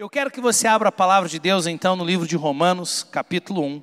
Eu 0.00 0.08
quero 0.08 0.30
que 0.30 0.40
você 0.40 0.66
abra 0.66 0.88
a 0.88 0.92
palavra 0.92 1.28
de 1.28 1.38
Deus 1.38 1.66
então 1.66 1.94
no 1.94 2.06
livro 2.06 2.26
de 2.26 2.34
Romanos, 2.34 3.02
capítulo 3.02 3.62
1. 3.62 3.82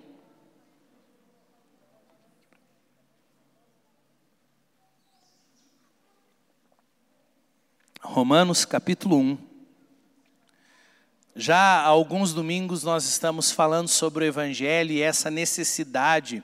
Romanos, 8.01 8.65
capítulo 8.65 9.19
1. 9.19 9.37
Já 11.35 11.55
há 11.55 11.85
alguns 11.85 12.33
domingos 12.33 12.81
nós 12.81 13.05
estamos 13.05 13.51
falando 13.51 13.87
sobre 13.87 14.25
o 14.25 14.27
Evangelho 14.27 14.93
e 14.93 15.03
essa 15.03 15.29
necessidade 15.29 16.43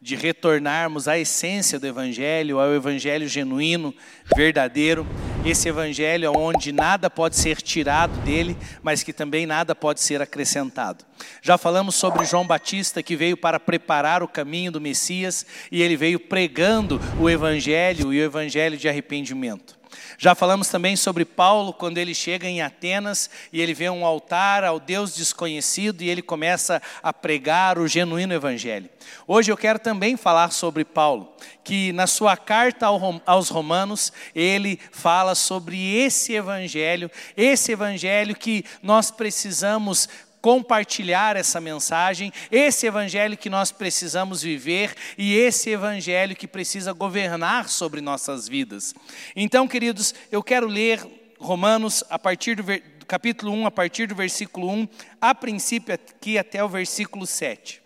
de 0.00 0.14
retornarmos 0.14 1.08
à 1.08 1.18
essência 1.18 1.78
do 1.80 1.86
Evangelho, 1.86 2.60
ao 2.60 2.74
Evangelho 2.74 3.26
genuíno, 3.26 3.94
verdadeiro, 4.36 5.06
esse 5.44 5.68
Evangelho 5.68 6.32
onde 6.36 6.70
nada 6.70 7.08
pode 7.08 7.36
ser 7.36 7.62
tirado 7.62 8.16
dele, 8.20 8.56
mas 8.82 9.02
que 9.02 9.12
também 9.12 9.46
nada 9.46 9.74
pode 9.74 10.00
ser 10.00 10.20
acrescentado. 10.20 11.04
Já 11.40 11.56
falamos 11.56 11.94
sobre 11.94 12.24
João 12.24 12.46
Batista 12.46 13.02
que 13.02 13.16
veio 13.16 13.36
para 13.36 13.58
preparar 13.58 14.22
o 14.22 14.28
caminho 14.28 14.70
do 14.72 14.80
Messias 14.80 15.46
e 15.72 15.82
ele 15.82 15.96
veio 15.96 16.20
pregando 16.20 17.00
o 17.18 17.30
Evangelho 17.30 18.12
e 18.12 18.20
o 18.20 18.24
Evangelho 18.24 18.76
de 18.76 18.88
arrependimento. 18.88 19.75
Já 20.18 20.34
falamos 20.34 20.68
também 20.68 20.96
sobre 20.96 21.24
Paulo, 21.26 21.74
quando 21.74 21.98
ele 21.98 22.14
chega 22.14 22.48
em 22.48 22.62
Atenas 22.62 23.28
e 23.52 23.60
ele 23.60 23.74
vê 23.74 23.90
um 23.90 24.04
altar 24.04 24.64
ao 24.64 24.80
Deus 24.80 25.14
desconhecido 25.14 26.00
e 26.02 26.08
ele 26.08 26.22
começa 26.22 26.80
a 27.02 27.12
pregar 27.12 27.78
o 27.78 27.86
genuíno 27.86 28.32
evangelho. 28.32 28.88
Hoje 29.26 29.52
eu 29.52 29.56
quero 29.56 29.78
também 29.78 30.16
falar 30.16 30.50
sobre 30.52 30.84
Paulo, 30.84 31.34
que 31.62 31.92
na 31.92 32.06
sua 32.06 32.36
carta 32.36 32.86
aos 33.26 33.48
Romanos, 33.50 34.12
ele 34.34 34.80
fala 34.90 35.34
sobre 35.34 35.96
esse 35.96 36.32
evangelho, 36.32 37.10
esse 37.36 37.72
evangelho 37.72 38.34
que 38.34 38.64
nós 38.82 39.10
precisamos 39.10 40.08
compartilhar 40.40 41.36
essa 41.36 41.60
mensagem, 41.60 42.32
esse 42.50 42.86
evangelho 42.86 43.36
que 43.36 43.50
nós 43.50 43.72
precisamos 43.72 44.42
viver 44.42 44.94
e 45.18 45.34
esse 45.34 45.70
evangelho 45.70 46.36
que 46.36 46.46
precisa 46.46 46.92
governar 46.92 47.68
sobre 47.68 48.00
nossas 48.00 48.48
vidas. 48.48 48.94
Então, 49.34 49.66
queridos, 49.66 50.14
eu 50.30 50.42
quero 50.42 50.66
ler 50.66 51.00
Romanos 51.38 52.04
a 52.08 52.18
partir 52.18 52.54
do, 52.56 52.62
do 52.62 53.06
capítulo 53.06 53.52
1, 53.52 53.66
a 53.66 53.70
partir 53.70 54.06
do 54.06 54.14
versículo 54.14 54.70
1, 54.70 54.88
a 55.20 55.34
princípio 55.34 55.94
aqui 55.94 56.38
até 56.38 56.62
o 56.62 56.68
versículo 56.68 57.26
7. 57.26 57.82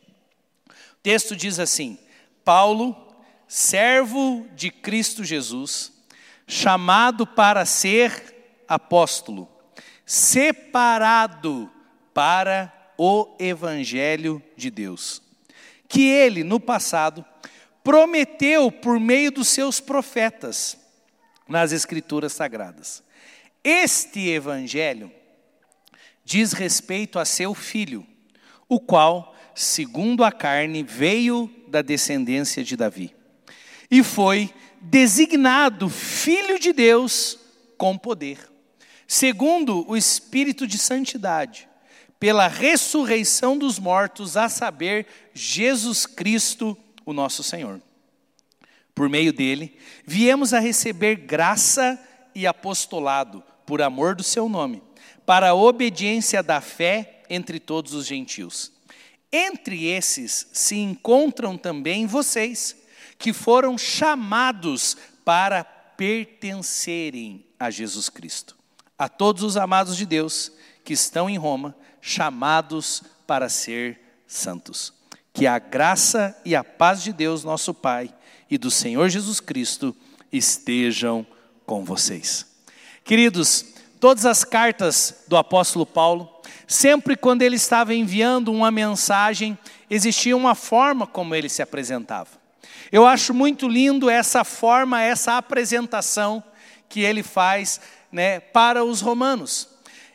O 0.68 1.02
texto 1.02 1.34
diz 1.34 1.58
assim: 1.58 1.98
Paulo, 2.44 2.94
servo 3.48 4.46
de 4.54 4.70
Cristo 4.70 5.24
Jesus, 5.24 5.92
chamado 6.46 7.26
para 7.26 7.64
ser 7.64 8.62
apóstolo, 8.68 9.48
separado 10.04 11.70
para 12.12 12.72
o 13.03 13.34
Evangelho 13.39 14.42
de 14.56 14.70
Deus, 14.70 15.22
que 15.89 16.03
ele, 16.03 16.44
no 16.44 16.61
passado, 16.61 17.25
prometeu 17.83 18.70
por 18.70 19.00
meio 19.00 19.33
dos 19.33 19.48
seus 19.48 19.80
profetas 19.80 20.77
nas 21.48 21.72
Escrituras 21.72 22.34
Sagradas. 22.34 23.03
Este 23.64 24.28
Evangelho 24.28 25.11
diz 26.25 26.53
respeito 26.53 27.19
a 27.19 27.25
seu 27.25 27.55
filho, 27.55 28.06
o 28.69 28.78
qual, 28.78 29.34
segundo 29.55 30.22
a 30.22 30.31
carne, 30.31 30.83
veio 30.83 31.50
da 31.69 31.81
descendência 31.81 32.62
de 32.62 32.77
Davi 32.77 33.14
e 33.91 34.03
foi 34.03 34.53
designado 34.78 35.88
Filho 35.88 36.58
de 36.58 36.72
Deus 36.72 37.38
com 37.78 37.97
poder, 37.97 38.38
segundo 39.06 39.88
o 39.88 39.97
Espírito 39.97 40.66
de 40.66 40.77
Santidade 40.77 41.69
pela 42.20 42.46
ressurreição 42.46 43.56
dos 43.56 43.78
mortos, 43.78 44.36
a 44.36 44.50
saber, 44.50 45.06
Jesus 45.32 46.04
Cristo, 46.04 46.76
o 47.06 47.14
nosso 47.14 47.42
Senhor. 47.42 47.80
Por 48.94 49.08
meio 49.08 49.32
dele, 49.32 49.78
viemos 50.04 50.53
a 50.53 50.58
receber 50.58 51.16
graça 51.16 51.98
e 52.34 52.47
apostolado, 52.47 53.42
por 53.64 53.81
amor 53.81 54.14
do 54.14 54.22
seu 54.22 54.48
nome, 54.50 54.82
para 55.25 55.48
a 55.48 55.54
obediência 55.54 56.42
da 56.42 56.60
fé 56.60 57.22
entre 57.31 57.58
todos 57.58 57.94
os 57.94 58.06
gentios. 58.06 58.70
Entre 59.32 59.87
esses 59.87 60.48
se 60.52 60.76
encontram 60.76 61.56
também 61.56 62.06
vocês, 62.06 62.76
que 63.16 63.32
foram 63.32 63.78
chamados 63.78 64.97
para 65.25 65.64
pertencerem 65.64 67.47
a 67.58 67.70
Jesus 67.70 68.10
Cristo. 68.10 68.56
A 68.98 69.08
todos 69.08 69.42
os 69.42 69.56
amados 69.56 69.97
de 69.97 70.04
Deus 70.04 70.52
que 70.84 70.92
estão 70.92 71.31
em 71.31 71.38
Roma, 71.38 71.76
chamados 72.00 73.03
para 73.27 73.49
ser 73.49 74.00
santos. 74.27 74.93
Que 75.33 75.47
a 75.47 75.59
graça 75.59 76.37
e 76.44 76.55
a 76.55 76.65
paz 76.65 77.03
de 77.03 77.12
Deus, 77.12 77.44
nosso 77.44 77.72
Pai, 77.72 78.12
e 78.50 78.59
do 78.59 78.71
Senhor 78.71 79.09
Jesus 79.09 79.41
Cristo 79.41 79.94
estejam 80.33 81.27
com 81.65 81.84
vocês. 81.84 82.47
Queridos, 83.05 83.65
todas 84.00 84.27
as 84.27 84.44
cartas 84.44 85.25
do 85.28 85.37
apóstolo 85.37 85.87
Paulo, 85.87 86.28
sempre 86.66 87.16
quando 87.16 87.43
ele 87.43 87.56
estava 87.56 87.94
enviando 87.94 88.53
uma 88.53 88.71
mensagem, 88.71 89.56
existia 89.88 90.37
uma 90.37 90.55
forma 90.55 91.06
como 91.06 91.34
ele 91.34 91.49
se 91.49 91.62
apresentava. 91.62 92.31
Eu 92.93 93.06
acho 93.06 93.32
muito 93.32 93.69
lindo 93.69 94.11
essa 94.11 94.43
forma, 94.43 95.00
essa 95.00 95.37
apresentação 95.37 96.43
que 96.88 97.00
ele 97.00 97.22
faz 97.22 97.81
né, 98.11 98.41
para 98.41 98.84
os 98.84 99.00
romanos. 99.00 99.69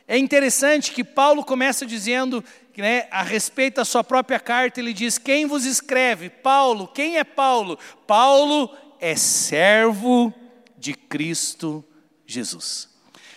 É 0.08 0.18
interessante 0.18 0.92
que 0.92 1.04
Paulo 1.04 1.44
começa 1.44 1.86
dizendo 1.86 2.44
né, 2.78 3.08
a 3.10 3.24
respeito 3.24 3.76
da 3.76 3.86
sua 3.86 4.04
própria 4.04 4.40
carta, 4.40 4.80
ele 4.80 4.94
diz: 4.94 5.18
Quem 5.18 5.46
vos 5.46 5.66
escreve? 5.66 6.30
Paulo. 6.30 6.88
Quem 6.88 7.18
é 7.18 7.24
Paulo? 7.24 7.80
Paulo 8.06 8.70
é 9.00 9.16
servo 9.16 10.34
de 10.78 10.94
Cristo 10.94 11.84
Jesus. 12.26 12.90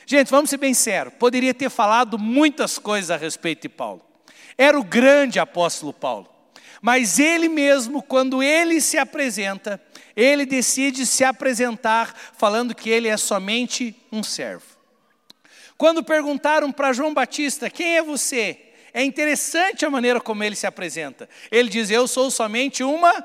Gente, 0.07 0.31
vamos 0.31 0.51
ser 0.51 0.57
bem 0.57 0.73
sérios, 0.73 1.15
poderia 1.19 1.53
ter 1.53 1.69
falado 1.69 2.19
muitas 2.19 2.79
coisas 2.79 3.11
a 3.11 3.17
respeito 3.17 3.63
de 3.63 3.69
Paulo. 3.69 4.03
Era 4.57 4.79
o 4.79 4.85
grande 4.85 5.39
apóstolo 5.39 5.93
Paulo. 5.93 6.29
Mas 6.81 7.19
ele 7.19 7.49
mesmo, 7.49 8.03
quando 8.03 8.43
ele 8.43 8.81
se 8.81 8.97
apresenta, 8.97 9.81
ele 10.17 10.47
decide 10.47 11.05
se 11.05 11.25
apresentar 11.25 12.15
falando 12.37 12.75
que 12.75 12.89
ele 12.89 13.09
é 13.09 13.17
somente 13.17 13.95
um 14.11 14.23
servo. 14.23 14.78
Quando 15.79 16.03
perguntaram 16.03 16.73
para 16.73 16.93
João 16.93 17.15
Batista: 17.15 17.71
Quem 17.71 17.97
é 17.97 18.03
você? 18.03 18.59
É 18.93 19.05
interessante 19.05 19.87
a 19.87 19.91
maneira 19.91 20.21
como 20.21 20.43
ele 20.43 20.57
se 20.57 20.67
apresenta. 20.67 21.29
Ele 21.53 21.69
diz: 21.69 21.89
Eu 21.89 22.09
sou 22.09 22.33
somente 22.33 22.83
uma 22.83 23.25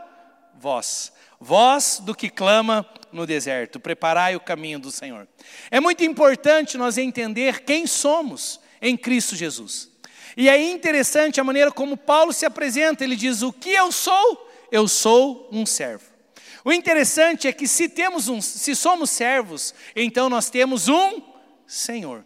voz. 0.54 1.12
Voz 1.40 2.00
do 2.00 2.16
que 2.16 2.30
clama 2.30 2.88
no 3.12 3.26
deserto, 3.26 3.80
preparai 3.80 4.36
o 4.36 4.40
caminho 4.40 4.80
do 4.80 4.92
Senhor. 4.92 5.28
É 5.70 5.80
muito 5.80 6.04
importante 6.04 6.78
nós 6.78 6.98
entender 6.98 7.62
quem 7.64 7.86
somos 7.86 8.62
em 8.82 8.96
Cristo 8.96 9.36
Jesus. 9.36 9.92
E 10.38 10.48
é 10.48 10.72
interessante 10.72 11.42
a 11.42 11.44
maneira 11.44 11.72
como 11.72 11.98
Paulo 11.98 12.32
se 12.32 12.46
apresenta. 12.46 13.04
Ele 13.04 13.16
diz: 13.16 13.42
O 13.42 13.52
que 13.52 13.72
eu 13.72 13.92
sou? 13.92 14.50
Eu 14.72 14.88
sou 14.88 15.50
um 15.52 15.66
servo. 15.66 16.06
O 16.64 16.72
interessante 16.72 17.48
é 17.48 17.52
que 17.52 17.68
se 17.68 17.90
temos 17.90 18.30
um, 18.30 18.40
se 18.40 18.76
somos 18.76 19.10
servos, 19.10 19.74
então 19.96 20.30
nós 20.30 20.52
temos 20.52 20.88
um 20.88 21.22
Senhor. 21.66 22.24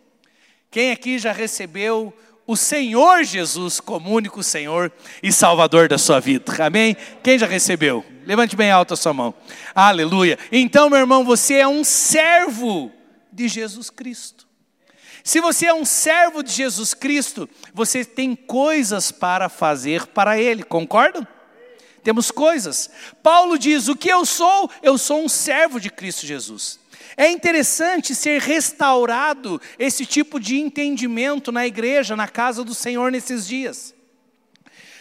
Quem 0.70 0.92
aqui 0.92 1.18
já 1.18 1.32
recebeu 1.32 2.14
o 2.46 2.56
Senhor 2.56 3.24
Jesus 3.24 3.80
como 3.80 4.12
único 4.12 4.44
Senhor 4.44 4.92
e 5.22 5.32
Salvador 5.32 5.88
da 5.88 5.98
sua 5.98 6.20
vida? 6.20 6.64
Amém? 6.64 6.96
Quem 7.24 7.38
já 7.38 7.46
recebeu? 7.46 8.06
Levante 8.26 8.56
bem 8.56 8.72
alto 8.72 8.94
a 8.94 8.98
sua 8.98 9.14
mão. 9.14 9.34
Aleluia. 9.74 10.38
Então, 10.52 10.90
meu 10.90 11.00
irmão, 11.00 11.24
você 11.24 11.56
é 11.56 11.68
um 11.68 11.84
servo 11.84 12.92
de 13.32 13.48
Jesus 13.48 13.90
Cristo. 13.90 14.48
Se 15.24 15.42
você 15.42 15.66
é 15.66 15.74
um 15.74 15.84
servo 15.84 16.42
de 16.42 16.52
Jesus 16.52 16.94
Cristo, 16.94 17.50
você 17.74 18.06
tem 18.06 18.36
coisas 18.36 19.12
para 19.12 19.50
fazer 19.50 20.08
para 20.08 20.40
Ele, 20.40 20.64
concordam? 20.64 21.28
Temos 22.02 22.32
coisas. 22.32 22.90
Paulo 23.22 23.58
diz: 23.58 23.90
O 23.90 23.96
que 23.96 24.08
eu 24.10 24.26
sou? 24.26 24.72
Eu 24.82 24.98
sou 24.98 25.22
um 25.24 25.28
servo 25.28 25.82
de 25.82 25.90
Cristo 25.90 26.26
Jesus. 26.26 26.80
É 27.18 27.32
interessante 27.32 28.14
ser 28.14 28.40
restaurado 28.40 29.60
esse 29.80 30.06
tipo 30.06 30.40
de 30.40 30.60
entendimento 30.60 31.52
na 31.52 31.66
igreja, 31.66 32.16
na 32.16 32.28
casa 32.28 32.64
do 32.64 32.76
Senhor 32.76 33.12
nesses 33.12 33.48
dias. 33.48 33.96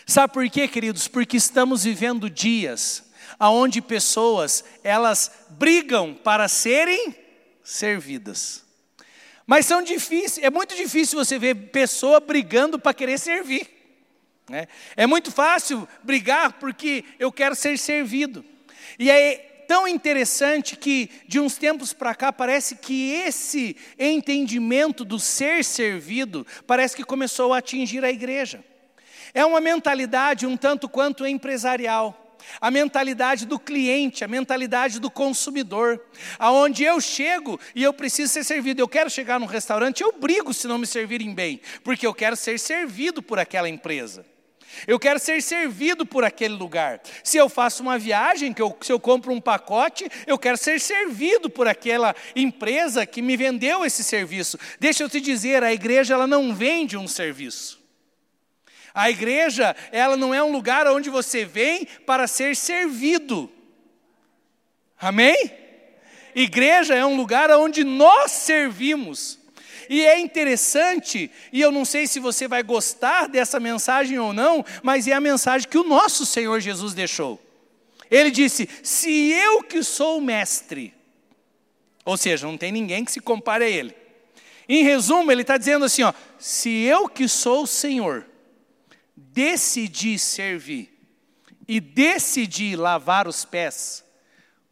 Sabe 0.07 0.33
por 0.33 0.49
quê, 0.49 0.67
queridos? 0.67 1.07
Porque 1.07 1.37
estamos 1.37 1.85
vivendo 1.85 2.31
dias 2.31 3.05
aonde 3.39 3.83
pessoas, 3.83 4.65
elas 4.83 5.31
brigam 5.51 6.15
para 6.15 6.49
serem 6.49 7.15
servidas. 7.63 8.65
Mas 9.47 9.67
são 9.67 9.83
difíceis, 9.83 10.45
é 10.45 10.51
muito 10.51 10.75
difícil 10.75 11.23
você 11.23 11.39
ver 11.39 11.55
pessoa 11.71 12.19
brigando 12.19 12.79
para 12.79 12.95
querer 12.95 13.19
servir. 13.19 13.69
Né? 14.49 14.67
É 14.97 15.07
muito 15.07 15.31
fácil 15.31 15.87
brigar 16.03 16.55
porque 16.55 17.05
eu 17.19 17.31
quero 17.31 17.55
ser 17.55 17.79
servido. 17.79 18.45
E 18.99 19.11
aí 19.11 19.41
tão 19.67 19.87
interessante 19.89 20.77
que, 20.77 21.11
de 21.27 21.41
uns 21.41 21.57
tempos 21.57 21.93
para 21.93 22.15
cá, 22.15 22.33
parece 22.33 22.77
que 22.77 23.13
esse 23.13 23.77
entendimento 23.99 25.05
do 25.05 25.19
ser 25.19 25.65
servido 25.65 26.47
parece 26.67 26.97
que 26.97 27.05
começou 27.05 27.53
a 27.53 27.59
atingir 27.59 28.05
a 28.05 28.11
igreja. 28.11 28.65
É 29.35 29.45
uma 29.45 29.61
mentalidade 29.61 30.47
um 30.47 30.57
tanto 30.57 30.89
quanto 30.89 31.27
empresarial 31.27 32.23
a 32.61 32.71
mentalidade 32.71 33.47
do 33.47 33.59
cliente, 33.59 34.25
a 34.25 34.29
mentalidade 34.29 35.01
do 35.01 35.11
consumidor, 35.11 36.01
aonde 36.39 36.85
eu 36.85 37.01
chego 37.01 37.59
e 37.75 37.83
eu 37.83 37.93
preciso 37.93 38.33
ser 38.33 38.45
servido. 38.45 38.81
Eu 38.81 38.89
quero 38.89 39.11
chegar 39.11 39.41
num 39.41 39.47
restaurante, 39.47 40.03
eu 40.03 40.13
brigo 40.13 40.55
se 40.55 40.69
não 40.69 40.79
me 40.79 40.87
servirem 40.87 41.35
bem, 41.35 41.61
porque 41.83 42.07
eu 42.07 42.15
quero 42.15 42.37
ser 42.37 42.59
servido 42.59 43.23
por 43.23 43.39
aquela 43.39 43.69
empresa. 43.69 44.25
Eu 44.87 44.99
quero 44.99 45.19
ser 45.19 45.43
servido 45.43 46.05
por 46.05 46.25
aquele 46.25 46.55
lugar. 46.55 47.01
Se 47.23 47.37
eu 47.37 47.49
faço 47.49 47.83
uma 47.83 47.99
viagem, 47.99 48.53
que 48.53 48.63
eu, 48.63 48.77
se 48.81 48.93
eu 48.93 48.99
compro 48.99 49.33
um 49.33 49.41
pacote, 49.41 50.09
eu 50.27 50.39
quero 50.39 50.57
ser 50.57 50.81
servido 50.81 51.49
por 51.49 51.69
aquela 51.69 52.15
empresa 52.35 53.07
que 53.07 53.23
me 53.23 53.37
vendeu 53.37 53.85
esse 53.85 54.03
serviço. 54.03 54.59
Deixa 54.81 55.03
eu 55.03 55.09
te 55.09 55.21
dizer, 55.21 55.63
a 55.63 55.73
igreja 55.73 56.15
ela 56.15 56.27
não 56.27 56.55
vende 56.55 56.97
um 56.97 57.07
serviço. 57.07 57.85
A 58.95 59.11
igreja, 59.11 59.77
ela 59.93 60.17
não 60.17 60.35
é 60.35 60.43
um 60.43 60.51
lugar 60.51 60.87
onde 60.87 61.11
você 61.11 61.45
vem 61.45 61.85
para 62.07 62.27
ser 62.27 62.57
servido. 62.57 63.53
Amém? 64.99 65.53
Igreja 66.35 66.95
é 66.95 67.05
um 67.05 67.17
lugar 67.17 67.51
onde 67.51 67.85
nós 67.85 68.33
servimos. 68.33 69.39
E 69.89 70.05
é 70.05 70.19
interessante, 70.19 71.31
e 71.53 71.61
eu 71.61 71.71
não 71.71 71.85
sei 71.85 72.07
se 72.07 72.19
você 72.21 72.49
vai 72.49 72.63
gostar 72.63 73.29
dessa 73.29 73.61
mensagem 73.61 74.19
ou 74.19 74.33
não, 74.33 74.65
mas 74.83 75.07
é 75.07 75.13
a 75.13 75.21
mensagem 75.21 75.69
que 75.69 75.79
o 75.79 75.85
nosso 75.85 76.27
Senhor 76.27 76.61
Jesus 76.61 76.95
deixou. 76.95 77.41
Ele 78.11 78.31
disse: 78.31 78.69
Se 78.83 79.31
eu 79.31 79.63
que 79.63 79.83
sou 79.83 80.19
o 80.19 80.23
mestre, 80.23 80.95
ou 82.05 82.17
seja, 82.17 82.47
não 82.47 82.57
tem 82.57 82.71
ninguém 82.71 83.05
que 83.05 83.13
se 83.13 83.21
compare 83.21 83.65
a 83.65 83.69
ele. 83.69 83.95
Em 84.69 84.83
resumo, 84.83 85.31
ele 85.31 85.43
está 85.43 85.57
dizendo 85.57 85.85
assim: 85.85 86.03
ó, 86.03 86.13
se 86.39 86.71
eu 86.71 87.09
que 87.09 87.29
sou 87.29 87.65
o 87.65 87.67
Senhor, 87.67 88.27
decidi 89.17 90.19
servir 90.19 90.93
e 91.69 91.81
decidi 91.81 92.77
lavar 92.77 93.27
os 93.27 93.45
pés, 93.45 94.05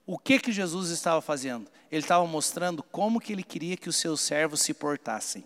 o 0.07 0.19
que 0.19 0.39
que 0.39 0.53
Jesus 0.53 0.91
estava 0.91 1.21
fazendo? 1.21 1.71
Ele 1.95 2.05
estava 2.05 2.27
mostrando 2.27 2.83
como 2.83 3.21
que 3.21 3.33
ele 3.33 3.43
queria 3.43 3.77
que 3.77 3.89
os 3.89 3.97
seus 3.97 4.21
servos 4.21 4.61
se 4.61 4.75
portassem. 4.75 5.45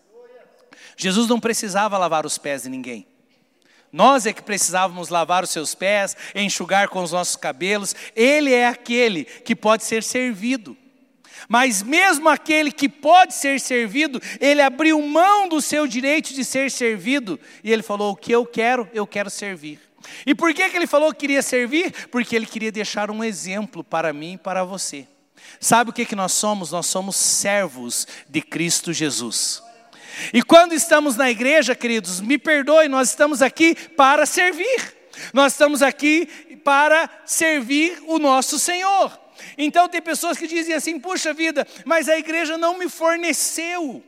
Jesus 0.96 1.28
não 1.28 1.38
precisava 1.38 1.98
lavar 1.98 2.24
os 2.24 2.38
pés 2.38 2.62
de 2.62 2.68
ninguém. 2.68 3.06
Nós 3.92 4.26
é 4.26 4.32
que 4.32 4.42
precisávamos 4.42 5.08
lavar 5.08 5.44
os 5.44 5.50
seus 5.50 5.74
pés, 5.74 6.16
enxugar 6.34 6.88
com 6.88 7.02
os 7.02 7.12
nossos 7.12 7.36
cabelos. 7.36 7.94
Ele 8.14 8.52
é 8.52 8.66
aquele 8.66 9.24
que 9.24 9.56
pode 9.56 9.84
ser 9.84 10.02
servido. 10.02 10.76
Mas 11.48 11.82
mesmo 11.82 12.28
aquele 12.28 12.70
que 12.70 12.88
pode 12.88 13.34
ser 13.34 13.60
servido, 13.60 14.20
ele 14.40 14.60
abriu 14.60 15.00
mão 15.00 15.48
do 15.48 15.62
seu 15.62 15.86
direito 15.86 16.34
de 16.34 16.44
ser 16.44 16.70
servido 16.70 17.38
e 17.62 17.72
ele 17.72 17.82
falou: 17.82 18.12
"O 18.12 18.16
que 18.16 18.32
eu 18.32 18.44
quero, 18.44 18.88
eu 18.92 19.06
quero 19.06 19.30
servir". 19.30 19.80
E 20.26 20.34
por 20.34 20.52
que, 20.52 20.68
que 20.68 20.76
ele 20.76 20.86
falou 20.86 21.12
que 21.12 21.20
queria 21.20 21.42
servir? 21.42 22.08
Porque 22.08 22.34
ele 22.34 22.46
queria 22.46 22.72
deixar 22.72 23.10
um 23.10 23.22
exemplo 23.22 23.84
para 23.84 24.12
mim 24.12 24.34
e 24.34 24.38
para 24.38 24.64
você. 24.64 25.06
Sabe 25.60 25.90
o 25.90 25.92
que, 25.92 26.04
que 26.04 26.16
nós 26.16 26.32
somos? 26.32 26.70
Nós 26.70 26.86
somos 26.86 27.16
servos 27.16 28.06
de 28.28 28.40
Cristo 28.40 28.92
Jesus. 28.92 29.62
E 30.32 30.42
quando 30.42 30.72
estamos 30.72 31.16
na 31.16 31.30
igreja, 31.30 31.74
queridos, 31.74 32.20
me 32.20 32.38
perdoe, 32.38 32.88
nós 32.88 33.10
estamos 33.10 33.42
aqui 33.42 33.74
para 33.74 34.26
servir. 34.26 34.96
Nós 35.32 35.52
estamos 35.52 35.82
aqui 35.82 36.26
para 36.64 37.08
servir 37.24 38.02
o 38.06 38.18
nosso 38.18 38.58
Senhor. 38.58 39.18
Então 39.56 39.88
tem 39.88 40.02
pessoas 40.02 40.36
que 40.36 40.46
dizem 40.46 40.74
assim: 40.74 40.98
puxa 40.98 41.32
vida, 41.32 41.66
mas 41.84 42.08
a 42.08 42.18
igreja 42.18 42.58
não 42.58 42.78
me 42.78 42.88
forneceu 42.88 44.02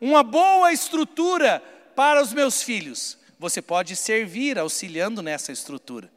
uma 0.00 0.22
boa 0.22 0.72
estrutura 0.72 1.62
para 1.94 2.22
os 2.22 2.32
meus 2.32 2.62
filhos. 2.62 3.18
Você 3.38 3.62
pode 3.62 3.96
servir 3.96 4.58
auxiliando 4.58 5.22
nessa 5.22 5.52
estrutura. 5.52 6.10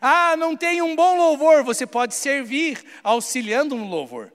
Ah, 0.00 0.36
não 0.36 0.56
tem 0.56 0.80
um 0.80 0.96
bom 0.96 1.16
louvor, 1.16 1.62
você 1.62 1.86
pode 1.86 2.14
servir 2.14 2.82
auxiliando 3.02 3.76
no 3.76 3.86
louvor. 3.86 4.32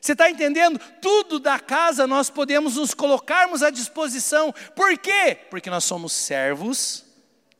Você 0.00 0.12
está 0.12 0.28
entendendo? 0.28 0.80
Tudo 1.00 1.38
da 1.38 1.60
casa 1.60 2.06
nós 2.06 2.28
podemos 2.28 2.76
nos 2.76 2.92
colocarmos 2.92 3.62
à 3.62 3.70
disposição. 3.70 4.52
Por 4.74 4.98
quê? 4.98 5.38
Porque 5.48 5.70
nós 5.70 5.84
somos 5.84 6.12
servos 6.12 7.04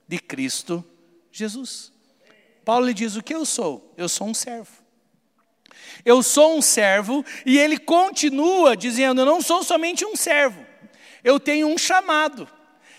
de 0.08 0.18
Cristo 0.18 0.84
Jesus. 1.30 1.92
Paulo 2.64 2.86
lhe 2.86 2.94
diz: 2.94 3.14
O 3.16 3.22
que 3.22 3.34
eu 3.34 3.44
sou? 3.44 3.94
Eu 3.96 4.08
sou 4.08 4.26
um 4.26 4.34
servo. 4.34 4.82
Eu 6.04 6.22
sou 6.22 6.56
um 6.56 6.62
servo, 6.62 7.24
e 7.46 7.58
ele 7.58 7.78
continua 7.78 8.76
dizendo: 8.76 9.20
Eu 9.20 9.26
não 9.26 9.40
sou 9.40 9.62
somente 9.62 10.04
um 10.04 10.16
servo, 10.16 10.64
eu 11.22 11.38
tenho 11.38 11.68
um 11.68 11.78
chamado. 11.78 12.48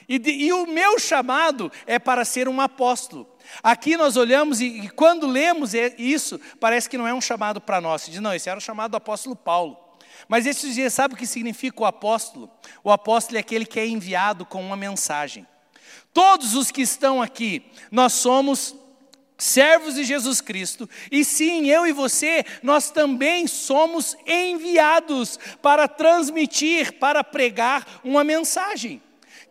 E, 0.07 0.19
de, 0.19 0.31
e 0.31 0.53
o 0.53 0.65
meu 0.65 0.99
chamado 0.99 1.71
é 1.85 1.97
para 1.97 2.25
ser 2.25 2.47
um 2.47 2.59
apóstolo. 2.59 3.27
Aqui 3.61 3.97
nós 3.97 4.17
olhamos 4.17 4.61
e, 4.61 4.65
e 4.65 4.89
quando 4.89 5.27
lemos 5.27 5.73
isso, 5.97 6.39
parece 6.59 6.89
que 6.89 6.97
não 6.97 7.07
é 7.07 7.13
um 7.13 7.21
chamado 7.21 7.61
para 7.61 7.81
nós. 7.81 8.05
Diz, 8.05 8.19
não, 8.19 8.33
esse 8.33 8.49
era 8.49 8.57
o 8.57 8.61
chamado 8.61 8.91
do 8.91 8.97
apóstolo 8.97 9.35
Paulo. 9.35 9.77
Mas 10.27 10.45
esses 10.45 10.75
dias, 10.75 10.93
sabe 10.93 11.13
o 11.13 11.17
que 11.17 11.27
significa 11.27 11.81
o 11.81 11.85
apóstolo? 11.85 12.49
O 12.83 12.91
apóstolo 12.91 13.37
é 13.37 13.39
aquele 13.41 13.65
que 13.65 13.79
é 13.79 13.87
enviado 13.87 14.45
com 14.45 14.61
uma 14.61 14.75
mensagem. 14.75 15.45
Todos 16.13 16.55
os 16.55 16.71
que 16.71 16.81
estão 16.81 17.21
aqui, 17.21 17.65
nós 17.91 18.13
somos 18.13 18.75
servos 19.37 19.95
de 19.95 20.03
Jesus 20.03 20.39
Cristo, 20.39 20.89
e 21.11 21.25
sim, 21.25 21.69
eu 21.69 21.85
e 21.85 21.91
você, 21.91 22.45
nós 22.61 22.91
também 22.91 23.47
somos 23.47 24.15
enviados 24.25 25.37
para 25.61 25.87
transmitir, 25.87 26.93
para 26.93 27.23
pregar 27.23 27.99
uma 28.03 28.23
mensagem. 28.23 29.01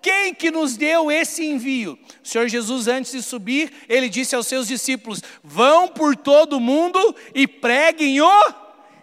Quem 0.02 0.34
que 0.34 0.50
nos 0.50 0.76
deu 0.76 1.12
esse 1.12 1.44
envio? 1.44 1.96
O 2.22 2.26
Senhor 2.26 2.48
Jesus, 2.48 2.88
antes 2.88 3.12
de 3.12 3.22
subir, 3.22 3.72
ele 3.88 4.08
disse 4.08 4.34
aos 4.34 4.48
seus 4.48 4.66
discípulos: 4.66 5.22
Vão 5.44 5.86
por 5.86 6.16
todo 6.16 6.54
o 6.54 6.60
mundo 6.60 7.14
e 7.32 7.46
preguem 7.46 8.20
o 8.20 8.54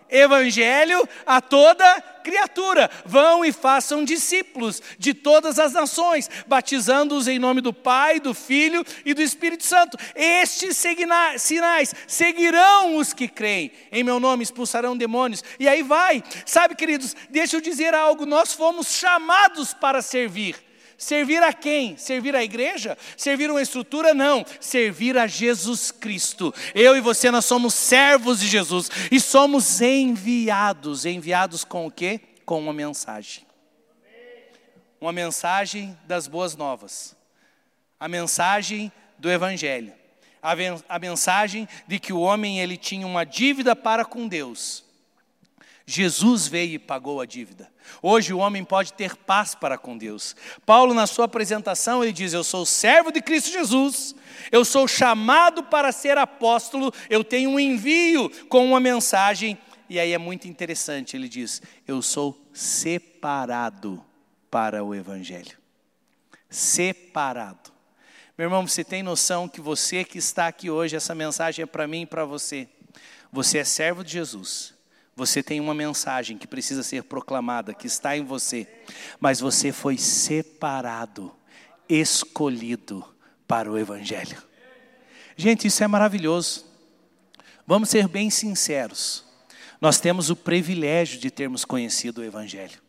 evangelho 0.09 1.07
a 1.25 1.39
toda 1.39 2.01
criatura. 2.21 2.89
Vão 3.05 3.45
e 3.45 3.53
façam 3.53 4.03
discípulos 4.03 4.81
de 4.97 5.13
todas 5.13 5.57
as 5.57 5.71
nações, 5.71 6.29
batizando-os 6.45 7.29
em 7.29 7.39
nome 7.39 7.61
do 7.61 7.71
Pai, 7.73 8.19
do 8.19 8.33
Filho 8.33 8.83
e 9.05 9.13
do 9.13 9.21
Espírito 9.21 9.63
Santo. 9.63 9.97
Estes 10.13 10.77
sinais 11.37 11.95
seguirão 12.07 12.97
os 12.97 13.13
que 13.13 13.29
creem. 13.29 13.71
Em 13.89 14.03
meu 14.03 14.19
nome 14.19 14.43
expulsarão 14.43 14.97
demônios. 14.97 15.45
E 15.57 15.65
aí 15.65 15.81
vai. 15.81 16.21
Sabe, 16.45 16.75
queridos, 16.75 17.15
deixa 17.29 17.55
eu 17.55 17.61
dizer 17.61 17.93
algo: 17.93 18.25
nós 18.25 18.53
fomos 18.53 18.87
chamados 18.87 19.73
para 19.73 20.01
servir. 20.01 20.68
Servir 20.99 21.41
a 21.41 21.53
quem? 21.53 21.95
Servir 21.95 22.35
a 22.35 22.43
igreja? 22.43 22.97
Servir 23.15 23.49
uma 23.49 23.61
estrutura? 23.61 24.13
Não. 24.13 24.45
Servir 24.59 25.17
a 25.17 25.27
Jesus 25.27 25.91
Cristo. 25.91 26.53
Eu 26.75 26.97
e 26.97 26.99
você, 26.99 27.31
nós 27.31 27.45
somos 27.45 27.73
servos 27.73 28.41
de 28.41 28.47
Jesus 28.49 28.91
e 29.09 29.17
somos 29.17 29.79
enviados. 29.79 31.05
Enviados 31.05 31.63
com 31.63 31.87
o 31.87 31.91
quê? 31.91 32.19
Com 32.45 32.59
uma 32.59 32.73
mensagem. 32.73 33.47
Uma 34.99 35.13
mensagem 35.13 35.97
das 36.05 36.27
boas 36.27 36.57
novas. 36.57 37.15
A 37.97 38.09
mensagem 38.09 38.91
do 39.17 39.31
Evangelho. 39.31 39.93
A, 40.43 40.51
a 40.89 40.99
mensagem 40.99 41.65
de 41.87 41.97
que 41.97 42.11
o 42.11 42.19
homem 42.19 42.59
ele 42.59 42.75
tinha 42.75 43.07
uma 43.07 43.23
dívida 43.23 43.73
para 43.73 44.03
com 44.03 44.27
Deus 44.27 44.88
Jesus 45.89 46.47
veio 46.47 46.73
e 46.73 46.79
pagou 46.79 47.19
a 47.19 47.25
dívida. 47.25 47.67
Hoje 47.99 48.31
o 48.31 48.37
homem 48.37 48.63
pode 48.63 48.93
ter 48.93 49.15
paz 49.15 49.55
para 49.55 49.75
com 49.75 49.97
Deus. 49.97 50.35
Paulo, 50.63 50.93
na 50.93 51.07
sua 51.07 51.25
apresentação, 51.25 52.03
ele 52.03 52.13
diz: 52.13 52.31
Eu 52.31 52.43
sou 52.43 52.63
servo 52.63 53.11
de 53.11 53.19
Cristo 53.19 53.49
Jesus, 53.49 54.13
eu 54.51 54.63
sou 54.63 54.87
chamado 54.87 55.63
para 55.63 55.91
ser 55.91 56.15
apóstolo, 56.15 56.93
eu 57.09 57.23
tenho 57.23 57.49
um 57.49 57.59
envio 57.59 58.29
com 58.47 58.67
uma 58.67 58.79
mensagem. 58.79 59.57
E 59.89 59.99
aí 59.99 60.13
é 60.13 60.17
muito 60.19 60.47
interessante, 60.47 61.17
ele 61.17 61.27
diz: 61.27 61.59
Eu 61.87 62.03
sou 62.03 62.39
separado 62.53 64.05
para 64.51 64.83
o 64.83 64.93
Evangelho. 64.93 65.57
Separado. 66.51 67.71
Meu 68.37 68.45
irmão, 68.45 68.67
você 68.67 68.83
tem 68.83 69.01
noção 69.01 69.49
que 69.49 69.59
você 69.59 70.03
que 70.03 70.19
está 70.19 70.47
aqui 70.47 70.69
hoje, 70.69 70.95
essa 70.95 71.15
mensagem 71.15 71.63
é 71.63 71.65
para 71.65 71.87
mim 71.87 72.03
e 72.03 72.05
para 72.05 72.25
você. 72.25 72.69
Você 73.31 73.57
é 73.57 73.63
servo 73.63 74.03
de 74.03 74.11
Jesus 74.11 74.77
você 75.19 75.43
tem 75.43 75.59
uma 75.59 75.73
mensagem 75.73 76.37
que 76.37 76.47
precisa 76.47 76.81
ser 76.81 77.03
proclamada, 77.03 77.73
que 77.73 77.87
está 77.87 78.15
em 78.15 78.23
você, 78.23 78.65
mas 79.19 79.41
você 79.41 79.73
foi 79.73 79.97
separado, 79.97 81.29
escolhido 81.89 83.05
para 83.45 83.69
o 83.69 83.77
Evangelho. 83.77 84.41
Gente, 85.35 85.67
isso 85.67 85.83
é 85.83 85.87
maravilhoso. 85.87 86.65
Vamos 87.67 87.89
ser 87.89 88.07
bem 88.07 88.29
sinceros. 88.29 89.25
Nós 89.81 89.99
temos 89.99 90.29
o 90.29 90.37
privilégio 90.37 91.19
de 91.19 91.29
termos 91.29 91.65
conhecido 91.65 92.21
o 92.21 92.23
Evangelho. 92.23 92.81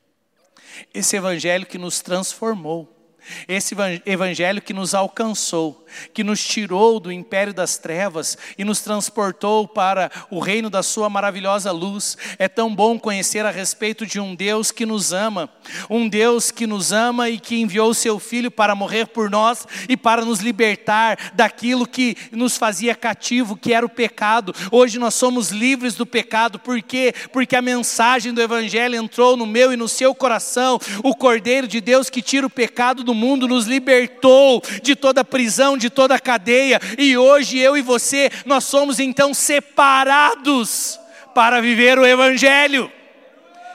Esse 0.95 1.17
Evangelho 1.17 1.67
que 1.67 1.79
nos 1.79 2.01
transformou. 2.01 3.00
Esse 3.49 3.75
evangelho 4.07 4.63
que 4.63 4.73
nos 4.73 4.95
alcançou, 4.95 5.85
que 6.13 6.25
nos 6.25 6.45
tirou 6.45 7.01
do 7.01 7.13
império 7.13 7.53
das 7.53 7.79
trevas 7.79 8.37
e 8.57 8.65
nos 8.65 8.81
transportou 8.81 9.67
para 9.67 10.11
o 10.31 10.39
reino 10.39 10.71
da 10.71 10.83
Sua 10.83 11.09
maravilhosa 11.09 11.73
luz. 11.73 12.17
É 12.39 12.49
tão 12.49 12.75
bom 12.75 12.99
conhecer 12.99 13.45
a 13.45 13.51
respeito 13.51 14.07
de 14.07 14.21
um 14.21 14.35
Deus 14.35 14.71
que 14.71 14.87
nos 14.87 15.13
ama, 15.13 15.51
um 15.89 16.09
Deus 16.09 16.51
que 16.51 16.67
nos 16.67 16.93
ama 16.93 17.29
e 17.29 17.39
que 17.39 17.61
enviou 17.61 17.95
Seu 17.95 18.19
Filho 18.19 18.51
para 18.51 18.75
morrer 18.75 19.07
por 19.07 19.31
nós 19.31 19.67
e 19.89 19.97
para 19.97 20.25
nos 20.25 20.41
libertar 20.41 21.33
daquilo 21.35 21.87
que 21.87 22.17
nos 22.33 22.57
fazia 22.57 22.95
cativo, 22.95 23.57
que 23.57 23.73
era 23.73 23.85
o 23.85 23.91
pecado. 23.91 24.55
Hoje 24.71 24.99
nós 24.99 25.15
somos 25.15 25.51
livres 25.51 25.95
do 25.95 26.07
pecado, 26.07 26.59
por 26.59 26.81
quê? 26.83 27.15
Porque 27.33 27.57
a 27.57 27.63
mensagem 27.63 28.33
do 28.33 28.41
Evangelho 28.41 28.97
entrou 28.97 29.37
no 29.37 29.47
meu 29.47 29.73
e 29.73 29.77
no 29.77 29.89
seu 29.89 30.15
coração, 30.15 30.79
o 31.03 31.15
Cordeiro 31.15 31.67
de 31.67 31.81
Deus 31.81 32.11
que 32.11 32.23
tira 32.23 32.47
o 32.47 32.51
pecado 32.51 33.03
do 33.03 33.10
mundo 33.15 33.49
nos 33.49 33.67
libertou 33.67 34.63
de 34.83 34.95
toda 34.95 35.25
prisão, 35.25 35.77
de 35.77 35.91
toda 35.91 36.19
cadeia, 36.19 36.81
e 36.99 37.17
hoje 37.17 37.59
eu 37.59 37.77
e 37.77 37.83
você, 37.83 38.31
nós 38.45 38.65
somos 38.65 38.99
então 38.99 39.33
separados 39.35 40.99
para 41.35 41.61
viver 41.61 41.99
o 41.99 42.07
Evangelho. 42.07 42.91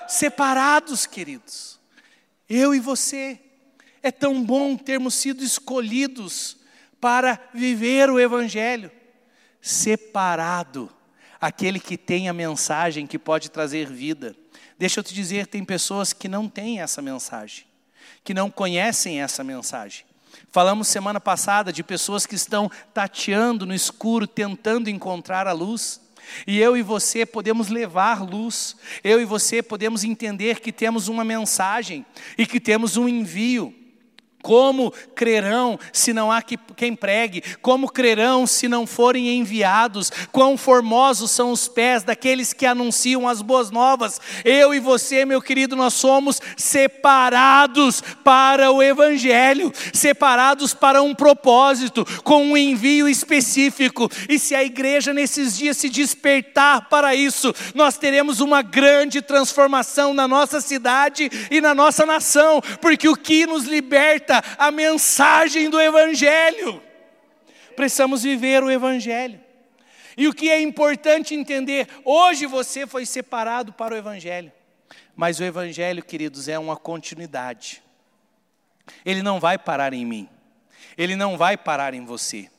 Separados, 0.07 1.05
queridos, 1.05 1.79
eu 2.49 2.73
e 2.73 2.79
você. 2.79 3.39
É 4.03 4.11
tão 4.11 4.43
bom 4.43 4.77
termos 4.77 5.15
sido 5.15 5.43
escolhidos 5.43 6.57
para 7.01 7.39
viver 7.53 8.07
o 8.09 8.19
Evangelho. 8.19 8.91
Separado, 9.59 10.91
aquele 11.41 11.79
que 11.79 11.97
tem 11.97 12.29
a 12.29 12.33
mensagem 12.33 13.07
que 13.07 13.17
pode 13.17 13.49
trazer 13.49 13.87
vida. 13.87 14.35
Deixa 14.77 14.99
eu 14.99 15.03
te 15.03 15.11
dizer, 15.11 15.47
tem 15.47 15.65
pessoas 15.65 16.13
que 16.13 16.27
não 16.27 16.47
têm 16.47 16.81
essa 16.81 17.01
mensagem 17.01 17.64
que 18.25 18.33
não 18.33 18.49
conhecem 18.49 19.21
essa 19.21 19.43
mensagem. 19.43 20.03
Falamos 20.51 20.87
semana 20.87 21.21
passada 21.21 21.71
de 21.71 21.83
pessoas 21.83 22.25
que 22.25 22.33
estão 22.35 22.69
tateando 22.93 23.65
no 23.65 23.73
escuro, 23.73 24.25
tentando 24.25 24.89
encontrar 24.89 25.47
a 25.47 25.53
luz. 25.53 26.01
E 26.47 26.59
eu 26.59 26.75
e 26.75 26.81
você 26.81 27.23
podemos 27.23 27.67
levar 27.69 28.23
luz, 28.23 28.75
eu 29.03 29.21
e 29.21 29.25
você 29.25 29.61
podemos 29.61 30.03
entender 30.03 30.59
que 30.59 30.71
temos 30.71 31.07
uma 31.07 31.23
mensagem 31.23 32.03
e 32.35 32.47
que 32.47 32.59
temos 32.59 32.97
um 32.97 33.07
envio. 33.07 33.73
Como 34.45 34.93
crerão 35.15 35.79
se 35.91 36.13
não 36.13 36.31
há 36.31 36.39
quem 36.39 36.95
pregue? 36.95 37.41
Como 37.63 37.89
crerão 37.89 38.45
se 38.45 38.67
não 38.67 38.85
forem 38.85 39.39
enviados? 39.39 40.11
Quão 40.31 40.55
formosos 40.55 41.31
são 41.31 41.51
os 41.51 41.67
pés 41.67 42.03
daqueles 42.03 42.53
que 42.53 42.67
anunciam 42.67 43.27
as 43.27 43.41
boas 43.41 43.71
novas? 43.71 44.21
Eu 44.43 44.71
e 44.71 44.79
você, 44.79 45.25
meu 45.25 45.41
querido, 45.41 45.75
nós 45.75 45.95
somos 45.95 46.39
separados 46.55 48.03
para 48.23 48.71
o 48.71 48.83
Evangelho, 48.83 49.73
separados 49.91 50.75
para 50.75 51.01
um 51.01 51.15
propósito, 51.15 52.05
com 52.23 52.45
um 52.51 52.55
envio 52.55 53.09
específico. 53.09 54.07
E 54.29 54.37
se 54.37 54.53
a 54.53 54.63
igreja 54.63 55.11
nesses 55.11 55.57
dias 55.57 55.75
se 55.75 55.89
despertar 55.89 56.87
para 56.87 57.15
isso, 57.15 57.51
nós 57.73 57.97
teremos 57.97 58.41
uma 58.41 58.61
grande 58.61 59.23
transformação 59.23 60.13
na 60.13 60.27
nossa 60.27 60.61
cidade 60.61 61.31
e 61.49 61.59
na 61.59 61.73
nossa 61.73 62.05
nação, 62.05 62.61
porque 62.79 63.09
o 63.09 63.15
que 63.15 63.47
nos 63.47 63.63
liberta 63.63 64.34
a 64.57 64.71
mensagem 64.71 65.69
do 65.69 65.79
Evangelho. 65.79 66.81
Precisamos 67.75 68.23
viver 68.23 68.63
o 68.63 68.71
Evangelho. 68.71 69.39
E 70.17 70.27
o 70.27 70.33
que 70.33 70.49
é 70.49 70.61
importante 70.61 71.35
entender, 71.35 71.87
hoje 72.05 72.45
você 72.45 72.87
foi 72.87 73.05
separado 73.05 73.73
para 73.73 73.93
o 73.93 73.97
Evangelho, 73.97 74.51
mas 75.15 75.39
o 75.39 75.43
Evangelho, 75.43 76.03
queridos, 76.03 76.47
é 76.47 76.57
uma 76.57 76.77
continuidade. 76.77 77.83
Ele 79.05 79.21
não 79.21 79.39
vai 79.39 79.57
parar 79.57 79.93
em 79.93 80.05
mim, 80.05 80.29
ele 80.97 81.15
não 81.15 81.37
vai 81.37 81.57
parar 81.57 81.93
em 81.93 82.05
você. 82.05 82.49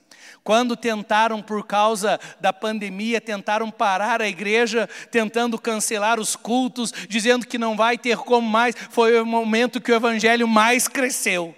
Quando 0.45 0.77
tentaram, 0.77 1.43
por 1.43 1.67
causa 1.67 2.21
da 2.41 2.53
pandemia, 2.53 3.21
tentaram 3.21 3.71
parar 3.71 4.23
a 4.23 4.29
igreja, 4.29 4.89
tentando 5.11 5.59
cancelar 5.59 6.21
os 6.21 6.37
cultos, 6.37 6.93
dizendo 7.09 7.47
que 7.47 7.59
não 7.59 7.77
vai 7.77 7.99
ter 7.99 8.19
como 8.19 8.47
mais, 8.47 8.77
foi 8.91 9.21
o 9.21 9.27
momento 9.27 9.81
que 9.81 9.91
o 9.91 9.95
evangelho 9.95 10.47
mais 10.47 10.87
cresceu 10.87 11.57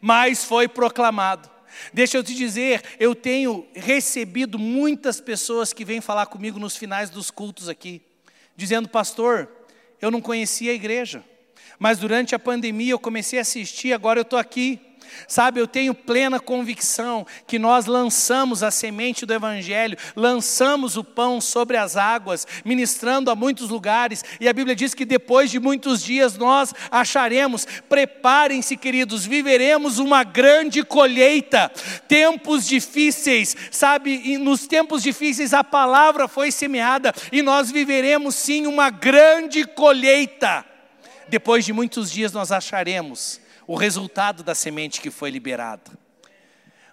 mas 0.00 0.44
foi 0.44 0.68
proclamado. 0.68 1.50
Deixa 1.92 2.16
eu 2.16 2.24
te 2.24 2.34
dizer, 2.34 2.82
eu 2.98 3.14
tenho 3.14 3.66
recebido 3.74 4.58
muitas 4.58 5.20
pessoas 5.20 5.72
que 5.72 5.84
vêm 5.84 6.00
falar 6.00 6.26
comigo 6.26 6.58
nos 6.58 6.76
finais 6.76 7.10
dos 7.10 7.30
cultos 7.30 7.68
aqui, 7.68 8.02
dizendo, 8.56 8.88
pastor, 8.88 9.48
eu 10.00 10.10
não 10.10 10.20
conhecia 10.20 10.72
a 10.72 10.74
igreja, 10.74 11.24
mas 11.78 11.98
durante 11.98 12.34
a 12.34 12.38
pandemia 12.38 12.92
eu 12.92 12.98
comecei 12.98 13.38
a 13.38 13.42
assistir, 13.42 13.92
agora 13.92 14.18
eu 14.18 14.22
estou 14.22 14.38
aqui. 14.38 14.80
Sabe, 15.26 15.60
eu 15.60 15.66
tenho 15.66 15.94
plena 15.94 16.40
convicção 16.40 17.26
que 17.46 17.58
nós 17.58 17.86
lançamos 17.86 18.62
a 18.62 18.70
semente 18.70 19.26
do 19.26 19.32
Evangelho, 19.32 19.96
lançamos 20.14 20.96
o 20.96 21.04
pão 21.04 21.40
sobre 21.40 21.76
as 21.76 21.96
águas, 21.96 22.46
ministrando 22.64 23.30
a 23.30 23.34
muitos 23.34 23.68
lugares, 23.68 24.24
e 24.40 24.48
a 24.48 24.52
Bíblia 24.52 24.74
diz 24.74 24.94
que 24.94 25.04
depois 25.04 25.50
de 25.50 25.58
muitos 25.58 26.02
dias 26.02 26.36
nós 26.36 26.74
acharemos, 26.90 27.66
preparem-se, 27.88 28.76
queridos, 28.76 29.26
viveremos 29.26 29.98
uma 29.98 30.24
grande 30.24 30.82
colheita, 30.82 31.70
tempos 32.06 32.66
difíceis, 32.66 33.56
sabe, 33.70 34.20
e 34.24 34.38
nos 34.38 34.66
tempos 34.66 35.02
difíceis 35.02 35.52
a 35.52 35.64
palavra 35.64 36.28
foi 36.28 36.50
semeada, 36.50 37.12
e 37.32 37.42
nós 37.42 37.70
viveremos 37.70 38.34
sim 38.34 38.66
uma 38.66 38.90
grande 38.90 39.64
colheita. 39.64 40.64
Depois 41.28 41.64
de 41.64 41.72
muitos 41.72 42.10
dias 42.10 42.32
nós 42.32 42.50
acharemos 42.50 43.40
o 43.68 43.76
resultado 43.76 44.42
da 44.42 44.54
semente 44.54 44.98
que 44.98 45.10
foi 45.10 45.30
liberada. 45.30 45.92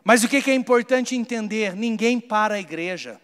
Mas 0.04 0.24
o 0.24 0.28
que 0.28 0.52
é 0.52 0.54
importante 0.54 1.16
entender? 1.16 1.74
Ninguém 1.74 2.20
para 2.20 2.56
a 2.56 2.60
igreja, 2.60 3.20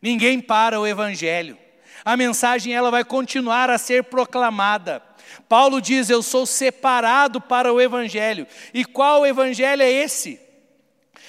ninguém 0.00 0.40
para 0.40 0.80
o 0.80 0.86
evangelho. 0.86 1.58
A 2.04 2.16
mensagem 2.16 2.72
ela 2.72 2.90
vai 2.90 3.04
continuar 3.04 3.68
a 3.68 3.76
ser 3.76 4.04
proclamada. 4.04 5.02
Paulo 5.48 5.82
diz: 5.82 6.08
Eu 6.08 6.22
sou 6.22 6.46
separado 6.46 7.40
para 7.40 7.72
o 7.72 7.80
evangelho. 7.80 8.46
E 8.72 8.84
qual 8.84 9.26
evangelho 9.26 9.82
é 9.82 9.90
esse? 9.90 10.40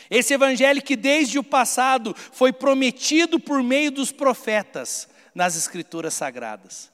Esse 0.09 0.35
evangelho 0.35 0.81
que 0.81 0.95
desde 0.95 1.39
o 1.39 1.43
passado 1.43 2.15
foi 2.31 2.53
prometido 2.53 3.39
por 3.39 3.63
meio 3.63 3.91
dos 3.91 4.11
profetas 4.11 5.09
nas 5.33 5.57
escrituras 5.57 6.13
sagradas. 6.13 6.91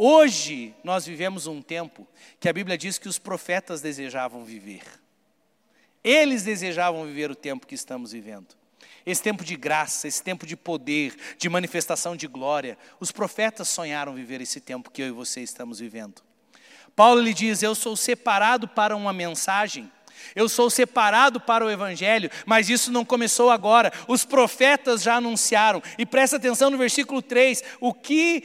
Hoje 0.00 0.76
nós 0.84 1.04
vivemos 1.04 1.48
um 1.48 1.60
tempo 1.60 2.06
que 2.38 2.48
a 2.48 2.52
Bíblia 2.52 2.78
diz 2.78 2.98
que 2.98 3.08
os 3.08 3.18
profetas 3.18 3.80
desejavam 3.80 4.44
viver. 4.44 4.84
Eles 6.04 6.44
desejavam 6.44 7.04
viver 7.04 7.32
o 7.32 7.34
tempo 7.34 7.66
que 7.66 7.74
estamos 7.74 8.12
vivendo. 8.12 8.56
Esse 9.04 9.20
tempo 9.20 9.44
de 9.44 9.56
graça, 9.56 10.06
esse 10.06 10.22
tempo 10.22 10.46
de 10.46 10.56
poder, 10.56 11.16
de 11.36 11.48
manifestação 11.48 12.14
de 12.14 12.28
glória. 12.28 12.78
Os 13.00 13.10
profetas 13.10 13.68
sonharam 13.68 14.14
viver 14.14 14.40
esse 14.40 14.60
tempo 14.60 14.90
que 14.90 15.02
eu 15.02 15.08
e 15.08 15.10
você 15.10 15.40
estamos 15.40 15.80
vivendo. 15.80 16.22
Paulo 16.94 17.20
lhe 17.20 17.34
diz: 17.34 17.62
Eu 17.62 17.74
sou 17.74 17.96
separado 17.96 18.68
para 18.68 18.94
uma 18.94 19.12
mensagem 19.12 19.90
eu 20.34 20.48
sou 20.48 20.70
separado 20.70 21.40
para 21.40 21.64
o 21.64 21.70
Evangelho, 21.70 22.30
mas 22.44 22.68
isso 22.68 22.90
não 22.90 23.04
começou 23.04 23.50
agora. 23.50 23.92
Os 24.06 24.24
profetas 24.24 25.02
já 25.02 25.16
anunciaram. 25.16 25.82
E 25.96 26.06
presta 26.06 26.36
atenção 26.36 26.70
no 26.70 26.78
versículo 26.78 27.20
3, 27.20 27.62
o 27.80 27.92
que, 27.92 28.44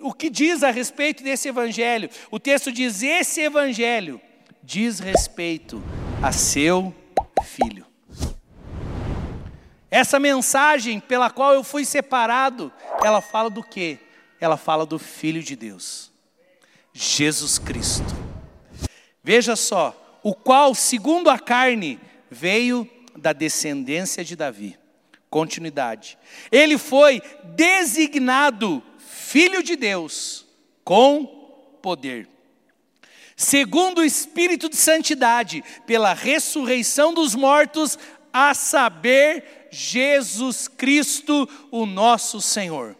o, 0.00 0.08
o 0.08 0.12
que 0.12 0.30
diz 0.30 0.62
a 0.62 0.70
respeito 0.70 1.22
desse 1.22 1.48
Evangelho. 1.48 2.08
O 2.30 2.38
texto 2.38 2.72
diz: 2.72 3.02
Esse 3.02 3.40
Evangelho 3.40 4.20
diz 4.62 4.98
respeito 4.98 5.82
a 6.22 6.32
seu 6.32 6.94
filho. 7.44 7.86
Essa 9.90 10.18
mensagem 10.18 10.98
pela 10.98 11.30
qual 11.30 11.54
eu 11.54 11.62
fui 11.62 11.84
separado, 11.84 12.72
ela 13.04 13.20
fala 13.20 13.48
do 13.48 13.62
quê? 13.62 14.00
Ela 14.40 14.56
fala 14.56 14.84
do 14.84 14.98
Filho 14.98 15.40
de 15.40 15.54
Deus, 15.54 16.10
Jesus 16.92 17.60
Cristo. 17.60 18.04
Veja 19.22 19.54
só, 19.54 19.94
o 20.24 20.34
qual, 20.34 20.74
segundo 20.74 21.28
a 21.28 21.38
carne, 21.38 22.00
veio 22.30 22.90
da 23.14 23.34
descendência 23.34 24.24
de 24.24 24.34
Davi. 24.34 24.76
Continuidade. 25.28 26.16
Ele 26.50 26.78
foi 26.78 27.20
designado 27.54 28.82
filho 28.98 29.62
de 29.62 29.76
Deus 29.76 30.46
com 30.82 31.26
poder. 31.82 32.26
Segundo 33.36 33.98
o 33.98 34.04
espírito 34.04 34.68
de 34.70 34.76
santidade, 34.76 35.62
pela 35.86 36.14
ressurreição 36.14 37.12
dos 37.12 37.34
mortos, 37.34 37.98
a 38.32 38.54
saber, 38.54 39.68
Jesus 39.70 40.68
Cristo, 40.68 41.46
o 41.70 41.84
nosso 41.84 42.40
Senhor. 42.40 42.96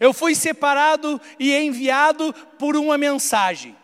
Eu 0.00 0.12
fui 0.12 0.34
separado 0.34 1.20
e 1.38 1.54
enviado 1.54 2.34
por 2.58 2.76
uma 2.76 2.98
mensagem. 2.98 3.76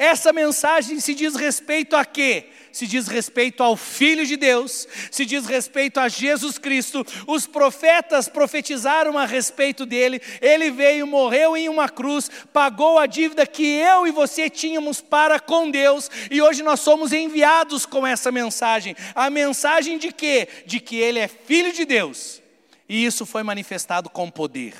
Essa 0.00 0.32
mensagem 0.32 0.98
se 0.98 1.14
diz 1.14 1.36
respeito 1.36 1.94
a 1.94 2.06
quê? 2.06 2.46
Se 2.72 2.86
diz 2.86 3.06
respeito 3.06 3.62
ao 3.62 3.76
Filho 3.76 4.24
de 4.24 4.34
Deus, 4.34 4.88
se 5.10 5.26
diz 5.26 5.44
respeito 5.44 6.00
a 6.00 6.08
Jesus 6.08 6.56
Cristo. 6.56 7.06
Os 7.26 7.46
profetas 7.46 8.26
profetizaram 8.26 9.18
a 9.18 9.26
respeito 9.26 9.84
dele. 9.84 10.18
Ele 10.40 10.70
veio, 10.70 11.06
morreu 11.06 11.54
em 11.54 11.68
uma 11.68 11.86
cruz, 11.86 12.30
pagou 12.50 12.98
a 12.98 13.04
dívida 13.04 13.46
que 13.46 13.62
eu 13.62 14.06
e 14.06 14.10
você 14.10 14.48
tínhamos 14.48 15.02
para 15.02 15.38
com 15.38 15.70
Deus, 15.70 16.10
e 16.30 16.40
hoje 16.40 16.62
nós 16.62 16.80
somos 16.80 17.12
enviados 17.12 17.84
com 17.84 18.06
essa 18.06 18.32
mensagem. 18.32 18.96
A 19.14 19.28
mensagem 19.28 19.98
de 19.98 20.10
quê? 20.10 20.48
De 20.64 20.80
que 20.80 20.96
ele 20.96 21.18
é 21.18 21.28
Filho 21.28 21.74
de 21.74 21.84
Deus. 21.84 22.40
E 22.88 23.04
isso 23.04 23.26
foi 23.26 23.42
manifestado 23.42 24.08
com 24.08 24.30
poder. 24.30 24.72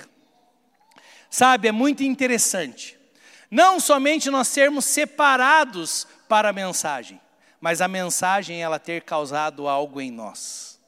Sabe, 1.29 1.69
é 1.69 1.73
muito 1.73 2.03
interessante 2.03 3.00
não 3.51 3.81
somente 3.81 4.31
nós 4.31 4.49
sermos 4.49 4.85
separados 4.85 6.07
para 6.29 6.51
a 6.51 6.53
mensagem, 6.53 7.21
mas 7.61 7.81
a 7.81 7.89
mensagem 7.89 8.63
ela 8.63 8.79
ter 8.79 9.03
causado 9.03 9.67
algo 9.67 10.01
em 10.01 10.11
nós. 10.11 10.79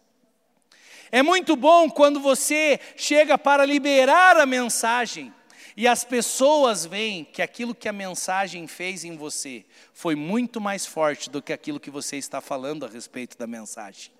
É 1.10 1.22
muito 1.22 1.56
bom 1.56 1.90
quando 1.90 2.20
você 2.20 2.80
chega 2.96 3.36
para 3.36 3.66
liberar 3.66 4.38
a 4.38 4.46
mensagem 4.46 5.34
e 5.76 5.88
as 5.88 6.04
pessoas 6.04 6.86
veem 6.86 7.24
que 7.24 7.42
aquilo 7.42 7.74
que 7.74 7.88
a 7.88 7.92
mensagem 7.92 8.66
fez 8.66 9.04
em 9.04 9.16
você 9.16 9.64
foi 9.92 10.14
muito 10.14 10.60
mais 10.60 10.86
forte 10.86 11.28
do 11.28 11.42
que 11.42 11.52
aquilo 11.52 11.80
que 11.80 11.90
você 11.90 12.16
está 12.16 12.40
falando 12.40 12.86
a 12.86 12.88
respeito 12.88 13.36
da 13.36 13.46
mensagem. 13.46 14.10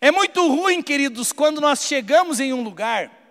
É 0.00 0.10
muito 0.10 0.46
ruim, 0.48 0.82
queridos, 0.82 1.32
quando 1.32 1.60
nós 1.60 1.84
chegamos 1.84 2.40
em 2.40 2.52
um 2.52 2.62
lugar 2.62 3.21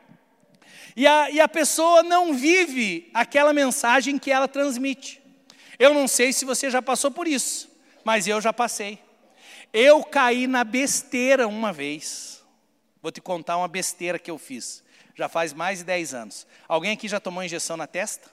e 1.02 1.08
a, 1.08 1.32
e 1.32 1.40
a 1.40 1.48
pessoa 1.48 2.04
não 2.04 2.32
vive 2.32 3.10
aquela 3.12 3.52
mensagem 3.52 4.20
que 4.20 4.30
ela 4.30 4.48
transmite. 4.48 5.20
Eu 5.80 5.96
não 5.96 6.08
sei 6.08 6.32
se 6.32 6.46
você 6.46 6.70
já 6.70 6.80
passou 6.80 7.10
por 7.10 7.28
isso, 7.28 7.72
mas 8.04 8.28
eu 8.28 8.40
já 8.40 8.54
passei. 8.54 9.00
Eu 9.74 10.04
caí 10.04 10.46
na 10.46 10.64
besteira 10.64 11.48
uma 11.48 11.74
vez. 11.74 12.46
Vou 13.02 13.12
te 13.12 13.20
contar 13.20 13.58
uma 13.58 13.68
besteira 13.68 14.20
que 14.20 14.30
eu 14.30 14.38
fiz. 14.38 14.84
Já 15.16 15.28
faz 15.28 15.54
mais 15.54 15.80
de 15.80 15.86
10 15.86 16.14
anos. 16.14 16.48
Alguém 16.68 16.92
aqui 16.92 17.08
já 17.08 17.20
tomou 17.20 17.44
injeção 17.44 17.76
na 17.76 17.88
testa? 17.88 18.30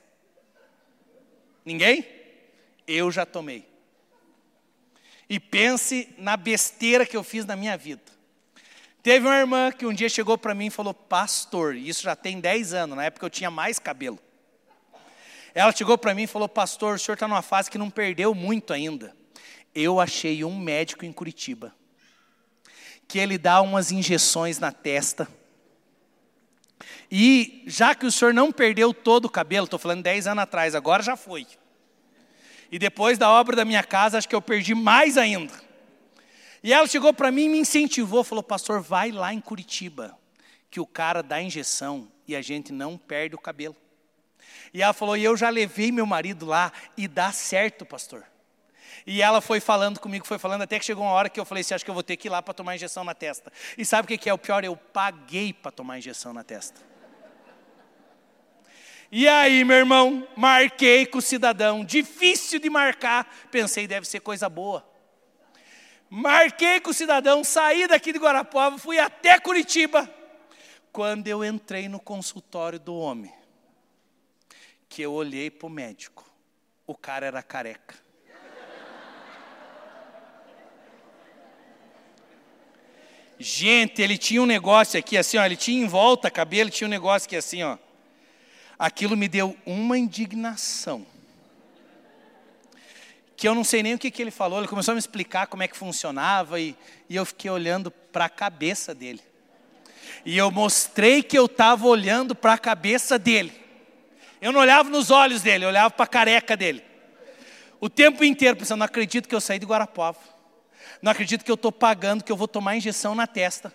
Ninguém? 1.65 2.07
Eu 2.87 3.11
já 3.11 3.25
tomei. 3.25 3.67
E 5.27 5.41
pense 5.41 6.15
na 6.19 6.37
besteira 6.37 7.07
que 7.07 7.17
eu 7.17 7.25
fiz 7.25 7.47
na 7.47 7.57
minha 7.57 7.79
vida. 7.79 8.18
Teve 9.03 9.27
uma 9.27 9.37
irmã 9.37 9.71
que 9.71 9.87
um 9.87 9.93
dia 9.93 10.09
chegou 10.09 10.37
para 10.37 10.55
mim 10.55 10.67
e 10.67 10.71
falou: 10.71 10.93
Pastor, 10.93 11.77
isso 11.77 12.03
já 12.03 12.17
tem 12.17 12.41
10 12.41 12.75
anos, 12.75 12.97
na 12.97 13.05
época 13.05 13.25
eu 13.27 13.31
tinha 13.31 13.51
mais 13.51 13.79
cabelo. 13.79 14.19
Ela 15.55 15.73
chegou 15.73 15.97
para 15.97 16.15
mim 16.15 16.23
e 16.25 16.27
falou: 16.27 16.49
Pastor, 16.49 16.97
o 16.97 16.99
senhor 16.99 17.15
está 17.15 17.27
numa 17.27 17.43
fase 17.43 17.71
que 17.71 17.79
não 17.79 17.91
perdeu 17.91 18.35
muito 18.35 18.73
ainda. 18.73 19.17
Eu 19.75 20.01
achei 20.01 20.45
um 20.45 20.59
médico 20.59 21.05
em 21.05 21.13
Curitiba 21.13 21.75
que 23.09 23.19
ele 23.19 23.39
dá 23.39 23.63
umas 23.63 23.91
injeções 23.91 24.59
na 24.59 24.71
testa. 24.71 25.27
E 27.11 27.65
já 27.67 27.95
que 27.95 28.05
o 28.05 28.13
senhor 28.13 28.35
não 28.35 28.53
perdeu 28.53 28.93
todo 28.93 29.25
o 29.25 29.31
cabelo, 29.31 29.65
estou 29.65 29.79
falando 29.79 30.03
10 30.03 30.27
anos 30.27 30.43
atrás, 30.43 30.75
agora 30.75 31.03
já 31.03 31.17
foi. 31.17 31.47
E 32.71 32.79
depois 32.79 33.17
da 33.17 33.31
obra 33.31 33.57
da 33.57 33.65
minha 33.65 33.83
casa, 33.83 34.19
acho 34.19 34.29
que 34.29 34.35
eu 34.35 34.43
perdi 34.43 34.75
mais 34.75 35.17
ainda. 35.17 35.55
E 36.63 36.73
ela 36.73 36.87
chegou 36.87 37.13
para 37.13 37.31
mim 37.31 37.45
e 37.45 37.49
me 37.49 37.59
incentivou, 37.59 38.25
falou: 38.25 38.43
Pastor, 38.43 38.81
vai 38.81 39.11
lá 39.11 39.33
em 39.33 39.41
Curitiba, 39.41 40.19
que 40.71 40.81
o 40.81 40.87
cara 40.87 41.23
dá 41.23 41.41
injeção 41.41 42.11
e 42.27 42.35
a 42.35 42.43
gente 42.43 42.73
não 42.73 42.99
perde 42.99 43.35
o 43.35 43.39
cabelo. 43.39 43.77
E 44.73 44.83
ela 44.83 44.93
falou: 44.93 45.17
E 45.17 45.25
eu 45.25 45.37
já 45.37 45.49
levei 45.49 45.93
meu 45.93 46.07
marido 46.07 46.47
lá 46.47 46.73
e 46.97 47.07
dá 47.07 47.33
certo, 47.33 47.85
pastor. 47.85 48.25
E 49.07 49.23
ela 49.23 49.41
foi 49.41 49.61
falando 49.61 50.01
comigo, 50.01 50.27
foi 50.27 50.39
falando, 50.39 50.63
até 50.63 50.79
que 50.79 50.85
chegou 50.85 51.05
uma 51.05 51.13
hora 51.13 51.29
que 51.29 51.39
eu 51.39 51.45
falei: 51.45 51.63
Você 51.63 51.75
acha 51.75 51.85
que 51.85 51.91
eu 51.91 51.95
vou 51.95 52.03
ter 52.03 52.17
que 52.17 52.29
ir 52.29 52.31
lá 52.31 52.43
para 52.43 52.55
tomar 52.55 52.75
injeção 52.75 53.05
na 53.05 53.15
testa? 53.15 53.53
E 53.77 53.85
sabe 53.85 54.13
o 54.13 54.19
que 54.19 54.29
é 54.29 54.35
o 54.35 54.39
pior? 54.39 54.65
Eu 54.65 54.77
paguei 54.77 55.53
para 55.53 55.71
tomar 55.71 55.99
injeção 55.99 56.33
na 56.33 56.43
testa. 56.43 56.81
E 59.11 59.27
aí, 59.27 59.65
meu 59.65 59.77
irmão, 59.77 60.29
marquei 60.37 61.07
com 61.07 61.17
o 61.17 61.23
cidadão, 61.23 61.83
difícil 61.83 62.59
de 62.59 62.69
marcar, 62.69 63.27
pensei, 63.51 63.87
deve 63.87 64.07
ser 64.07 64.21
coisa 64.21 64.51
boa. 64.51 64.87
Marquei 66.11 66.81
com 66.81 66.91
o 66.91 66.95
cidadão, 66.95 67.45
saí 67.45 67.87
daqui 67.87 68.13
de 68.13 68.19
Guarapuava, 68.19 68.79
fui 68.79 68.99
até 68.99 69.39
Curitiba. 69.39 70.09
Quando 70.91 71.29
eu 71.29 71.45
entrei 71.45 71.89
no 71.89 72.01
consultório 72.01 72.81
do 72.81 72.95
homem, 72.95 73.33
que 74.89 75.03
eu 75.03 75.13
olhei 75.13 75.51
para 75.51 75.67
o 75.67 75.71
médico, 75.71 76.25
o 76.87 76.95
cara 76.95 77.27
era 77.27 77.43
careca. 77.43 77.95
Gente, 83.39 84.03
ele 84.03 84.19
tinha 84.19 84.43
um 84.43 84.47
negócio 84.47 84.99
aqui 84.99 85.17
assim, 85.17 85.37
ó, 85.37 85.45
ele 85.45 85.57
tinha 85.57 85.85
em 85.85 85.87
volta 85.87 86.31
cabelo, 86.31 86.71
tinha 86.71 86.89
um 86.89 86.91
negócio 86.91 87.27
aqui 87.27 87.37
assim, 87.37 87.63
ó. 87.63 87.79
Aquilo 88.77 89.17
me 89.17 89.29
deu 89.29 89.57
uma 89.65 89.97
indignação 89.97 91.07
que 93.39 93.47
eu 93.47 93.55
não 93.55 93.63
sei 93.63 93.85
nem 93.85 93.95
o 93.95 93.99
que, 93.99 94.11
que 94.11 94.21
ele 94.21 94.33
falou. 94.33 94.59
Ele 94.59 94.67
começou 94.67 94.91
a 94.91 94.95
me 94.97 94.99
explicar 94.99 95.47
como 95.47 95.63
é 95.63 95.69
que 95.69 95.77
funcionava 95.77 96.59
e, 96.59 96.75
e 97.09 97.15
eu 97.15 97.25
fiquei 97.25 97.49
olhando 97.49 97.89
para 97.89 98.25
a 98.25 98.29
cabeça 98.29 98.93
dele. 98.93 99.23
E 100.27 100.37
eu 100.37 100.51
mostrei 100.51 101.23
que 101.23 101.39
eu 101.39 101.47
estava 101.47 101.87
olhando 101.87 102.35
para 102.35 102.55
a 102.55 102.59
cabeça 102.59 103.17
dele. 103.17 103.53
Eu 104.43 104.51
não 104.51 104.61
olhava 104.61 104.91
nos 104.91 105.13
olhos 105.13 105.41
dele, 105.41 105.65
eu 105.65 105.69
olhava 105.69 105.89
para 105.89 106.03
a 106.03 106.09
careca 106.09 106.57
dele. 106.57 106.83
O 107.81 107.89
tempo 107.89 108.25
inteiro 108.25 108.57
pensando, 108.57 108.81
não 108.81 108.87
acredito 108.87 109.29
que 109.29 109.35
eu 109.37 109.41
saí 109.41 109.61
de 109.61 109.67
Guarapuava. 109.67 110.19
Não 111.01 111.13
acredito 111.13 111.45
que 111.45 111.51
eu 111.51 111.55
estou 111.55 111.71
pagando, 111.71 112.25
que 112.25 112.33
eu 112.33 112.37
vou 112.37 112.49
tomar 112.49 112.75
injeção 112.75 113.15
na 113.15 113.29
testa. 113.29 113.73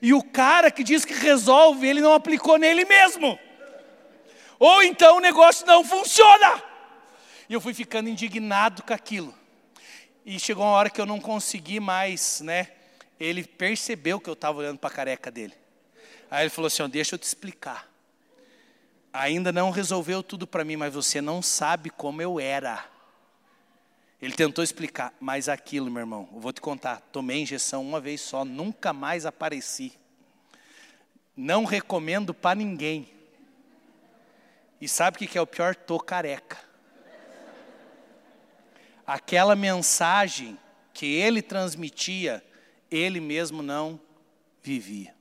E 0.00 0.14
o 0.14 0.22
cara 0.22 0.70
que 0.70 0.84
diz 0.84 1.04
que 1.04 1.12
resolve, 1.12 1.88
ele 1.88 2.00
não 2.00 2.14
aplicou 2.14 2.56
nele 2.56 2.84
mesmo. 2.84 3.36
Ou 4.60 4.80
então 4.84 5.16
o 5.16 5.20
negócio 5.20 5.66
não 5.66 5.82
funciona. 5.82 6.75
E 7.48 7.54
eu 7.54 7.60
fui 7.60 7.72
ficando 7.72 8.08
indignado 8.08 8.82
com 8.82 8.92
aquilo. 8.92 9.34
E 10.24 10.40
chegou 10.40 10.64
uma 10.64 10.72
hora 10.72 10.90
que 10.90 11.00
eu 11.00 11.06
não 11.06 11.20
consegui 11.20 11.78
mais, 11.78 12.40
né? 12.40 12.72
Ele 13.18 13.44
percebeu 13.44 14.18
que 14.18 14.28
eu 14.28 14.34
estava 14.34 14.58
olhando 14.58 14.78
para 14.78 14.90
a 14.90 14.92
careca 14.92 15.30
dele. 15.30 15.54
Aí 16.28 16.42
ele 16.42 16.50
falou 16.50 16.66
assim: 16.66 16.88
Deixa 16.88 17.14
eu 17.14 17.18
te 17.18 17.22
explicar. 17.22 17.88
Ainda 19.12 19.52
não 19.52 19.70
resolveu 19.70 20.22
tudo 20.22 20.46
para 20.46 20.64
mim, 20.64 20.76
mas 20.76 20.92
você 20.92 21.20
não 21.20 21.40
sabe 21.40 21.88
como 21.88 22.20
eu 22.20 22.40
era. 22.40 22.84
Ele 24.20 24.34
tentou 24.34 24.64
explicar, 24.64 25.14
mas 25.20 25.48
aquilo, 25.48 25.90
meu 25.90 26.00
irmão, 26.00 26.28
eu 26.34 26.40
vou 26.40 26.52
te 26.52 26.60
contar. 26.60 27.00
Tomei 27.12 27.42
injeção 27.42 27.82
uma 27.82 28.00
vez 28.00 28.20
só, 28.20 28.44
nunca 28.44 28.92
mais 28.92 29.24
apareci. 29.24 29.92
Não 31.36 31.64
recomendo 31.64 32.34
para 32.34 32.56
ninguém. 32.56 33.08
E 34.80 34.88
sabe 34.88 35.16
o 35.16 35.28
que 35.28 35.38
é 35.38 35.40
o 35.40 35.46
pior? 35.46 35.74
Tô 35.74 35.98
careca 36.00 36.66
aquela 39.06 39.54
mensagem 39.54 40.58
que 40.92 41.06
ele 41.06 41.40
transmitia, 41.40 42.44
ele 42.90 43.20
mesmo 43.20 43.62
não 43.62 44.00
vivia. 44.62 45.14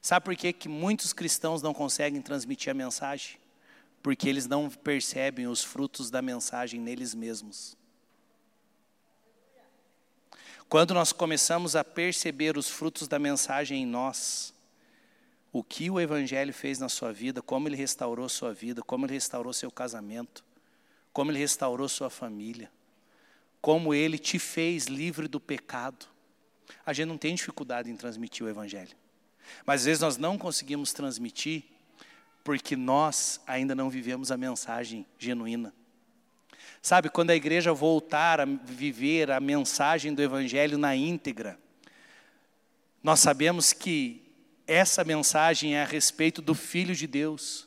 Sabe 0.00 0.24
por 0.24 0.36
que, 0.36 0.52
que 0.52 0.68
muitos 0.68 1.12
cristãos 1.12 1.62
não 1.62 1.74
conseguem 1.74 2.22
transmitir 2.22 2.70
a 2.70 2.74
mensagem? 2.74 3.38
Porque 4.02 4.28
eles 4.28 4.46
não 4.46 4.70
percebem 4.70 5.48
os 5.48 5.64
frutos 5.64 6.10
da 6.10 6.22
mensagem 6.22 6.78
neles 6.78 7.12
mesmos. 7.12 7.76
Quando 10.68 10.94
nós 10.94 11.12
começamos 11.12 11.74
a 11.74 11.82
perceber 11.82 12.56
os 12.56 12.68
frutos 12.68 13.08
da 13.08 13.18
mensagem 13.18 13.82
em 13.82 13.86
nós, 13.86 14.52
o 15.52 15.64
que 15.64 15.90
o 15.90 15.98
Evangelho 15.98 16.52
fez 16.52 16.78
na 16.78 16.88
sua 16.88 17.12
vida, 17.12 17.40
como 17.40 17.68
ele 17.68 17.76
restaurou 17.76 18.28
sua 18.28 18.52
vida, 18.52 18.82
como 18.82 19.06
ele 19.06 19.14
restaurou 19.14 19.52
seu 19.52 19.70
casamento, 19.70 20.44
como 21.16 21.30
Ele 21.30 21.38
restaurou 21.38 21.88
sua 21.88 22.10
família, 22.10 22.70
como 23.58 23.94
Ele 23.94 24.18
te 24.18 24.38
fez 24.38 24.84
livre 24.84 25.26
do 25.26 25.40
pecado. 25.40 26.04
A 26.84 26.92
gente 26.92 27.08
não 27.08 27.16
tem 27.16 27.34
dificuldade 27.34 27.90
em 27.90 27.96
transmitir 27.96 28.44
o 28.44 28.50
Evangelho, 28.50 28.94
mas 29.64 29.80
às 29.80 29.86
vezes 29.86 30.02
nós 30.02 30.18
não 30.18 30.36
conseguimos 30.36 30.92
transmitir 30.92 31.64
porque 32.44 32.76
nós 32.76 33.40
ainda 33.46 33.74
não 33.74 33.88
vivemos 33.88 34.30
a 34.30 34.36
mensagem 34.36 35.06
genuína. 35.18 35.72
Sabe, 36.82 37.08
quando 37.08 37.30
a 37.30 37.34
igreja 37.34 37.72
voltar 37.72 38.38
a 38.38 38.44
viver 38.44 39.30
a 39.30 39.40
mensagem 39.40 40.12
do 40.12 40.20
Evangelho 40.20 40.76
na 40.76 40.94
íntegra, 40.94 41.58
nós 43.02 43.20
sabemos 43.20 43.72
que 43.72 44.22
essa 44.66 45.02
mensagem 45.02 45.76
é 45.76 45.82
a 45.82 45.86
respeito 45.86 46.42
do 46.42 46.54
Filho 46.54 46.94
de 46.94 47.06
Deus, 47.06 47.66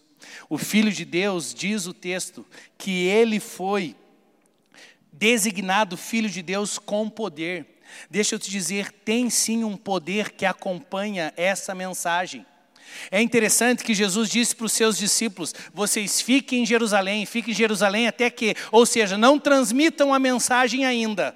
o 0.50 0.58
Filho 0.58 0.92
de 0.92 1.06
Deus, 1.06 1.54
diz 1.54 1.86
o 1.86 1.94
texto, 1.94 2.46
que 2.78 3.06
ele 3.08 3.40
foi 3.40 3.96
designado 5.12 5.98
Filho 5.98 6.30
de 6.30 6.42
Deus 6.42 6.78
com 6.78 7.10
poder. 7.10 7.80
Deixa 8.10 8.36
eu 8.36 8.40
te 8.40 8.50
dizer, 8.50 8.92
tem 8.92 9.30
sim 9.30 9.64
um 9.64 9.76
poder 9.76 10.32
que 10.32 10.46
acompanha 10.46 11.34
essa 11.36 11.74
mensagem. 11.76 12.46
É 13.12 13.22
interessante 13.22 13.84
que 13.84 13.94
Jesus 13.94 14.30
disse 14.30 14.56
para 14.56 14.66
os 14.66 14.74
seus 14.74 14.98
discípulos: 14.98 15.54
vocês 15.74 16.22
fiquem 16.22 16.64
em 16.64 16.66
Jerusalém, 16.66 17.26
fiquem 17.26 17.52
em 17.52 17.56
Jerusalém 17.56 18.08
até 18.08 18.30
que, 18.30 18.56
ou 18.72 18.86
seja, 18.86 19.18
não 19.18 19.40
transmitam 19.40 20.14
a 20.14 20.20
mensagem 20.20 20.86
ainda. 20.86 21.36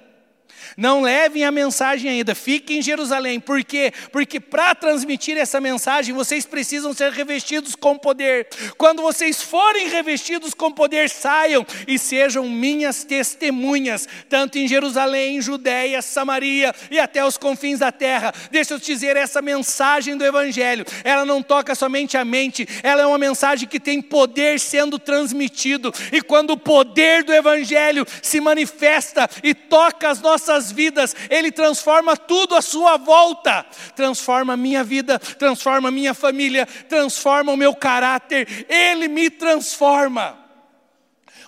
Não 0.76 1.02
levem 1.02 1.44
a 1.44 1.50
mensagem 1.50 2.10
ainda, 2.10 2.34
fiquem 2.34 2.78
em 2.78 2.82
Jerusalém. 2.82 3.40
Por 3.40 3.62
quê? 3.64 3.92
Porque 4.12 4.38
para 4.40 4.74
transmitir 4.74 5.36
essa 5.36 5.60
mensagem, 5.60 6.14
vocês 6.14 6.46
precisam 6.46 6.92
ser 6.92 7.12
revestidos 7.12 7.74
com 7.74 7.96
poder. 7.96 8.48
Quando 8.76 9.02
vocês 9.02 9.42
forem 9.42 9.88
revestidos 9.88 10.54
com 10.54 10.70
poder, 10.70 11.08
saiam 11.08 11.66
e 11.86 11.98
sejam 11.98 12.48
minhas 12.48 13.04
testemunhas, 13.04 14.08
tanto 14.28 14.58
em 14.58 14.68
Jerusalém, 14.68 15.40
Judéia, 15.40 16.00
Samaria 16.02 16.74
e 16.90 16.98
até 16.98 17.24
os 17.24 17.36
confins 17.36 17.78
da 17.78 17.90
terra. 17.90 18.32
Deixa 18.50 18.74
eu 18.74 18.80
te 18.80 18.86
dizer, 18.86 19.16
essa 19.16 19.42
mensagem 19.42 20.16
do 20.16 20.24
Evangelho, 20.24 20.84
ela 21.02 21.24
não 21.24 21.42
toca 21.42 21.74
somente 21.74 22.16
a 22.16 22.24
mente, 22.24 22.66
ela 22.82 23.02
é 23.02 23.06
uma 23.06 23.18
mensagem 23.18 23.68
que 23.68 23.80
tem 23.80 24.00
poder 24.00 24.60
sendo 24.60 24.98
transmitido. 24.98 25.92
E 26.12 26.20
quando 26.20 26.50
o 26.50 26.58
poder 26.58 27.24
do 27.24 27.32
Evangelho 27.32 28.06
se 28.22 28.40
manifesta 28.40 29.28
e 29.42 29.54
toca 29.54 30.08
as 30.08 30.20
nossas 30.20 30.53
nossas 30.54 30.72
vidas, 30.72 31.14
Ele 31.28 31.50
transforma 31.50 32.16
tudo 32.16 32.54
à 32.54 32.62
sua 32.62 32.96
volta. 32.96 33.64
Transforma 33.94 34.54
a 34.54 34.56
minha 34.56 34.84
vida, 34.84 35.18
transforma 35.18 35.88
a 35.88 35.92
minha 35.92 36.14
família, 36.14 36.66
transforma 36.66 37.52
o 37.52 37.56
meu 37.56 37.74
caráter. 37.74 38.66
Ele 38.68 39.08
me 39.08 39.30
transforma. 39.30 40.38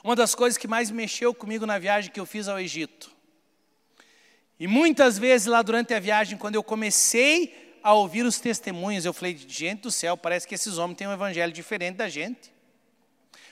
Uma 0.03 0.17
das 0.17 0.35
coisas 0.35 0.59
que 0.59 0.69
mais 0.69 0.91
mexeu 0.91 1.35
comigo 1.35 1.67
na 1.67 1.79
viagem 1.79 2.11
que 2.11 2.21
eu 2.21 2.27
fiz 2.27 2.49
ao 2.49 2.59
Egito. 2.59 3.11
E 4.59 4.67
muitas 4.67 5.19
vezes 5.19 5.47
lá 5.47 5.63
durante 5.63 5.93
a 5.93 6.01
viagem, 6.01 6.39
quando 6.39 6.55
eu 6.55 6.63
comecei 6.63 7.79
a 7.83 7.93
ouvir 7.93 8.25
os 8.25 8.39
testemunhos, 8.39 9.05
eu 9.05 9.13
falei: 9.13 9.37
gente 9.49 9.83
do 9.83 9.91
céu, 9.91 10.17
parece 10.17 10.47
que 10.47 10.55
esses 10.55 10.79
homens 10.79 10.97
têm 10.97 11.07
um 11.07 11.13
evangelho 11.13 11.53
diferente 11.53 11.97
da 11.97 12.09
gente. 12.09 12.53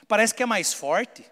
Parece 0.07 0.35
que 0.35 0.43
é 0.43 0.47
mais 0.47 0.73
forte. 0.73 1.25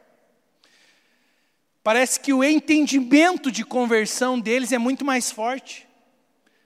Parece 1.83 2.21
que 2.21 2.33
o 2.33 2.45
entendimento 2.45 3.51
de 3.51 3.65
conversão 3.65 4.39
deles 4.39 4.73
é 4.73 4.79
muito 4.79 5.05
mais 5.05 5.31
forte. 5.31 5.89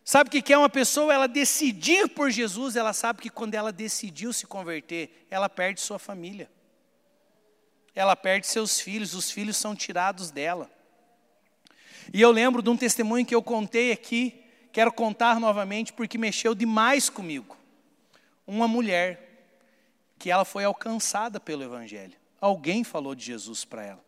Sabe 0.05 0.29
o 0.29 0.42
que 0.42 0.52
é 0.52 0.59
uma 0.59 0.68
pessoa? 0.68 1.12
Ela 1.12 1.26
decidir 1.26 2.09
por 2.09 2.31
Jesus, 2.31 2.76
ela 2.76 2.92
sabe 2.92 3.22
que 3.22 3.31
quando 3.31 3.55
ela 3.55 3.72
decidiu 3.72 4.33
se 4.33 4.46
converter, 4.46 5.26
ela 5.31 5.48
perde 5.48 5.81
sua 5.81 5.98
família. 5.98 6.50
Ela 7.94 8.14
perde 8.14 8.46
seus 8.46 8.79
filhos, 8.79 9.14
os 9.14 9.31
filhos 9.31 9.57
são 9.57 9.74
tirados 9.74 10.31
dela. 10.31 10.70
E 12.12 12.20
eu 12.20 12.31
lembro 12.31 12.62
de 12.62 12.70
um 12.70 12.76
testemunho 12.76 13.26
que 13.26 13.35
eu 13.35 13.42
contei 13.42 13.90
aqui, 13.90 14.44
quero 14.70 14.92
contar 14.92 15.40
novamente 15.40 15.92
porque 15.92 16.18
mexeu 16.18 16.55
demais 16.55 17.09
comigo. 17.09 17.57
Uma 18.46 18.68
mulher 18.68 19.26
que 20.18 20.31
ela 20.31 20.44
foi 20.44 20.64
alcançada 20.64 21.40
pelo 21.40 21.64
evangelho. 21.64 22.14
Alguém 22.40 22.85
falou 22.85 23.14
de 23.14 23.24
Jesus 23.24 23.64
para 23.64 23.85
ela. 23.85 24.06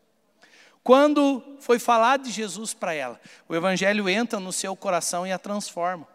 Quando 0.83 1.43
foi 1.61 1.79
falado 1.79 2.25
de 2.25 2.31
Jesus 2.31 2.73
para 2.73 2.95
ela, 2.95 3.21
o 3.49 3.55
Evangelho 3.55 4.09
entra 4.09 4.41
no 4.41 4.53
seu 4.53 4.75
coração 4.77 5.27
e 5.27 5.33
a 5.33 5.39
transforma. 5.39 6.07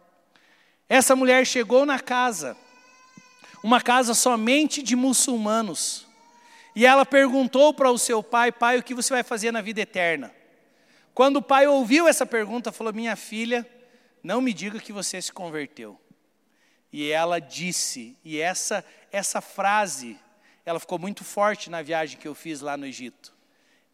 Essa 0.90 1.16
mulher 1.16 1.46
chegou 1.46 1.86
na 1.86 2.00
casa, 2.00 2.58
uma 3.64 3.82
casa 3.82 4.14
somente 4.14 4.82
de 4.82 4.96
muçulmanos, 4.96 6.06
e 6.76 6.86
ela 6.86 7.06
perguntou 7.06 7.74
para 7.74 7.92
o 7.92 7.98
seu 7.98 8.24
pai: 8.24 8.52
Pai, 8.52 8.80
o 8.80 8.84
que 8.84 8.96
você 8.96 9.14
vai 9.14 9.24
fazer 9.24 9.52
na 9.52 9.62
vida 9.62 9.82
eterna? 9.82 10.34
Quando 11.14 11.38
o 11.38 11.42
pai 11.42 11.68
ouviu 11.68 12.08
essa 12.08 12.26
pergunta, 12.26 12.72
falou: 12.72 12.94
Minha 12.94 13.16
filha, 13.16 13.68
não 14.24 14.42
me 14.42 14.54
diga 14.54 14.80
que 14.80 14.92
você 14.94 15.22
se 15.22 15.32
converteu. 15.32 16.00
E 16.92 17.10
ela 17.10 17.40
disse, 17.40 18.16
e 18.24 18.40
essa, 18.40 18.86
essa 19.12 19.42
frase, 19.42 20.16
ela 20.64 20.80
ficou 20.80 21.00
muito 21.00 21.24
forte 21.24 21.68
na 21.68 21.82
viagem 21.82 22.20
que 22.20 22.28
eu 22.28 22.36
fiz 22.36 22.62
lá 22.62 22.78
no 22.78 22.86
Egito 22.86 23.33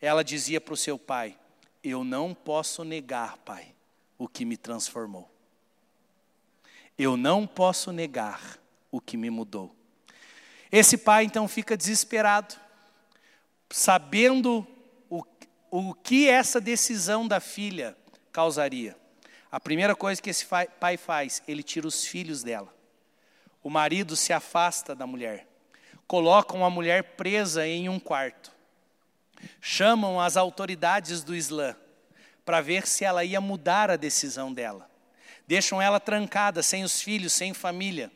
ela 0.02 0.24
dizia 0.24 0.62
para 0.62 0.74
o 0.74 0.78
seu 0.78 0.98
pai: 0.98 1.38
Eu 1.84 2.04
não 2.04 2.34
posso 2.34 2.84
negar, 2.84 3.38
pai, 3.38 3.74
o 4.18 4.28
que 4.28 4.46
me 4.46 4.58
transformou. 4.58 5.30
Eu 6.98 7.16
não 7.16 7.48
posso 7.48 7.92
negar 7.92 8.60
o 8.92 9.00
que 9.00 9.18
me 9.18 9.30
mudou. 9.30 9.76
Esse 10.72 10.98
pai 10.98 11.24
então 11.24 11.48
fica 11.48 11.76
desesperado, 11.76 12.56
sabendo 13.70 14.68
o, 15.10 15.24
o 15.72 15.94
que 15.94 16.30
essa 16.30 16.60
decisão 16.60 17.28
da 17.28 17.40
filha 17.40 17.98
causaria. 18.32 18.96
A 19.52 19.60
primeira 19.60 19.96
coisa 19.96 20.22
que 20.22 20.30
esse 20.30 20.46
pai 20.46 20.96
faz, 20.96 21.42
ele 21.48 21.64
tira 21.64 21.88
os 21.88 22.06
filhos 22.06 22.44
dela. 22.44 22.74
O 23.64 23.70
marido 23.70 24.16
se 24.16 24.32
afasta 24.32 24.94
da 24.94 25.08
mulher, 25.08 25.48
colocam 26.06 26.64
a 26.64 26.70
mulher 26.70 27.16
presa 27.16 27.66
em 27.66 27.90
um 27.90 28.00
quarto 28.00 28.59
chamam 29.62 30.20
as 30.20 30.38
autoridades 30.38 31.24
do 31.24 31.36
Islã 31.36 31.76
para 32.46 32.62
ver 32.62 32.88
se 32.88 33.06
ela 33.06 33.24
ia 33.24 33.40
mudar 33.40 33.92
a 33.92 33.96
decisão 33.96 34.52
dela. 34.54 34.90
Deixam 35.48 35.82
ela 35.82 36.00
trancada, 36.00 36.64
sem 36.64 36.84
os 36.84 37.02
filhos, 37.02 37.34
sem 37.34 37.54
família. 37.54 38.12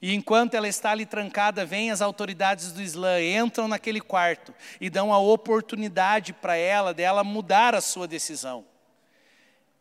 E 0.00 0.14
enquanto 0.14 0.54
ela 0.54 0.68
está 0.68 0.90
ali 0.90 1.06
trancada, 1.06 1.64
vêm 1.64 1.90
as 1.90 2.02
autoridades 2.02 2.70
do 2.72 2.82
Islã, 2.82 3.20
entram 3.20 3.66
naquele 3.66 4.00
quarto 4.00 4.54
e 4.80 4.90
dão 4.90 5.12
a 5.12 5.18
oportunidade 5.18 6.32
para 6.32 6.56
ela 6.56 6.92
dela 6.92 7.24
mudar 7.24 7.74
a 7.74 7.80
sua 7.80 8.06
decisão. 8.06 8.64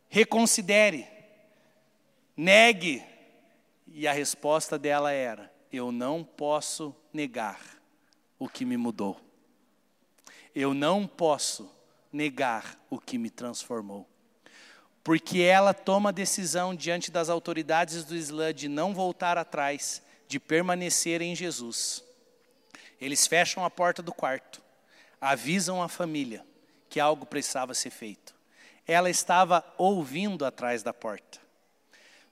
Reconsidere, 0.10 1.08
negue. 2.36 3.04
E 3.88 4.08
a 4.08 4.14
resposta 4.14 4.80
dela 4.80 5.12
era: 5.12 5.52
Eu 5.72 5.92
não 5.92 6.24
posso 6.24 6.96
negar 7.14 7.60
o 8.40 8.48
que 8.48 8.66
me 8.66 8.78
mudou 8.78 9.25
eu 10.56 10.74
não 10.74 11.06
posso 11.06 11.70
negar 12.12 12.80
o 12.90 12.98
que 12.98 13.18
me 13.18 13.30
transformou. 13.30 14.08
Porque 15.04 15.42
ela 15.42 15.74
toma 15.74 16.10
a 16.10 16.14
decisão 16.14 16.74
diante 16.74 17.12
das 17.12 17.30
autoridades 17.30 18.06
do 18.06 18.16
Islã 18.16 18.54
de 18.54 18.70
não 18.70 18.94
voltar 18.94 19.38
atrás, 19.38 20.02
de 20.28 20.40
permanecer 20.40 21.22
em 21.22 21.36
Jesus. 21.36 22.04
Eles 23.00 23.28
fecham 23.28 23.66
a 23.66 23.70
porta 23.70 24.02
do 24.02 24.14
quarto, 24.14 24.62
avisam 25.20 25.84
a 25.84 25.90
família 25.90 26.44
que 26.90 27.00
algo 27.00 27.26
precisava 27.26 27.74
ser 27.74 27.90
feito. 27.90 28.34
Ela 28.88 29.10
estava 29.10 29.64
ouvindo 29.78 30.46
atrás 30.46 30.82
da 30.82 30.94
porta. 30.94 31.40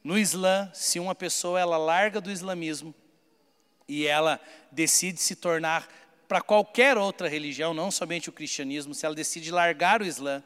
No 0.03 0.17
Islã, 0.17 0.71
se 0.73 0.99
uma 0.99 1.13
pessoa 1.13 1.59
ela 1.59 1.77
larga 1.77 2.21
do 2.21 2.31
islamismo 2.31 2.93
e 3.87 4.07
ela 4.07 4.39
decide 4.71 5.19
se 5.19 5.35
tornar 5.35 5.87
para 6.33 6.41
qualquer 6.41 6.97
outra 6.97 7.29
religião, 7.29 7.75
não 7.75 7.91
somente 7.91 8.27
o 8.27 8.31
cristianismo, 8.31 8.95
se 8.95 9.05
ela 9.05 9.13
decide 9.13 9.51
largar 9.51 10.01
o 10.01 10.03
Islã, 10.03 10.43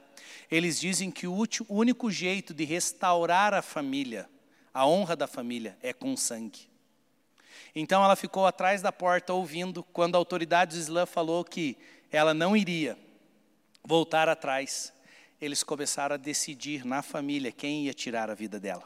eles 0.51 0.77
dizem 0.81 1.09
que 1.09 1.25
o 1.25 1.47
único 1.69 2.11
jeito 2.11 2.53
de 2.53 2.65
restaurar 2.65 3.53
a 3.53 3.61
família, 3.61 4.29
a 4.73 4.85
honra 4.85 5.15
da 5.15 5.27
família, 5.27 5.77
é 5.81 5.93
com 5.93 6.17
sangue. 6.17 6.69
Então 7.73 8.03
ela 8.03 8.17
ficou 8.17 8.45
atrás 8.45 8.81
da 8.81 8.91
porta 8.91 9.31
ouvindo 9.31 9.81
quando 9.81 10.15
a 10.15 10.17
autoridade 10.17 10.75
do 10.75 10.81
Islã 10.81 11.05
falou 11.05 11.41
que 11.45 11.77
ela 12.11 12.33
não 12.33 12.57
iria 12.57 12.97
voltar 13.81 14.27
atrás. 14.27 14.91
Eles 15.39 15.63
começaram 15.63 16.15
a 16.15 16.17
decidir 16.17 16.85
na 16.85 17.01
família 17.01 17.49
quem 17.49 17.85
ia 17.85 17.93
tirar 17.93 18.29
a 18.29 18.35
vida 18.35 18.59
dela. 18.59 18.83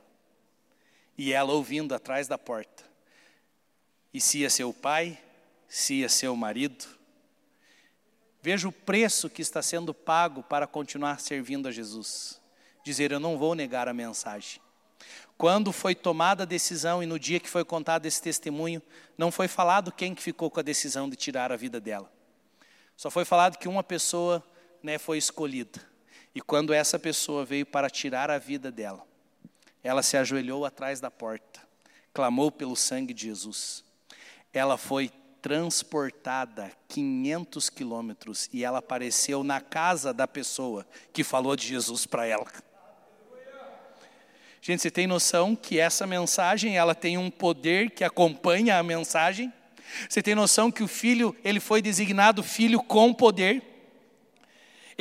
E 1.17 1.33
ela 1.33 1.51
ouvindo 1.51 1.95
atrás 1.95 2.27
da 2.27 2.37
porta. 2.37 2.83
E 4.13 4.21
se 4.21 4.41
ia 4.41 4.51
ser 4.51 4.65
o 4.65 4.73
pai, 4.73 5.17
se 5.71 5.93
ia 5.93 6.09
ser 6.09 6.27
o 6.27 6.35
marido. 6.35 6.85
Veja 8.41 8.67
o 8.67 8.73
preço 8.73 9.29
que 9.29 9.41
está 9.41 9.61
sendo 9.61 9.93
pago 9.93 10.43
para 10.43 10.67
continuar 10.67 11.21
servindo 11.21 11.69
a 11.69 11.71
Jesus. 11.71 12.41
Dizer, 12.83 13.13
eu 13.13 13.21
não 13.21 13.37
vou 13.37 13.55
negar 13.55 13.87
a 13.87 13.93
mensagem. 13.93 14.61
Quando 15.37 15.71
foi 15.71 15.95
tomada 15.95 16.43
a 16.43 16.45
decisão 16.45 17.01
e 17.01 17.05
no 17.05 17.17
dia 17.17 17.39
que 17.39 17.47
foi 17.47 17.63
contado 17.63 18.05
esse 18.05 18.21
testemunho, 18.21 18.81
não 19.17 19.31
foi 19.31 19.47
falado 19.47 19.93
quem 19.93 20.13
que 20.13 20.21
ficou 20.21 20.51
com 20.51 20.59
a 20.59 20.63
decisão 20.63 21.09
de 21.09 21.15
tirar 21.15 21.53
a 21.53 21.55
vida 21.55 21.79
dela. 21.79 22.11
Só 22.97 23.09
foi 23.09 23.23
falado 23.23 23.57
que 23.57 23.69
uma 23.69 23.81
pessoa 23.81 24.45
né, 24.83 24.97
foi 24.97 25.17
escolhida. 25.17 25.79
E 26.35 26.41
quando 26.41 26.73
essa 26.73 26.99
pessoa 26.99 27.45
veio 27.45 27.65
para 27.65 27.89
tirar 27.89 28.29
a 28.29 28.37
vida 28.37 28.69
dela, 28.69 29.07
ela 29.81 30.03
se 30.03 30.17
ajoelhou 30.17 30.65
atrás 30.65 30.99
da 30.99 31.09
porta, 31.09 31.61
clamou 32.13 32.51
pelo 32.51 32.75
sangue 32.75 33.13
de 33.13 33.27
Jesus. 33.27 33.85
Ela 34.53 34.77
foi 34.77 35.09
transportada 35.41 36.71
500 36.87 37.69
quilômetros 37.69 38.49
e 38.53 38.63
ela 38.63 38.79
apareceu 38.79 39.43
na 39.43 39.59
casa 39.59 40.13
da 40.13 40.27
pessoa 40.27 40.85
que 41.11 41.23
falou 41.23 41.55
de 41.55 41.67
Jesus 41.67 42.05
para 42.05 42.25
ela. 42.25 42.45
Gente, 44.61 44.83
você 44.83 44.91
tem 44.91 45.07
noção 45.07 45.55
que 45.55 45.79
essa 45.79 46.05
mensagem, 46.05 46.77
ela 46.77 46.93
tem 46.93 47.17
um 47.17 47.31
poder 47.31 47.89
que 47.89 48.03
acompanha 48.03 48.77
a 48.77 48.83
mensagem? 48.83 49.51
Você 50.07 50.21
tem 50.21 50.35
noção 50.35 50.71
que 50.71 50.83
o 50.83 50.87
filho, 50.87 51.35
ele 51.43 51.59
foi 51.59 51.81
designado 51.81 52.43
filho 52.43 52.81
com 52.83 53.11
poder? 53.11 53.70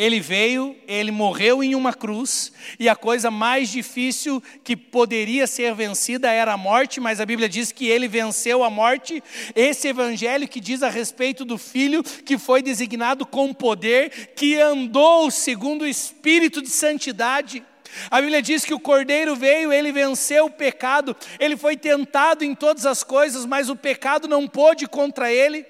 Ele 0.01 0.19
veio, 0.19 0.75
ele 0.89 1.11
morreu 1.11 1.63
em 1.63 1.75
uma 1.75 1.93
cruz, 1.93 2.55
e 2.79 2.89
a 2.89 2.97
coisa 2.97 3.31
mais 3.31 3.69
difícil 3.69 4.43
que 4.65 4.75
poderia 4.75 5.47
ser 5.47 5.75
vencida 5.75 6.33
era 6.33 6.55
a 6.55 6.57
morte, 6.57 6.99
mas 6.99 7.21
a 7.21 7.27
Bíblia 7.27 7.51
diz 7.51 7.71
que 7.71 7.87
ele 7.87 8.09
venceu 8.09 8.65
a 8.65 8.71
morte. 8.71 9.23
Esse 9.55 9.89
evangelho 9.89 10.49
que 10.49 10.59
diz 10.59 10.83
a 10.83 10.89
respeito 10.89 11.45
do 11.45 11.59
filho 11.59 12.03
que 12.03 12.39
foi 12.39 12.63
designado 12.63 13.27
com 13.27 13.53
poder, 13.53 14.33
que 14.35 14.59
andou 14.59 15.31
segundo 15.31 15.83
o 15.83 15.87
espírito 15.87 16.63
de 16.63 16.71
santidade. 16.71 17.63
A 18.11 18.23
Bíblia 18.23 18.41
diz 18.41 18.65
que 18.65 18.73
o 18.73 18.81
cordeiro 18.81 19.37
veio, 19.37 19.71
ele 19.71 19.93
venceu 19.93 20.47
o 20.47 20.51
pecado, 20.51 21.15
ele 21.39 21.59
foi 21.59 21.77
tentado 21.77 22.43
em 22.43 22.55
todas 22.55 22.87
as 22.87 23.05
coisas, 23.05 23.45
mas 23.45 23.69
o 23.69 23.77
pecado 23.77 24.27
não 24.27 24.49
pôde 24.49 24.87
contra 24.87 25.31
ele. 25.31 25.67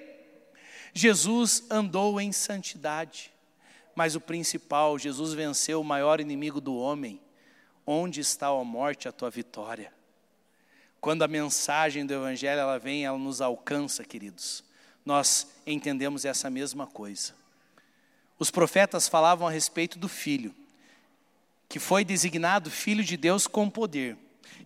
Jesus 0.94 1.64
andou 1.68 2.20
em 2.20 2.30
santidade, 2.30 3.32
mas 4.00 4.14
o 4.16 4.20
principal, 4.20 4.98
Jesus 4.98 5.34
venceu 5.34 5.78
o 5.78 5.84
maior 5.84 6.22
inimigo 6.22 6.58
do 6.58 6.74
homem. 6.74 7.20
Onde 7.86 8.22
está 8.22 8.46
a 8.46 8.64
morte, 8.64 9.06
a 9.06 9.12
tua 9.12 9.28
vitória? 9.28 9.92
Quando 11.02 11.22
a 11.22 11.28
mensagem 11.28 12.06
do 12.06 12.14
Evangelho 12.14 12.60
ela 12.60 12.78
vem, 12.78 13.04
ela 13.04 13.18
nos 13.18 13.42
alcança, 13.42 14.02
queridos. 14.02 14.64
Nós 15.04 15.48
entendemos 15.66 16.24
essa 16.24 16.48
mesma 16.48 16.86
coisa. 16.86 17.34
Os 18.38 18.50
profetas 18.50 19.06
falavam 19.06 19.46
a 19.46 19.50
respeito 19.50 19.98
do 19.98 20.08
filho, 20.08 20.54
que 21.68 21.78
foi 21.78 22.02
designado 22.02 22.70
filho 22.70 23.04
de 23.04 23.18
Deus 23.18 23.46
com 23.46 23.68
poder, 23.68 24.16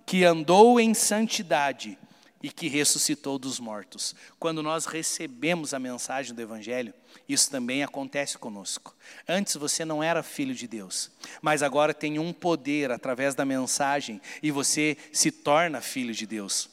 que 0.07 0.25
andou 0.25 0.79
em 0.79 0.95
santidade 0.95 1.99
e 2.45 2.51
que 2.51 2.69
ressuscitou 2.69 3.39
dos 3.39 3.59
mortos. 3.59 4.15
Quando 4.39 4.63
nós 4.63 4.85
recebemos 4.85 5.73
a 5.73 5.79
mensagem 5.79 6.35
do 6.35 6.43
Evangelho, 6.43 6.93
isso 7.27 7.51
também 7.51 7.83
acontece 7.83 8.37
conosco. 8.37 8.95
Antes 9.27 9.57
você 9.57 9.83
não 9.83 10.03
era 10.03 10.23
filho 10.23 10.55
de 10.55 10.69
Deus, 10.69 11.11
mas 11.41 11.63
agora 11.63 11.95
tem 11.95 12.19
um 12.19 12.35
poder 12.35 12.91
através 12.91 13.35
da 13.35 13.47
mensagem 13.47 14.21
e 14.43 14.51
você 14.51 14.95
se 15.11 15.31
torna 15.31 15.81
filho 15.81 16.13
de 16.13 16.27
Deus. 16.27 16.69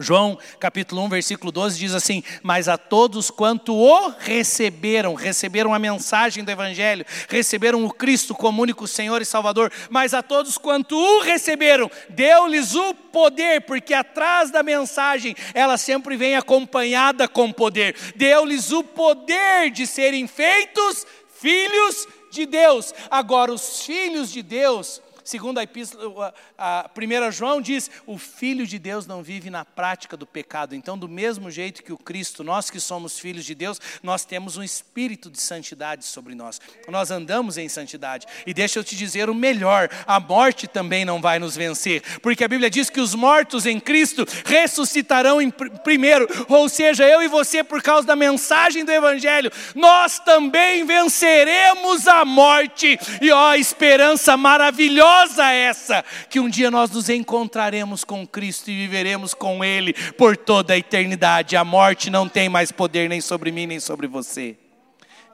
João 0.00 0.38
capítulo 0.60 1.02
1, 1.02 1.08
versículo 1.08 1.50
12 1.50 1.76
diz 1.76 1.92
assim: 1.92 2.22
Mas 2.40 2.68
a 2.68 2.78
todos 2.78 3.32
quanto 3.32 3.74
o 3.74 4.10
receberam, 4.10 5.14
receberam 5.14 5.74
a 5.74 5.78
mensagem 5.78 6.44
do 6.44 6.50
Evangelho, 6.50 7.04
receberam 7.28 7.84
o 7.84 7.92
Cristo 7.92 8.32
como 8.32 8.62
único 8.62 8.86
Senhor 8.86 9.20
e 9.20 9.24
Salvador, 9.24 9.72
mas 9.90 10.14
a 10.14 10.22
todos 10.22 10.56
quanto 10.56 10.96
o 10.96 11.22
receberam, 11.22 11.90
deu-lhes 12.10 12.76
o 12.76 12.94
poder, 12.94 13.62
porque 13.62 13.92
atrás 13.92 14.52
da 14.52 14.62
mensagem 14.62 15.34
ela 15.52 15.76
sempre 15.76 16.16
vem 16.16 16.36
acompanhada 16.36 17.26
com 17.26 17.52
poder, 17.52 17.96
deu-lhes 18.14 18.70
o 18.70 18.84
poder 18.84 19.70
de 19.72 19.84
serem 19.84 20.28
feitos 20.28 21.04
filhos 21.40 22.06
de 22.30 22.46
Deus. 22.46 22.94
Agora, 23.10 23.52
os 23.52 23.82
filhos 23.82 24.30
de 24.30 24.42
Deus 24.42 25.02
Segundo 25.28 25.58
a, 25.58 25.62
epístola, 25.62 26.32
a, 26.56 26.88
a 26.88 27.30
João 27.30 27.60
diz, 27.60 27.90
o 28.06 28.16
Filho 28.16 28.66
de 28.66 28.78
Deus 28.78 29.06
não 29.06 29.22
vive 29.22 29.50
na 29.50 29.62
prática 29.62 30.16
do 30.16 30.26
pecado. 30.26 30.74
Então, 30.74 30.96
do 30.96 31.06
mesmo 31.06 31.50
jeito 31.50 31.82
que 31.82 31.92
o 31.92 31.98
Cristo, 31.98 32.42
nós 32.42 32.70
que 32.70 32.80
somos 32.80 33.18
filhos 33.18 33.44
de 33.44 33.54
Deus, 33.54 33.78
nós 34.02 34.24
temos 34.24 34.56
um 34.56 34.62
espírito 34.62 35.28
de 35.28 35.38
santidade 35.38 36.06
sobre 36.06 36.34
nós. 36.34 36.58
Nós 36.88 37.10
andamos 37.10 37.58
em 37.58 37.68
santidade. 37.68 38.26
E 38.46 38.54
deixa 38.54 38.78
eu 38.78 38.84
te 38.84 38.96
dizer 38.96 39.28
o 39.28 39.34
melhor, 39.34 39.90
a 40.06 40.18
morte 40.18 40.66
também 40.66 41.04
não 41.04 41.20
vai 41.20 41.38
nos 41.38 41.54
vencer, 41.54 42.02
porque 42.22 42.42
a 42.42 42.48
Bíblia 42.48 42.70
diz 42.70 42.88
que 42.88 43.00
os 43.00 43.14
mortos 43.14 43.66
em 43.66 43.78
Cristo 43.78 44.24
ressuscitarão 44.46 45.42
em 45.42 45.50
primeiro, 45.50 46.26
ou 46.48 46.70
seja, 46.70 47.06
eu 47.06 47.22
e 47.22 47.28
você 47.28 47.62
por 47.62 47.82
causa 47.82 48.06
da 48.06 48.16
mensagem 48.16 48.82
do 48.82 48.92
evangelho, 48.92 49.52
nós 49.74 50.18
também 50.20 50.86
venceremos 50.86 52.08
a 52.08 52.24
morte. 52.24 52.98
E 53.20 53.30
ó, 53.30 53.54
esperança 53.54 54.34
maravilhosa 54.34 55.17
gloriosa 55.18 55.50
essa, 55.52 56.04
que 56.28 56.38
um 56.38 56.48
dia 56.48 56.70
nós 56.70 56.90
nos 56.90 57.08
encontraremos 57.08 58.04
com 58.04 58.26
Cristo 58.26 58.70
e 58.70 58.76
viveremos 58.76 59.34
com 59.34 59.64
Ele 59.64 59.92
por 60.12 60.36
toda 60.36 60.74
a 60.74 60.78
eternidade. 60.78 61.56
A 61.56 61.64
morte 61.64 62.10
não 62.10 62.28
tem 62.28 62.48
mais 62.48 62.70
poder 62.70 63.08
nem 63.08 63.20
sobre 63.20 63.50
mim, 63.50 63.66
nem 63.66 63.80
sobre 63.80 64.06
você. 64.06 64.56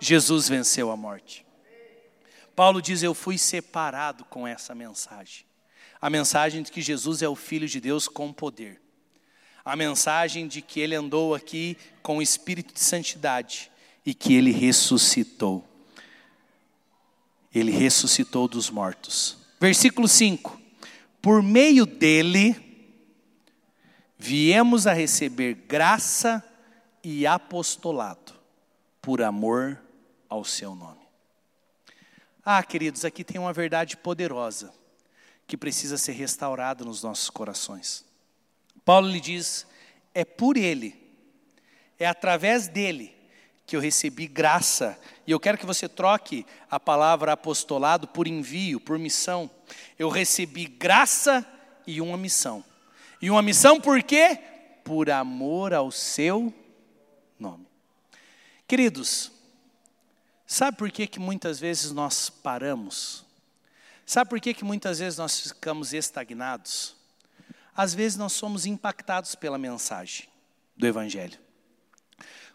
Jesus 0.00 0.48
venceu 0.48 0.90
a 0.90 0.96
morte. 0.96 1.44
Paulo 2.56 2.80
diz: 2.80 3.02
Eu 3.02 3.14
fui 3.14 3.36
separado 3.36 4.24
com 4.24 4.46
essa 4.46 4.74
mensagem. 4.74 5.44
A 6.00 6.08
mensagem 6.08 6.62
de 6.62 6.70
que 6.70 6.82
Jesus 6.82 7.22
é 7.22 7.28
o 7.28 7.34
Filho 7.34 7.68
de 7.68 7.80
Deus 7.80 8.08
com 8.08 8.32
poder. 8.32 8.80
A 9.64 9.74
mensagem 9.74 10.46
de 10.46 10.60
que 10.60 10.80
ele 10.80 10.94
andou 10.94 11.34
aqui 11.34 11.76
com 12.02 12.18
o 12.18 12.22
espírito 12.22 12.74
de 12.74 12.80
santidade 12.80 13.70
e 14.04 14.12
que 14.12 14.34
ele 14.34 14.50
ressuscitou. 14.50 15.66
Ele 17.54 17.70
ressuscitou 17.70 18.46
dos 18.46 18.68
mortos. 18.68 19.43
Versículo 19.60 20.08
5: 20.08 20.60
Por 21.20 21.42
meio 21.42 21.86
dele, 21.86 22.56
viemos 24.18 24.86
a 24.86 24.92
receber 24.92 25.54
graça 25.54 26.42
e 27.02 27.26
apostolado, 27.26 28.34
por 29.00 29.22
amor 29.22 29.80
ao 30.28 30.44
seu 30.44 30.74
nome. 30.74 31.04
Ah, 32.44 32.62
queridos, 32.62 33.04
aqui 33.04 33.24
tem 33.24 33.40
uma 33.40 33.52
verdade 33.52 33.96
poderosa 33.96 34.72
que 35.46 35.56
precisa 35.56 35.96
ser 35.96 36.12
restaurada 36.12 36.84
nos 36.84 37.02
nossos 37.02 37.30
corações. 37.30 38.04
Paulo 38.84 39.08
lhe 39.08 39.20
diz: 39.20 39.66
é 40.12 40.24
por 40.24 40.56
ele, 40.56 40.94
é 41.98 42.06
através 42.06 42.68
dele 42.68 43.14
que 43.66 43.76
eu 43.76 43.80
recebi 43.80 44.26
graça. 44.26 44.98
E 45.26 45.30
eu 45.30 45.40
quero 45.40 45.58
que 45.58 45.66
você 45.66 45.88
troque 45.88 46.46
a 46.70 46.78
palavra 46.78 47.32
apostolado 47.32 48.06
por 48.06 48.26
envio, 48.26 48.80
por 48.80 48.98
missão. 48.98 49.50
Eu 49.98 50.08
recebi 50.08 50.66
graça 50.66 51.46
e 51.86 52.00
uma 52.00 52.16
missão. 52.16 52.64
E 53.20 53.30
uma 53.30 53.42
missão 53.42 53.80
por 53.80 54.02
quê? 54.02 54.38
Por 54.84 55.10
amor 55.10 55.72
ao 55.72 55.90
seu 55.90 56.52
nome. 57.38 57.66
Queridos, 58.68 59.32
sabe 60.46 60.76
por 60.76 60.90
que, 60.90 61.06
que 61.06 61.18
muitas 61.18 61.58
vezes 61.58 61.90
nós 61.90 62.28
paramos? 62.28 63.24
Sabe 64.06 64.28
por 64.28 64.40
que, 64.40 64.52
que 64.52 64.64
muitas 64.64 64.98
vezes 64.98 65.18
nós 65.18 65.40
ficamos 65.40 65.94
estagnados? 65.94 66.94
Às 67.74 67.94
vezes 67.94 68.16
nós 68.18 68.32
somos 68.32 68.66
impactados 68.66 69.34
pela 69.34 69.58
mensagem 69.58 70.28
do 70.76 70.86
Evangelho. 70.86 71.43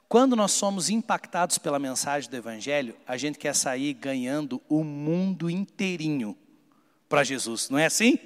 Quando 0.10 0.36
nós 0.36 0.54
somos 0.54 0.89
impactados 0.89 1.60
pela 1.60 1.78
mensagem 1.78 2.28
do 2.28 2.36
Evangelho, 2.36 2.98
a 3.08 3.15
gente 3.15 3.38
quer 3.38 3.54
sair 3.54 3.93
ganhando 3.93 4.60
o 4.67 4.84
mundo 4.84 5.48
inteirinho 5.52 6.36
para 7.08 7.24
Jesus, 7.24 7.69
não 7.69 7.78
é 7.78 7.86
assim? 7.86 8.17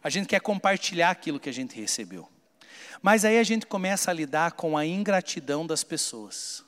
A 0.00 0.08
gente 0.08 0.28
quer 0.28 0.40
compartilhar 0.40 1.10
aquilo 1.10 1.40
que 1.40 1.48
a 1.48 1.52
gente 1.52 1.74
recebeu. 1.74 2.28
Mas 3.02 3.24
aí 3.24 3.40
a 3.40 3.42
gente 3.42 3.66
começa 3.66 4.12
a 4.12 4.14
lidar 4.14 4.52
com 4.52 4.78
a 4.78 4.86
ingratidão 4.86 5.66
das 5.66 5.82
pessoas. 5.82 6.64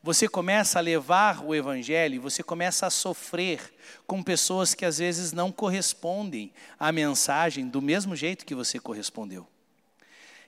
Você 0.00 0.28
começa 0.28 0.78
a 0.78 0.82
levar 0.82 1.44
o 1.44 1.52
Evangelho, 1.52 2.22
você 2.22 2.44
começa 2.44 2.86
a 2.86 2.90
sofrer 2.90 3.74
com 4.06 4.22
pessoas 4.22 4.72
que 4.72 4.84
às 4.84 4.98
vezes 4.98 5.32
não 5.32 5.50
correspondem 5.50 6.52
à 6.78 6.92
mensagem 6.92 7.66
do 7.66 7.82
mesmo 7.82 8.14
jeito 8.14 8.46
que 8.46 8.54
você 8.54 8.78
correspondeu. 8.78 9.48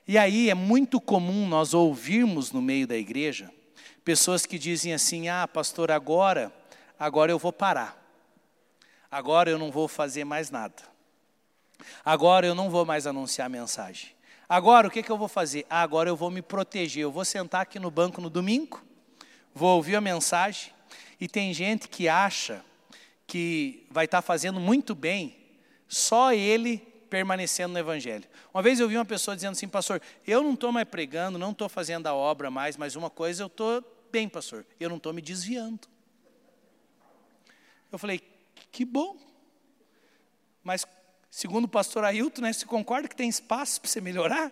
E 0.07 0.17
aí 0.17 0.49
é 0.49 0.53
muito 0.53 1.01
comum 1.01 1.47
nós 1.47 1.73
ouvirmos 1.73 2.51
no 2.51 2.61
meio 2.61 2.85
da 2.85 2.95
igreja 2.95 3.51
pessoas 4.03 4.45
que 4.45 4.59
dizem 4.59 4.93
assim: 4.93 5.27
"Ah, 5.29 5.47
pastor, 5.47 5.91
agora, 5.91 6.53
agora 6.99 7.31
eu 7.31 7.39
vou 7.39 7.51
parar. 7.51 8.01
Agora 9.09 9.49
eu 9.49 9.57
não 9.57 9.71
vou 9.71 9.87
fazer 9.87 10.23
mais 10.23 10.51
nada. 10.51 10.83
Agora 12.03 12.45
eu 12.45 12.53
não 12.53 12.69
vou 12.69 12.85
mais 12.85 13.07
anunciar 13.07 13.49
mensagem. 13.49 14.11
Agora 14.47 14.87
o 14.87 14.91
que, 14.91 15.01
que 15.01 15.11
eu 15.11 15.17
vou 15.17 15.27
fazer? 15.27 15.65
Ah, 15.69 15.81
agora 15.81 16.09
eu 16.09 16.15
vou 16.15 16.29
me 16.29 16.41
proteger. 16.41 17.03
Eu 17.03 17.11
vou 17.11 17.25
sentar 17.25 17.61
aqui 17.61 17.79
no 17.79 17.89
banco 17.89 18.21
no 18.21 18.29
domingo, 18.29 18.83
vou 19.53 19.75
ouvir 19.75 19.95
a 19.95 20.01
mensagem. 20.01 20.71
E 21.19 21.27
tem 21.27 21.53
gente 21.53 21.87
que 21.87 22.07
acha 22.07 22.63
que 23.25 23.87
vai 23.89 24.05
estar 24.05 24.21
fazendo 24.21 24.59
muito 24.59 24.93
bem 24.93 25.35
só 25.87 26.33
ele 26.33 26.94
permanecendo 27.09 27.73
no 27.73 27.79
Evangelho. 27.79 28.25
Uma 28.53 28.61
vez 28.61 28.79
eu 28.79 28.87
vi 28.87 28.95
uma 28.97 29.05
pessoa 29.05 29.35
dizendo 29.35 29.53
assim, 29.53 29.67
pastor, 29.67 30.01
eu 30.25 30.43
não 30.43 30.53
estou 30.53 30.71
mais 30.71 30.87
pregando, 30.87 31.37
não 31.37 31.51
estou 31.51 31.69
fazendo 31.69 32.07
a 32.07 32.13
obra 32.13 32.51
mais, 32.51 32.77
mas 32.77 32.95
uma 32.95 33.09
coisa 33.09 33.43
eu 33.43 33.47
estou 33.47 33.83
bem, 34.11 34.29
pastor, 34.29 34.65
eu 34.79 34.89
não 34.89 34.97
estou 34.97 35.13
me 35.13 35.21
desviando. 35.21 35.87
Eu 37.91 37.97
falei, 37.97 38.21
que 38.71 38.83
bom. 38.83 39.17
Mas, 40.63 40.85
segundo 41.29 41.65
o 41.65 41.69
pastor 41.69 42.03
Ailton, 42.03 42.41
né, 42.41 42.51
você 42.51 42.65
concorda 42.65 43.07
que 43.07 43.15
tem 43.15 43.29
espaço 43.29 43.79
para 43.79 43.89
você 43.89 44.01
melhorar? 44.01 44.51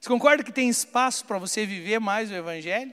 Você 0.00 0.08
concorda 0.08 0.42
que 0.42 0.50
tem 0.50 0.68
espaço 0.68 1.24
para 1.24 1.38
você 1.38 1.64
viver 1.64 2.00
mais 2.00 2.30
o 2.30 2.34
Evangelho? 2.34 2.92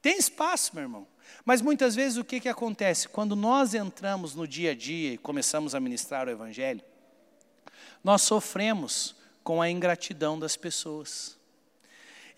Tem 0.00 0.16
espaço, 0.16 0.74
meu 0.74 0.84
irmão. 0.84 1.08
Mas 1.44 1.60
muitas 1.60 1.94
vezes 1.94 2.18
o 2.18 2.24
que, 2.24 2.40
que 2.40 2.48
acontece? 2.48 3.08
Quando 3.08 3.34
nós 3.34 3.74
entramos 3.74 4.34
no 4.34 4.46
dia 4.46 4.70
a 4.70 4.74
dia 4.74 5.14
e 5.14 5.18
começamos 5.18 5.74
a 5.74 5.80
ministrar 5.80 6.28
o 6.28 6.30
Evangelho, 6.30 6.82
nós 8.08 8.22
sofremos 8.22 9.14
com 9.44 9.60
a 9.60 9.68
ingratidão 9.68 10.38
das 10.38 10.56
pessoas. 10.56 11.36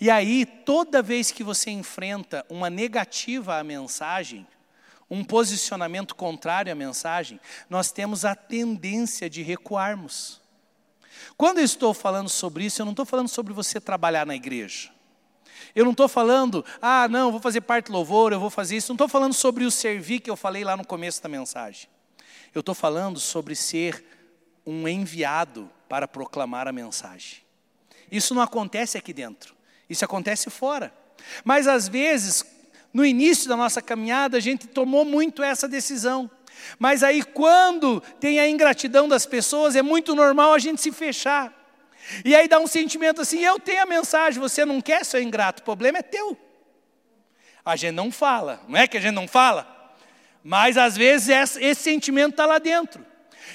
E 0.00 0.10
aí, 0.10 0.44
toda 0.44 1.00
vez 1.00 1.30
que 1.30 1.44
você 1.44 1.70
enfrenta 1.70 2.44
uma 2.50 2.68
negativa 2.68 3.56
à 3.56 3.62
mensagem, 3.62 4.44
um 5.08 5.22
posicionamento 5.22 6.16
contrário 6.16 6.72
à 6.72 6.74
mensagem, 6.74 7.38
nós 7.68 7.92
temos 7.92 8.24
a 8.24 8.34
tendência 8.34 9.30
de 9.30 9.42
recuarmos. 9.42 10.40
Quando 11.36 11.58
eu 11.58 11.64
estou 11.64 11.94
falando 11.94 12.28
sobre 12.28 12.64
isso, 12.64 12.82
eu 12.82 12.84
não 12.84 12.92
estou 12.92 13.06
falando 13.06 13.28
sobre 13.28 13.52
você 13.52 13.80
trabalhar 13.80 14.26
na 14.26 14.34
igreja. 14.34 14.90
Eu 15.72 15.84
não 15.84 15.92
estou 15.92 16.08
falando, 16.08 16.64
ah, 16.82 17.06
não, 17.06 17.30
vou 17.30 17.40
fazer 17.40 17.60
parte 17.60 17.86
do 17.86 17.92
louvor, 17.92 18.32
eu 18.32 18.40
vou 18.40 18.50
fazer 18.50 18.76
isso. 18.76 18.88
Não 18.88 18.96
estou 18.96 19.08
falando 19.08 19.34
sobre 19.34 19.64
o 19.64 19.70
servir 19.70 20.18
que 20.18 20.30
eu 20.30 20.36
falei 20.36 20.64
lá 20.64 20.76
no 20.76 20.84
começo 20.84 21.22
da 21.22 21.28
mensagem. 21.28 21.88
Eu 22.52 22.58
estou 22.58 22.74
falando 22.74 23.20
sobre 23.20 23.54
ser 23.54 24.19
um 24.66 24.86
enviado 24.86 25.70
para 25.88 26.06
proclamar 26.06 26.68
a 26.68 26.72
mensagem. 26.72 27.38
Isso 28.10 28.34
não 28.34 28.42
acontece 28.42 28.98
aqui 28.98 29.12
dentro, 29.12 29.54
isso 29.88 30.04
acontece 30.04 30.50
fora. 30.50 30.92
Mas 31.44 31.66
às 31.66 31.88
vezes, 31.88 32.44
no 32.92 33.04
início 33.04 33.48
da 33.48 33.56
nossa 33.56 33.80
caminhada, 33.80 34.36
a 34.36 34.40
gente 34.40 34.66
tomou 34.66 35.04
muito 35.04 35.42
essa 35.42 35.68
decisão. 35.68 36.30
Mas 36.78 37.02
aí, 37.02 37.22
quando 37.22 38.00
tem 38.18 38.40
a 38.40 38.48
ingratidão 38.48 39.08
das 39.08 39.26
pessoas, 39.26 39.76
é 39.76 39.82
muito 39.82 40.14
normal 40.14 40.52
a 40.52 40.58
gente 40.58 40.80
se 40.80 40.92
fechar. 40.92 41.56
E 42.24 42.34
aí 42.34 42.48
dá 42.48 42.58
um 42.58 42.66
sentimento 42.66 43.20
assim: 43.20 43.40
eu 43.40 43.58
tenho 43.58 43.82
a 43.82 43.86
mensagem, 43.86 44.40
você 44.40 44.64
não 44.64 44.80
quer, 44.80 45.04
seu 45.04 45.22
ingrato, 45.22 45.62
o 45.62 45.64
problema 45.64 45.98
é 45.98 46.02
teu. 46.02 46.36
A 47.64 47.76
gente 47.76 47.94
não 47.94 48.10
fala, 48.10 48.60
não 48.66 48.78
é 48.78 48.86
que 48.86 48.96
a 48.96 49.00
gente 49.00 49.14
não 49.14 49.28
fala? 49.28 49.94
Mas 50.42 50.76
às 50.76 50.96
vezes 50.96 51.28
esse 51.60 51.82
sentimento 51.82 52.30
está 52.30 52.46
lá 52.46 52.58
dentro. 52.58 53.04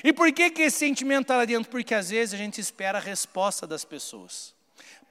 E 0.04 0.14
por 0.14 0.32
que, 0.32 0.50
que 0.50 0.64
esse 0.64 0.78
sentimento 0.78 1.24
está 1.24 1.38
lá 1.38 1.46
dentro? 1.46 1.70
Porque 1.70 1.94
às 1.94 2.10
vezes 2.10 2.34
a 2.34 2.38
gente 2.38 2.60
espera 2.60 2.98
a 2.98 3.02
resposta 3.02 3.66
das 3.66 3.84
pessoas. 3.86 4.54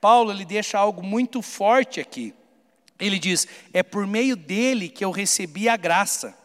Paulo 0.01 0.31
ele 0.31 0.45
deixa 0.45 0.79
algo 0.79 1.03
muito 1.03 1.41
forte 1.41 2.01
aqui. 2.01 2.35
Ele 2.99 3.19
diz: 3.19 3.49
é 3.73 3.83
por 3.83 4.07
meio 4.07 4.37
dele 4.37 4.89
que 4.89 5.05
eu 5.05 5.11
recebi 5.11 5.69
a 5.69 5.77
graça. 5.77 6.37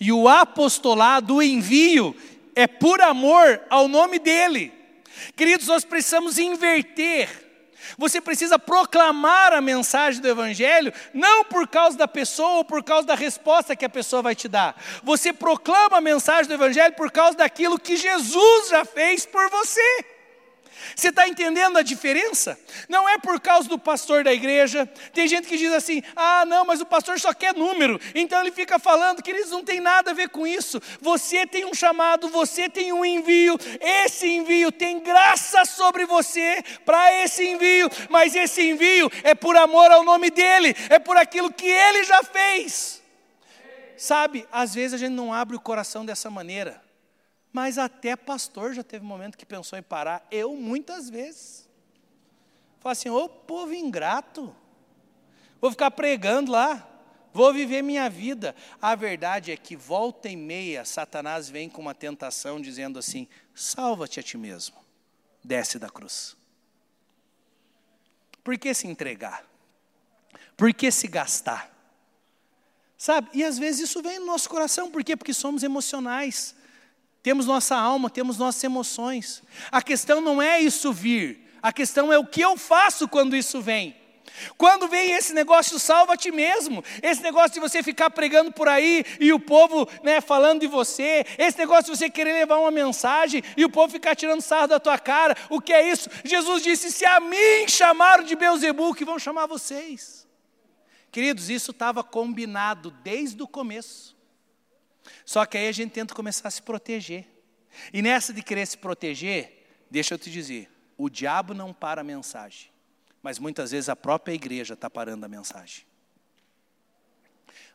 E 0.00 0.12
o 0.12 0.28
apostolado, 0.28 1.36
o 1.36 1.42
envio, 1.42 2.14
é 2.54 2.66
por 2.66 3.00
amor 3.00 3.60
ao 3.70 3.88
nome 3.88 4.18
dele. 4.18 4.72
Queridos, 5.34 5.66
nós 5.66 5.84
precisamos 5.84 6.38
inverter. 6.38 7.45
Você 7.98 8.20
precisa 8.20 8.58
proclamar 8.58 9.52
a 9.52 9.60
mensagem 9.60 10.20
do 10.20 10.28
Evangelho, 10.28 10.92
não 11.14 11.44
por 11.44 11.66
causa 11.66 11.96
da 11.96 12.08
pessoa 12.08 12.58
ou 12.58 12.64
por 12.64 12.82
causa 12.82 13.06
da 13.06 13.14
resposta 13.14 13.76
que 13.76 13.84
a 13.84 13.88
pessoa 13.88 14.22
vai 14.22 14.34
te 14.34 14.48
dar. 14.48 14.76
Você 15.02 15.32
proclama 15.32 15.98
a 15.98 16.00
mensagem 16.00 16.46
do 16.46 16.54
Evangelho 16.54 16.94
por 16.94 17.10
causa 17.10 17.38
daquilo 17.38 17.78
que 17.78 17.96
Jesus 17.96 18.68
já 18.68 18.84
fez 18.84 19.24
por 19.24 19.48
você. 19.50 20.15
Você 20.94 21.08
está 21.08 21.26
entendendo 21.26 21.76
a 21.76 21.82
diferença? 21.82 22.58
Não 22.88 23.08
é 23.08 23.18
por 23.18 23.40
causa 23.40 23.68
do 23.68 23.78
pastor 23.78 24.22
da 24.24 24.32
igreja. 24.32 24.86
Tem 25.12 25.26
gente 25.26 25.48
que 25.48 25.56
diz 25.56 25.72
assim: 25.72 26.02
ah, 26.14 26.44
não, 26.44 26.64
mas 26.64 26.80
o 26.80 26.86
pastor 26.86 27.18
só 27.18 27.32
quer 27.32 27.54
número. 27.54 28.00
Então 28.14 28.40
ele 28.40 28.52
fica 28.52 28.78
falando, 28.78 29.22
que 29.22 29.30
eles 29.30 29.50
não 29.50 29.64
tem 29.64 29.80
nada 29.80 30.10
a 30.10 30.14
ver 30.14 30.28
com 30.28 30.46
isso. 30.46 30.80
Você 31.00 31.46
tem 31.46 31.64
um 31.64 31.74
chamado, 31.74 32.28
você 32.28 32.68
tem 32.68 32.92
um 32.92 33.04
envio. 33.04 33.58
Esse 33.80 34.28
envio 34.28 34.70
tem 34.70 35.00
graça 35.00 35.64
sobre 35.64 36.06
você 36.06 36.62
para 36.84 37.12
esse 37.22 37.46
envio. 37.46 37.90
Mas 38.08 38.34
esse 38.34 38.62
envio 38.62 39.10
é 39.22 39.34
por 39.34 39.56
amor 39.56 39.90
ao 39.90 40.04
nome 40.04 40.30
dele, 40.30 40.74
é 40.88 40.98
por 40.98 41.16
aquilo 41.16 41.52
que 41.52 41.66
ele 41.66 42.04
já 42.04 42.22
fez. 42.22 43.02
Sabe, 43.96 44.46
às 44.52 44.74
vezes 44.74 44.94
a 44.94 44.98
gente 44.98 45.14
não 45.14 45.32
abre 45.32 45.56
o 45.56 45.60
coração 45.60 46.04
dessa 46.04 46.30
maneira. 46.30 46.85
Mas 47.56 47.78
até 47.78 48.14
pastor 48.16 48.74
já 48.74 48.82
teve 48.82 49.02
um 49.02 49.08
momento 49.08 49.38
que 49.38 49.46
pensou 49.46 49.78
em 49.78 49.82
parar. 49.82 50.28
Eu, 50.30 50.54
muitas 50.56 51.08
vezes. 51.08 51.66
Fala 52.80 52.92
assim: 52.92 53.08
ô 53.08 53.30
povo 53.30 53.72
ingrato, 53.72 54.54
vou 55.58 55.70
ficar 55.70 55.90
pregando 55.90 56.52
lá, 56.52 56.86
vou 57.32 57.54
viver 57.54 57.80
minha 57.80 58.10
vida. 58.10 58.54
A 58.78 58.94
verdade 58.94 59.52
é 59.52 59.56
que, 59.56 59.74
volta 59.74 60.28
e 60.28 60.36
meia, 60.36 60.84
Satanás 60.84 61.48
vem 61.48 61.66
com 61.66 61.80
uma 61.80 61.94
tentação 61.94 62.60
dizendo 62.60 62.98
assim: 62.98 63.26
salva-te 63.54 64.20
a 64.20 64.22
ti 64.22 64.36
mesmo, 64.36 64.76
desce 65.42 65.78
da 65.78 65.88
cruz. 65.88 66.36
Por 68.44 68.58
que 68.58 68.74
se 68.74 68.86
entregar? 68.86 69.46
Por 70.58 70.74
que 70.74 70.90
se 70.90 71.08
gastar? 71.08 71.74
Sabe? 72.98 73.30
E 73.32 73.42
às 73.42 73.58
vezes 73.58 73.88
isso 73.88 74.02
vem 74.02 74.18
no 74.18 74.26
nosso 74.26 74.46
coração, 74.46 74.90
por 74.90 75.02
quê? 75.02 75.16
Porque 75.16 75.32
somos 75.32 75.62
emocionais 75.62 76.54
temos 77.26 77.44
nossa 77.44 77.74
alma, 77.74 78.08
temos 78.08 78.38
nossas 78.38 78.62
emoções. 78.62 79.42
A 79.72 79.82
questão 79.82 80.20
não 80.20 80.40
é 80.40 80.60
isso 80.60 80.92
vir, 80.92 81.50
a 81.60 81.72
questão 81.72 82.12
é 82.12 82.16
o 82.16 82.24
que 82.24 82.40
eu 82.40 82.56
faço 82.56 83.08
quando 83.08 83.34
isso 83.34 83.60
vem. 83.60 83.96
Quando 84.56 84.86
vem 84.86 85.10
esse 85.10 85.32
negócio, 85.32 85.76
salva 85.80 86.12
a 86.12 86.16
ti 86.16 86.30
mesmo. 86.30 86.84
Esse 87.02 87.20
negócio 87.24 87.54
de 87.54 87.58
você 87.58 87.82
ficar 87.82 88.10
pregando 88.10 88.52
por 88.52 88.68
aí 88.68 89.04
e 89.18 89.32
o 89.32 89.40
povo 89.40 89.88
né, 90.04 90.20
falando 90.20 90.60
de 90.60 90.68
você. 90.68 91.26
Esse 91.36 91.58
negócio 91.58 91.90
de 91.90 91.98
você 91.98 92.08
querer 92.08 92.32
levar 92.32 92.58
uma 92.58 92.70
mensagem 92.70 93.42
e 93.56 93.64
o 93.64 93.70
povo 93.70 93.92
ficar 93.92 94.14
tirando 94.14 94.40
sarro 94.40 94.68
da 94.68 94.78
tua 94.78 94.96
cara. 94.96 95.36
O 95.50 95.60
que 95.60 95.72
é 95.72 95.90
isso? 95.90 96.08
Jesus 96.24 96.62
disse: 96.62 96.92
Se 96.92 97.04
a 97.04 97.18
mim 97.18 97.66
chamaram 97.66 98.22
de 98.22 98.36
Beuzebu, 98.36 98.94
que 98.94 99.04
vão 99.04 99.18
chamar 99.18 99.46
vocês. 99.46 100.28
Queridos, 101.10 101.50
isso 101.50 101.72
estava 101.72 102.04
combinado 102.04 102.92
desde 103.02 103.42
o 103.42 103.48
começo. 103.48 104.15
Só 105.26 105.44
que 105.44 105.58
aí 105.58 105.66
a 105.66 105.72
gente 105.72 105.90
tenta 105.90 106.14
começar 106.14 106.46
a 106.46 106.50
se 106.52 106.62
proteger. 106.62 107.26
E 107.92 108.00
nessa 108.00 108.32
de 108.32 108.42
querer 108.42 108.64
se 108.64 108.78
proteger, 108.78 109.66
deixa 109.90 110.14
eu 110.14 110.18
te 110.18 110.30
dizer, 110.30 110.70
o 110.96 111.10
diabo 111.10 111.52
não 111.52 111.74
para 111.74 112.00
a 112.00 112.04
mensagem, 112.04 112.70
mas 113.20 113.40
muitas 113.40 113.72
vezes 113.72 113.88
a 113.88 113.96
própria 113.96 114.32
igreja 114.32 114.74
está 114.74 114.88
parando 114.88 115.26
a 115.26 115.28
mensagem. 115.28 115.84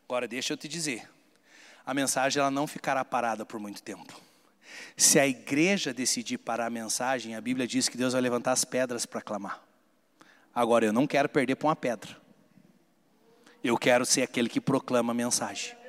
Agora 0.04 0.26
deixa 0.26 0.54
eu 0.54 0.56
te 0.56 0.66
dizer, 0.66 1.08
a 1.84 1.92
mensagem 1.92 2.40
ela 2.40 2.50
não 2.50 2.66
ficará 2.66 3.04
parada 3.04 3.44
por 3.44 3.60
muito 3.60 3.82
tempo. 3.82 4.18
Se 4.96 5.20
a 5.20 5.26
igreja 5.26 5.92
decidir 5.92 6.38
parar 6.38 6.66
a 6.66 6.70
mensagem, 6.70 7.36
a 7.36 7.40
Bíblia 7.40 7.66
diz 7.66 7.86
que 7.86 7.98
Deus 7.98 8.14
vai 8.14 8.22
levantar 8.22 8.52
as 8.52 8.64
pedras 8.64 9.04
para 9.04 9.20
clamar. 9.20 9.62
Agora 10.54 10.86
eu 10.86 10.92
não 10.92 11.06
quero 11.06 11.28
perder 11.28 11.56
para 11.56 11.68
uma 11.68 11.76
pedra. 11.76 12.16
Eu 13.62 13.76
quero 13.76 14.06
ser 14.06 14.22
aquele 14.22 14.48
que 14.48 14.60
proclama 14.60 15.12
a 15.12 15.14
mensagem. 15.14 15.81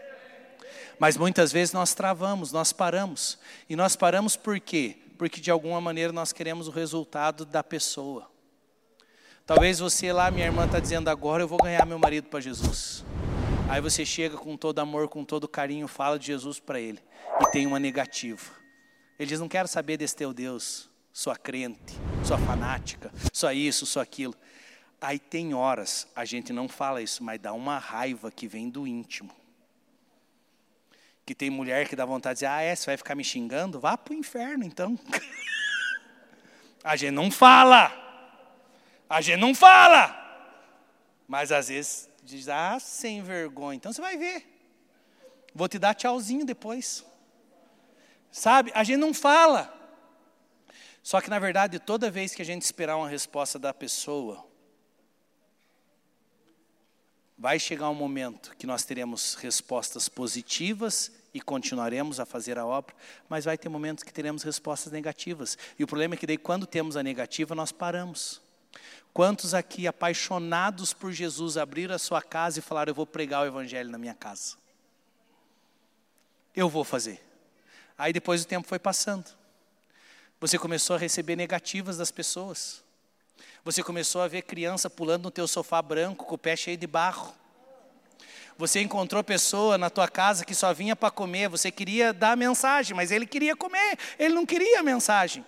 Mas 1.04 1.18
muitas 1.18 1.52
vezes 1.52 1.74
nós 1.74 1.94
travamos, 1.94 2.54
nós 2.54 2.72
paramos. 2.72 3.38
E 3.70 3.76
nós 3.76 3.94
paramos 3.94 4.38
por 4.38 4.58
quê? 4.58 4.96
Porque 5.18 5.42
de 5.42 5.52
alguma 5.52 5.82
maneira 5.82 6.14
nós 6.14 6.32
queremos 6.32 6.70
o 6.70 6.72
resultado 6.72 7.44
da 7.44 7.62
pessoa. 7.62 8.32
Talvez 9.46 9.80
você 9.80 10.14
lá, 10.14 10.32
minha 10.32 10.46
irmã, 10.46 10.66
está 10.66 10.80
dizendo 10.80 11.10
agora 11.10 11.44
eu 11.44 11.48
vou 11.50 11.58
ganhar 11.62 11.86
meu 11.86 12.00
marido 12.00 12.30
para 12.30 12.40
Jesus. 12.40 13.04
Aí 13.70 13.82
você 13.82 14.06
chega 14.06 14.38
com 14.38 14.56
todo 14.56 14.80
amor, 14.80 15.10
com 15.10 15.26
todo 15.26 15.46
carinho, 15.46 15.90
fala 15.90 16.18
de 16.18 16.28
Jesus 16.28 16.58
para 16.62 16.80
ele 16.80 17.02
e 17.42 17.52
tem 17.52 17.68
uma 17.68 17.82
negativa. 17.82 18.54
Ele 19.20 19.28
diz: 19.28 19.42
Não 19.42 19.50
quero 19.50 19.68
saber 19.68 19.98
desse 19.98 20.16
teu 20.16 20.34
Deus, 20.34 20.90
sua 21.12 21.36
crente, 21.36 22.00
sua 22.24 22.38
fanática, 22.38 23.12
só 23.34 23.52
isso, 23.52 23.86
só 23.86 24.00
aquilo. 24.00 24.36
Aí 25.02 25.20
tem 25.20 25.54
horas, 25.54 26.08
a 26.16 26.24
gente 26.24 26.54
não 26.54 26.70
fala 26.70 27.02
isso, 27.02 27.22
mas 27.22 27.42
dá 27.42 27.52
uma 27.52 27.78
raiva 27.78 28.32
que 28.32 28.48
vem 28.48 28.70
do 28.70 28.88
íntimo. 28.88 29.43
Que 31.26 31.34
tem 31.34 31.50
mulher 31.50 31.88
que 31.88 31.96
dá 31.96 32.06
vontade 32.06 32.36
de 32.36 32.46
dizer, 32.46 32.48
ah, 32.48 32.62
é, 32.62 32.76
você 32.76 32.86
vai 32.86 32.98
ficar 32.98 33.16
me 33.16 33.24
xingando? 33.24 33.80
Vá 33.80 33.98
para 33.98 34.14
o 34.14 34.16
inferno, 34.16 34.64
então. 34.64 35.00
a 36.84 36.96
gente 36.96 37.12
não 37.12 37.32
fala. 37.32 37.92
A 39.10 39.22
gente 39.22 39.40
não 39.40 39.56
fala. 39.56 40.20
Mas 41.28 41.52
às 41.52 41.70
vezes 41.70 42.10
diz, 42.24 42.50
ah, 42.50 42.78
sem 42.80 43.22
vergonha. 43.22 43.78
Então 43.78 43.94
você 43.94 44.02
vai 44.02 44.18
ver. 44.18 44.46
Vou 45.56 45.68
te 45.68 45.80
dar 45.80 45.94
tchauzinho 45.94 46.46
depois. 46.46 47.06
Sabe? 48.32 48.72
A 48.74 48.84
gente 48.84 48.98
não 48.98 49.14
fala. 49.14 49.72
Só 51.02 51.22
que 51.22 51.30
na 51.30 51.38
verdade, 51.38 51.80
toda 51.80 52.10
vez 52.10 52.34
que 52.34 52.42
a 52.42 52.46
gente 52.46 52.64
esperar 52.64 52.98
uma 52.98 53.08
resposta 53.08 53.60
da 53.60 53.74
pessoa, 53.74 54.46
Vai 57.38 57.60
chegar 57.60 57.90
um 57.90 57.96
momento 57.96 58.56
que 58.58 58.68
nós 58.68 58.84
teremos 58.84 59.36
respostas 59.36 60.08
positivas 60.08 61.12
e 61.34 61.42
continuaremos 61.42 62.20
a 62.20 62.26
fazer 62.26 62.60
a 62.60 62.66
obra, 62.66 62.96
mas 63.28 63.46
vai 63.46 63.58
ter 63.58 63.68
momentos 63.70 64.04
que 64.04 64.14
teremos 64.14 64.44
respostas 64.44 64.94
negativas. 64.94 65.58
E 65.78 65.84
o 65.84 65.88
problema 65.88 66.14
é 66.14 66.18
que 66.18 66.28
daí 66.28 66.38
quando 66.38 66.68
temos 66.68 66.96
a 66.96 67.02
negativa, 67.02 67.56
nós 67.56 67.72
paramos. 67.72 68.40
Quantos 69.14 69.54
aqui 69.54 69.88
apaixonados 69.88 70.94
por 70.94 71.12
Jesus 71.12 71.58
abriram 71.58 71.96
a 71.96 72.00
sua 72.00 72.22
casa 72.22 72.60
e 72.60 72.62
falaram: 72.62 72.92
"Eu 72.92 72.96
vou 72.96 73.06
pregar 73.06 73.44
o 73.44 73.48
evangelho 73.48 73.90
na 73.90 73.98
minha 73.98 74.14
casa"? 74.14 74.56
Eu 76.56 76.70
vou 76.70 76.84
fazer. 76.84 77.20
Aí 77.98 78.14
depois 78.14 78.44
o 78.44 78.48
tempo 78.48 78.68
foi 78.68 78.80
passando. 78.80 79.26
Você 80.40 80.60
começou 80.60 80.96
a 80.96 81.00
receber 81.00 81.36
negativas 81.36 81.98
das 81.98 82.12
pessoas. 82.12 82.83
Você 83.64 83.82
começou 83.82 84.22
a 84.22 84.28
ver 84.28 84.42
criança 84.42 84.90
pulando 84.90 85.24
no 85.24 85.32
teu 85.32 85.48
sofá 85.48 85.82
branco 85.82 86.26
com 86.26 86.36
o 86.36 86.38
pé 86.38 86.56
cheio 86.56 86.76
de 86.76 86.86
barro. 86.86 87.34
Você 88.58 88.82
encontrou 88.82 89.24
pessoa 89.24 89.78
na 89.78 89.90
tua 89.90 90.08
casa 90.08 90.46
que 90.46 90.54
só 90.54 90.74
vinha 90.74 90.96
para 90.96 91.10
comer, 91.10 91.48
você 91.48 91.72
queria 91.72 92.14
dar 92.14 92.34
a 92.34 92.36
mensagem, 92.36 92.96
mas 92.96 93.10
ele 93.10 93.26
queria 93.26 93.56
comer, 93.56 93.98
ele 94.20 94.34
não 94.34 94.46
queria 94.46 94.82
a 94.82 94.84
mensagem. 94.84 95.46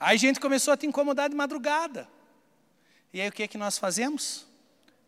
Aí 0.00 0.14
a 0.14 0.18
gente 0.18 0.38
começou 0.38 0.72
a 0.72 0.76
te 0.76 0.86
incomodar 0.86 1.28
de 1.28 1.34
madrugada. 1.34 2.08
E 3.12 3.20
aí 3.20 3.28
o 3.28 3.32
que 3.32 3.42
é 3.42 3.48
que 3.48 3.58
nós 3.58 3.78
fazemos? 3.78 4.46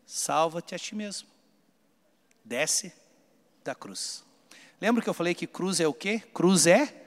Salva-te 0.05 0.75
a 0.75 0.79
ti 0.79 0.93
mesmo. 0.93 1.29
desce 2.43 2.93
da 3.63 3.73
cruz. 3.73 4.23
Lembra 4.81 5.01
que 5.01 5.09
eu 5.09 5.13
falei 5.13 5.33
que 5.33 5.47
cruz 5.47 5.79
é 5.79 5.87
o 5.87 5.93
quê? 5.93 6.21
Cruz 6.33 6.67
é 6.67 7.00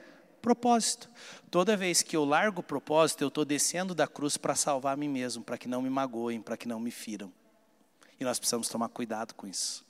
propósito. 0.45 1.09
Toda 1.49 1.75
vez 1.75 2.03
que 2.03 2.15
eu 2.15 2.23
largo 2.23 2.59
o 2.59 2.63
propósito, 2.63 3.23
eu 3.23 3.29
estou 3.29 3.43
descendo 3.43 3.95
da 3.95 4.05
cruz 4.05 4.37
para 4.37 4.53
salvar 4.53 4.93
a 4.93 4.95
mim 4.95 5.09
mesmo, 5.09 5.43
para 5.43 5.57
que 5.57 5.67
não 5.67 5.81
me 5.81 5.89
magoem, 5.89 6.39
para 6.39 6.55
que 6.55 6.67
não 6.67 6.79
me 6.79 6.91
firam. 6.91 7.33
E 8.19 8.23
nós 8.23 8.37
precisamos 8.37 8.69
tomar 8.69 8.89
cuidado 8.89 9.33
com 9.33 9.47
isso. 9.47 9.83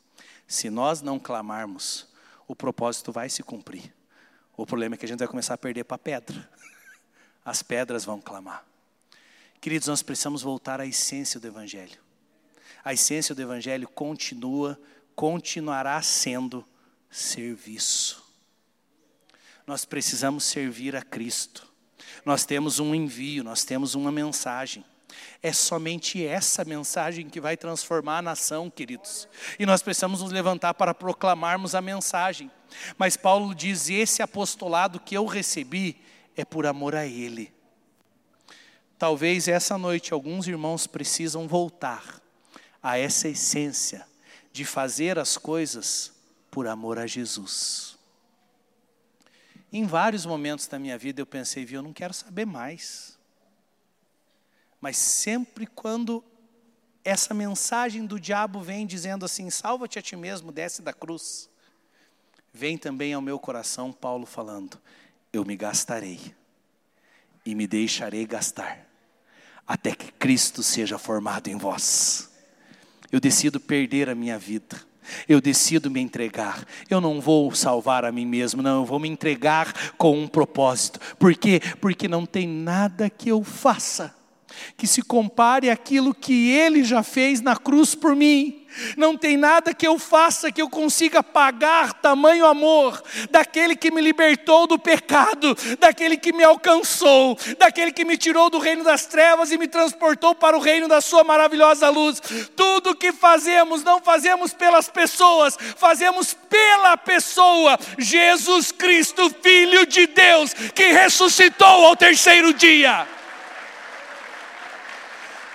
Se 0.47 0.69
nós 0.69 1.01
não 1.01 1.19
clamarmos, 1.19 2.07
o 2.47 2.55
propósito 2.55 3.11
vai 3.11 3.27
se 3.27 3.43
cumprir. 3.43 3.93
O 4.55 4.65
problema 4.65 4.95
é 4.95 4.97
que 4.97 5.03
a 5.03 5.07
gente 5.09 5.19
vai 5.19 5.27
começar 5.27 5.55
a 5.55 5.57
perder 5.57 5.83
para 5.83 5.95
a 5.95 5.99
pedra. 5.99 6.49
As 7.43 7.61
pedras 7.61 8.05
vão 8.05 8.21
clamar. 8.21 8.63
Queridos, 9.59 9.89
nós 9.89 10.01
precisamos 10.01 10.41
voltar 10.41 10.79
à 10.79 10.85
essência 10.85 11.37
do 11.37 11.47
Evangelho. 11.47 11.99
A 12.81 12.93
essência 12.93 13.35
do 13.35 13.41
Evangelho 13.41 13.89
continua, 13.89 14.79
continuará 15.15 16.01
sendo 16.01 16.65
serviço. 17.11 18.24
Nós 19.65 19.85
precisamos 19.85 20.43
servir 20.43 20.95
a 20.95 21.01
Cristo. 21.01 21.67
Nós 22.23 22.45
temos 22.45 22.79
um 22.79 22.93
envio, 22.93 23.43
nós 23.43 23.63
temos 23.63 23.95
uma 23.95 24.11
mensagem. 24.11 24.83
É 25.41 25.53
somente 25.53 26.25
essa 26.25 26.65
mensagem 26.65 27.29
que 27.29 27.39
vai 27.39 27.55
transformar 27.55 28.19
a 28.19 28.21
nação, 28.21 28.69
queridos. 28.69 29.27
E 29.57 29.65
nós 29.65 29.81
precisamos 29.81 30.21
nos 30.21 30.31
levantar 30.31 30.73
para 30.73 30.93
proclamarmos 30.93 31.73
a 31.73 31.81
mensagem. 31.81 32.51
Mas 32.97 33.15
Paulo 33.15 33.55
diz: 33.55 33.89
esse 33.89 34.21
apostolado 34.21 34.99
que 34.99 35.15
eu 35.15 35.25
recebi 35.25 36.01
é 36.35 36.43
por 36.43 36.65
amor 36.65 36.95
a 36.95 37.05
Ele. 37.05 37.53
Talvez 38.97 39.47
essa 39.47 39.77
noite 39.77 40.13
alguns 40.13 40.47
irmãos 40.47 40.87
precisam 40.87 41.47
voltar 41.47 42.21
a 42.81 42.97
essa 42.97 43.27
essência 43.27 44.05
de 44.51 44.63
fazer 44.63 45.19
as 45.19 45.37
coisas 45.37 46.13
por 46.49 46.67
amor 46.67 46.97
a 46.97 47.05
Jesus. 47.05 47.94
Em 49.77 49.85
vários 49.85 50.25
momentos 50.25 50.67
da 50.67 50.79
minha 50.79 50.97
vida 50.97 51.19
eu 51.19 51.25
pensei, 51.25 51.65
viu, 51.65 51.79
eu 51.79 51.83
não 51.83 51.91
quero 51.91 52.13
saber 52.13 52.45
mais. 52.45 53.19
Mas 54.79 54.95
sempre 54.95 55.67
quando 55.67 56.23
essa 57.03 57.33
mensagem 57.33 58.05
do 58.05 58.17
diabo 58.17 58.61
vem 58.61 58.87
dizendo 58.87 59.25
assim: 59.25 59.49
salva-te 59.49 59.99
a 59.99 60.01
ti 60.01 60.15
mesmo, 60.15 60.49
desce 60.49 60.81
da 60.81 60.93
cruz, 60.93 61.49
vem 62.53 62.77
também 62.77 63.13
ao 63.13 63.21
meu 63.21 63.37
coração 63.37 63.91
Paulo 63.91 64.25
falando: 64.25 64.81
eu 65.33 65.43
me 65.43 65.57
gastarei 65.57 66.33
e 67.45 67.53
me 67.53 67.67
deixarei 67.67 68.25
gastar, 68.25 68.87
até 69.67 69.93
que 69.93 70.09
Cristo 70.13 70.63
seja 70.63 70.97
formado 70.97 71.49
em 71.49 71.57
vós. 71.57 72.31
Eu 73.11 73.19
decido 73.19 73.59
perder 73.59 74.09
a 74.09 74.15
minha 74.15 74.39
vida 74.39 74.81
eu 75.27 75.41
decido 75.41 75.89
me 75.89 75.99
entregar. 75.99 76.65
Eu 76.89 76.99
não 76.99 77.21
vou 77.21 77.53
salvar 77.53 78.05
a 78.05 78.11
mim 78.11 78.25
mesmo, 78.25 78.61
não, 78.61 78.81
eu 78.81 78.85
vou 78.85 78.99
me 78.99 79.09
entregar 79.09 79.93
com 79.97 80.17
um 80.17 80.27
propósito. 80.27 80.99
Por 81.17 81.35
quê? 81.35 81.61
Porque 81.79 82.07
não 82.07 82.25
tem 82.25 82.47
nada 82.47 83.09
que 83.09 83.29
eu 83.29 83.43
faça 83.43 84.13
que 84.77 84.87
se 84.87 85.01
compare 85.01 85.69
àquilo 85.69 86.13
que 86.13 86.49
ele 86.49 86.83
já 86.83 87.03
fez 87.03 87.41
na 87.41 87.55
cruz 87.55 87.93
por 87.95 88.15
mim. 88.15 88.64
Não 88.97 89.15
tem 89.17 89.37
nada 89.37 89.73
que 89.73 89.87
eu 89.87 89.97
faça 89.97 90.51
que 90.51 90.61
eu 90.61 90.69
consiga 90.69 91.23
pagar 91.23 91.93
tamanho 91.93 92.45
amor 92.45 93.01
daquele 93.29 93.75
que 93.75 93.91
me 93.91 94.01
libertou 94.01 94.67
do 94.67 94.77
pecado, 94.77 95.55
daquele 95.79 96.17
que 96.17 96.33
me 96.33 96.43
alcançou, 96.43 97.37
daquele 97.57 97.91
que 97.91 98.05
me 98.05 98.17
tirou 98.17 98.49
do 98.49 98.59
reino 98.59 98.83
das 98.83 99.05
trevas 99.05 99.51
e 99.51 99.57
me 99.57 99.67
transportou 99.67 100.35
para 100.35 100.57
o 100.57 100.59
reino 100.59 100.87
da 100.87 101.01
sua 101.01 101.23
maravilhosa 101.23 101.89
luz. 101.89 102.21
Tudo 102.55 102.95
que 102.95 103.11
fazemos, 103.11 103.83
não 103.83 104.01
fazemos 104.01 104.53
pelas 104.53 104.89
pessoas, 104.89 105.57
fazemos 105.77 106.33
pela 106.33 106.97
pessoa, 106.97 107.77
Jesus 107.97 108.71
Cristo, 108.71 109.33
Filho 109.41 109.85
de 109.85 110.07
Deus, 110.07 110.53
que 110.53 110.91
ressuscitou 110.91 111.85
ao 111.85 111.95
terceiro 111.95 112.53
dia. 112.53 113.07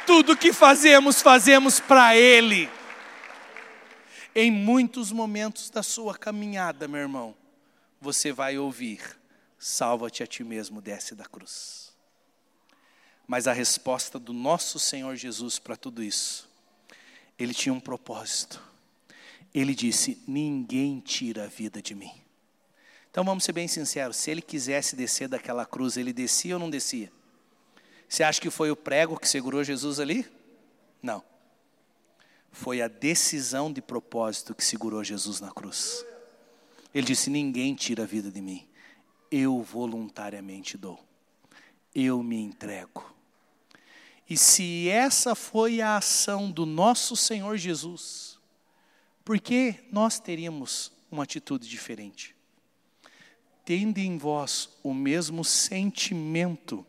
Tudo 0.06 0.36
que 0.36 0.52
fazemos, 0.52 1.22
fazemos 1.22 1.78
para 1.78 2.16
Ele. 2.16 2.68
Em 4.34 4.50
muitos 4.50 5.10
momentos 5.10 5.70
da 5.70 5.82
sua 5.82 6.16
caminhada, 6.16 6.86
meu 6.86 7.00
irmão, 7.00 7.34
você 8.00 8.32
vai 8.32 8.56
ouvir: 8.58 9.00
salva-te 9.58 10.22
a 10.22 10.26
ti 10.26 10.44
mesmo, 10.44 10.80
desce 10.80 11.14
da 11.14 11.24
cruz. 11.24 11.92
Mas 13.26 13.46
a 13.46 13.52
resposta 13.52 14.18
do 14.18 14.32
nosso 14.32 14.78
Senhor 14.78 15.14
Jesus 15.16 15.58
para 15.58 15.76
tudo 15.76 16.02
isso, 16.02 16.48
ele 17.38 17.54
tinha 17.54 17.72
um 17.72 17.80
propósito. 17.80 18.62
Ele 19.52 19.74
disse: 19.74 20.22
Ninguém 20.26 21.00
tira 21.00 21.44
a 21.44 21.48
vida 21.48 21.82
de 21.82 21.94
mim. 21.94 22.12
Então 23.10 23.24
vamos 23.24 23.42
ser 23.42 23.52
bem 23.52 23.66
sinceros: 23.66 24.16
se 24.16 24.30
ele 24.30 24.42
quisesse 24.42 24.94
descer 24.94 25.28
daquela 25.28 25.66
cruz, 25.66 25.96
ele 25.96 26.12
descia 26.12 26.54
ou 26.54 26.60
não 26.60 26.70
descia? 26.70 27.12
Você 28.08 28.22
acha 28.22 28.40
que 28.40 28.50
foi 28.50 28.70
o 28.70 28.76
prego 28.76 29.18
que 29.18 29.28
segurou 29.28 29.62
Jesus 29.62 30.00
ali? 30.00 30.26
Não. 31.02 31.29
Foi 32.52 32.82
a 32.82 32.88
decisão 32.88 33.72
de 33.72 33.80
propósito 33.80 34.54
que 34.54 34.64
segurou 34.64 35.04
Jesus 35.04 35.40
na 35.40 35.50
cruz. 35.50 36.04
Ele 36.94 37.06
disse: 37.06 37.30
Ninguém 37.30 37.74
tira 37.74 38.02
a 38.02 38.06
vida 38.06 38.30
de 38.30 38.40
mim, 38.40 38.68
eu 39.30 39.62
voluntariamente 39.62 40.76
dou, 40.76 40.98
eu 41.94 42.22
me 42.22 42.40
entrego. 42.40 43.14
E 44.28 44.36
se 44.36 44.88
essa 44.88 45.34
foi 45.34 45.80
a 45.80 45.96
ação 45.96 46.50
do 46.50 46.64
nosso 46.64 47.16
Senhor 47.16 47.56
Jesus, 47.56 48.38
por 49.24 49.40
que 49.40 49.74
nós 49.90 50.20
teríamos 50.20 50.92
uma 51.10 51.24
atitude 51.24 51.68
diferente? 51.68 52.36
Tendo 53.64 53.98
em 53.98 54.18
vós 54.18 54.70
o 54.82 54.94
mesmo 54.94 55.44
sentimento 55.44 56.86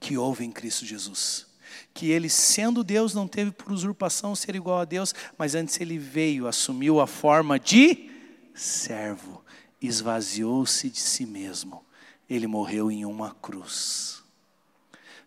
que 0.00 0.16
houve 0.16 0.44
em 0.44 0.50
Cristo 0.50 0.84
Jesus 0.84 1.51
que 1.92 2.10
ele, 2.10 2.28
sendo 2.28 2.84
Deus, 2.84 3.14
não 3.14 3.28
teve 3.28 3.50
por 3.50 3.72
usurpação 3.72 4.34
ser 4.34 4.54
igual 4.54 4.80
a 4.80 4.84
Deus, 4.84 5.14
mas 5.36 5.54
antes 5.54 5.80
ele 5.80 5.98
veio, 5.98 6.46
assumiu 6.46 7.00
a 7.00 7.06
forma 7.06 7.58
de 7.58 8.10
servo, 8.54 9.44
esvaziou-se 9.80 10.88
de 10.88 11.00
si 11.00 11.26
mesmo, 11.26 11.84
ele 12.28 12.46
morreu 12.46 12.90
em 12.90 13.04
uma 13.04 13.34
cruz. 13.34 14.22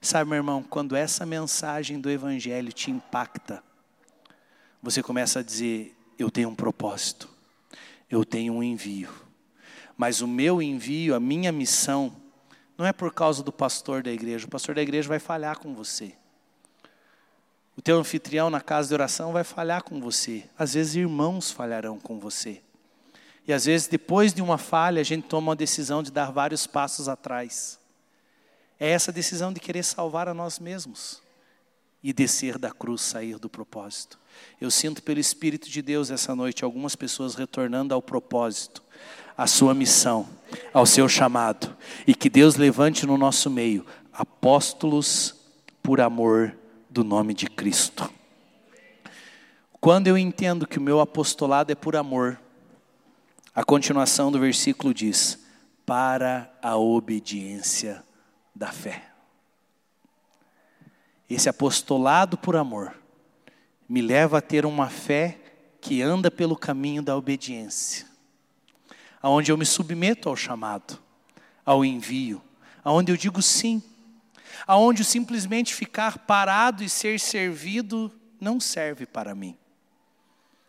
Sabe, 0.02 0.30
meu 0.30 0.38
irmão, 0.38 0.62
quando 0.62 0.96
essa 0.96 1.26
mensagem 1.26 2.00
do 2.00 2.10
Evangelho 2.10 2.72
te 2.72 2.92
impacta, 2.92 3.64
você 4.82 5.02
começa 5.02 5.40
a 5.40 5.44
dizer: 5.44 5.96
Eu 6.18 6.30
tenho 6.30 6.50
um 6.50 6.56
propósito, 6.56 7.28
eu 8.10 8.24
tenho 8.24 8.54
um 8.54 8.62
envio, 8.62 9.10
mas 9.98 10.22
o 10.22 10.28
meu 10.28 10.62
envio, 10.62 11.16
a 11.16 11.20
minha 11.20 11.52
missão, 11.52 12.16
não 12.78 12.86
é 12.86 12.94
por 12.94 13.14
causa 13.14 13.42
do 13.42 13.52
pastor 13.52 14.04
da 14.04 14.12
igreja, 14.12 14.46
o 14.46 14.50
pastor 14.50 14.76
da 14.76 14.82
igreja 14.82 15.08
vai 15.08 15.20
falhar 15.20 15.58
com 15.58 15.74
você. 15.74 16.14
O 17.78 17.82
teu 17.82 18.00
anfitrião 18.00 18.50
na 18.50 18.62
casa 18.62 18.88
de 18.88 18.94
oração 18.94 19.34
vai 19.34 19.44
falhar 19.44 19.84
com 19.84 20.00
você. 20.00 20.46
Às 20.58 20.74
vezes 20.74 20.96
irmãos 20.96 21.52
falharão 21.52 22.00
com 22.00 22.20
você. 22.20 22.62
E 23.48 23.54
às 23.54 23.66
vezes 23.66 23.88
depois 23.88 24.34
de 24.34 24.42
uma 24.42 24.58
falha 24.58 25.02
a 25.02 25.04
gente 25.04 25.28
toma 25.28 25.50
uma 25.50 25.56
decisão 25.56 26.02
de 26.02 26.12
dar 26.12 26.32
vários 26.32 26.66
passos 26.66 27.10
atrás. 27.10 27.80
É 28.80 28.90
essa 28.90 29.12
decisão 29.12 29.54
de 29.54 29.60
querer 29.60 29.84
salvar 29.84 30.28
a 30.28 30.34
nós 30.34 30.60
mesmos 30.60 31.22
e 32.04 32.14
descer 32.14 32.58
da 32.58 32.72
cruz, 32.72 33.02
sair 33.02 33.38
do 33.38 33.50
propósito. 33.50 34.20
Eu 34.60 34.70
sinto 34.70 35.02
pelo 35.02 35.20
Espírito 35.20 35.70
de 35.70 35.82
Deus 35.82 36.12
essa 36.12 36.36
noite 36.36 36.64
algumas 36.64 36.96
pessoas 36.96 37.36
retornando 37.36 37.94
ao 37.94 38.02
propósito, 38.02 38.84
à 39.38 39.48
sua 39.48 39.74
missão, 39.74 40.28
ao 40.74 40.86
seu 40.86 41.10
chamado, 41.10 41.76
e 42.06 42.14
que 42.14 42.30
Deus 42.30 42.56
levante 42.56 43.06
no 43.06 43.18
nosso 43.18 43.50
meio 43.50 43.86
apóstolos 44.14 45.36
por 45.82 46.00
amor 46.00 46.56
do 46.96 47.04
nome 47.04 47.34
de 47.34 47.48
Cristo. 47.48 48.10
Quando 49.82 50.08
eu 50.08 50.18
entendo 50.18 50.66
que 50.66 50.80
o 50.80 50.82
meu 50.82 51.02
apostolado 51.02 51.70
é 51.70 51.76
por 51.76 51.94
amor, 51.94 52.40
a 53.54 53.66
continuação 53.66 54.32
do 54.32 54.40
versículo 54.40 54.94
diz: 54.94 55.46
para 55.86 56.50
a 56.62 56.78
obediência 56.78 58.02
da 58.56 58.72
fé. 58.72 59.10
Esse 61.30 61.50
apostolado 61.50 62.38
por 62.38 62.56
amor 62.56 62.96
me 63.90 64.02
leva 64.02 64.38
a 64.38 64.42
ter 64.42 64.66
uma 64.66 64.88
fé 64.88 65.38
que 65.82 66.02
anda 66.02 66.32
pelo 66.32 66.56
caminho 66.56 67.04
da 67.04 67.18
obediência, 67.18 68.08
aonde 69.22 69.52
eu 69.52 69.58
me 69.58 69.66
submeto 69.66 70.30
ao 70.30 70.36
chamado, 70.38 70.98
ao 71.66 71.84
envio, 71.84 72.42
aonde 72.86 73.12
eu 73.12 73.18
digo 73.18 73.42
sim 73.42 73.84
aonde 74.66 75.04
simplesmente 75.04 75.74
ficar 75.74 76.20
parado 76.20 76.84
e 76.84 76.90
ser 76.90 77.20
servido 77.20 78.12
não 78.40 78.60
serve 78.60 79.06
para 79.06 79.34
mim. 79.34 79.58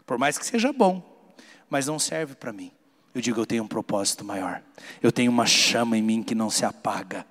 Por 0.05 0.19
mais 0.19 0.39
que 0.39 0.47
seja 0.47 0.73
bom, 0.73 1.35
mas 1.69 1.87
não 1.87 1.99
serve 1.99 2.35
para 2.35 2.53
mim. 2.53 2.71
Eu 3.15 3.21
digo, 3.21 3.41
eu 3.41 3.47
tenho 3.47 3.65
um 3.65 3.69
propósito 3.69 4.25
maior. 4.25 4.63
Eu 5.03 5.11
tenho 5.11 5.31
uma 5.31 5.47
chama 5.47 5.97
em 5.97 6.03
mim 6.03 6.23
que 6.23 6.35
não 6.35 6.51
se 6.51 6.65
apaga. 6.65 7.27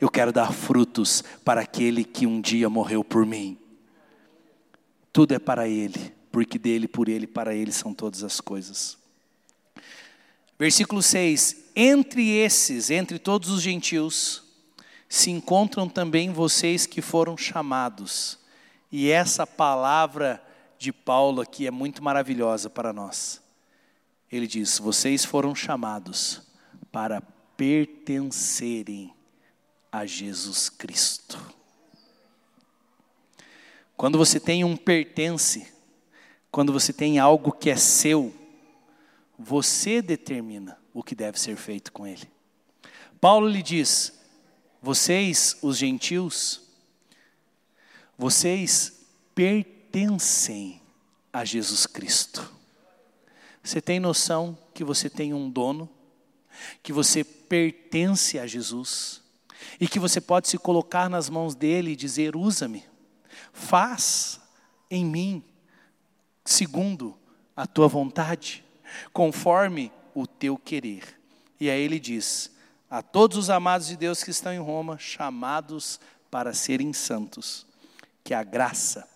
Eu 0.00 0.10
quero 0.10 0.32
dar 0.32 0.52
frutos 0.52 1.22
para 1.44 1.60
aquele 1.60 2.04
que 2.04 2.26
um 2.26 2.40
dia 2.40 2.68
morreu 2.68 3.04
por 3.04 3.24
mim. 3.24 3.58
Tudo 5.12 5.32
é 5.32 5.38
para 5.38 5.68
Ele. 5.68 6.12
porque 6.32 6.58
dele, 6.58 6.86
por 6.86 7.08
ele, 7.08 7.26
para 7.26 7.54
ele 7.54 7.72
são 7.72 7.92
todas 7.92 8.22
as 8.22 8.40
coisas. 8.40 8.96
Versículo 10.58 11.02
6: 11.02 11.56
Entre 11.74 12.28
esses, 12.30 12.90
entre 12.90 13.18
todos 13.18 13.50
os 13.50 13.62
gentios, 13.62 14.44
se 15.12 15.28
encontram 15.28 15.88
também 15.88 16.32
vocês 16.32 16.86
que 16.86 17.02
foram 17.02 17.36
chamados. 17.36 18.38
E 18.92 19.10
essa 19.10 19.44
palavra 19.44 20.40
de 20.78 20.92
Paulo 20.92 21.40
aqui 21.40 21.66
é 21.66 21.70
muito 21.70 22.00
maravilhosa 22.00 22.70
para 22.70 22.92
nós. 22.92 23.42
Ele 24.30 24.46
diz: 24.46 24.78
Vocês 24.78 25.24
foram 25.24 25.52
chamados 25.52 26.42
para 26.92 27.20
pertencerem 27.56 29.12
a 29.90 30.06
Jesus 30.06 30.68
Cristo. 30.68 31.38
Quando 33.96 34.16
você 34.16 34.38
tem 34.38 34.62
um 34.62 34.76
pertence, 34.76 35.72
quando 36.52 36.72
você 36.72 36.92
tem 36.92 37.18
algo 37.18 37.50
que 37.50 37.68
é 37.68 37.76
seu, 37.76 38.32
você 39.36 40.00
determina 40.00 40.78
o 40.94 41.02
que 41.02 41.16
deve 41.16 41.38
ser 41.38 41.56
feito 41.56 41.90
com 41.90 42.06
ele. 42.06 42.30
Paulo 43.20 43.48
lhe 43.48 43.60
diz: 43.60 44.19
vocês, 44.82 45.56
os 45.62 45.76
gentios, 45.76 46.62
vocês 48.16 49.06
pertencem 49.34 50.80
a 51.32 51.44
Jesus 51.44 51.86
Cristo. 51.86 52.50
Você 53.62 53.80
tem 53.80 54.00
noção 54.00 54.56
que 54.72 54.82
você 54.82 55.10
tem 55.10 55.34
um 55.34 55.50
dono, 55.50 55.88
que 56.82 56.92
você 56.92 57.22
pertence 57.22 58.38
a 58.38 58.46
Jesus 58.46 59.22
e 59.78 59.86
que 59.86 59.98
você 59.98 60.20
pode 60.20 60.48
se 60.48 60.58
colocar 60.58 61.08
nas 61.08 61.28
mãos 61.28 61.54
dele 61.54 61.92
e 61.92 61.96
dizer: 61.96 62.34
usa-me, 62.34 62.84
faz 63.52 64.40
em 64.90 65.04
mim 65.04 65.44
segundo 66.44 67.16
a 67.54 67.66
tua 67.66 67.86
vontade 67.86 68.64
conforme 69.12 69.92
o 70.14 70.26
teu 70.26 70.56
querer. 70.56 71.18
E 71.58 71.68
aí 71.68 71.80
ele 71.80 72.00
diz: 72.00 72.50
a 72.90 73.00
todos 73.02 73.36
os 73.36 73.50
amados 73.50 73.86
de 73.86 73.96
Deus 73.96 74.24
que 74.24 74.30
estão 74.30 74.52
em 74.52 74.58
Roma, 74.58 74.98
chamados 74.98 76.00
para 76.30 76.52
serem 76.52 76.92
santos, 76.92 77.66
que 78.24 78.34
a 78.34 78.42
graça 78.42 79.08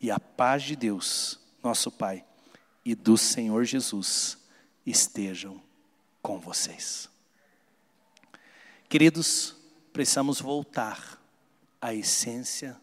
e 0.00 0.10
a 0.10 0.20
paz 0.20 0.62
de 0.62 0.76
Deus, 0.76 1.40
nosso 1.62 1.90
Pai, 1.90 2.24
e 2.84 2.94
do 2.94 3.18
Senhor 3.18 3.64
Jesus 3.64 4.38
estejam 4.86 5.60
com 6.22 6.38
vocês. 6.38 7.10
Queridos, 8.88 9.56
precisamos 9.92 10.40
voltar 10.40 11.20
à 11.80 11.92
essência 11.92 12.80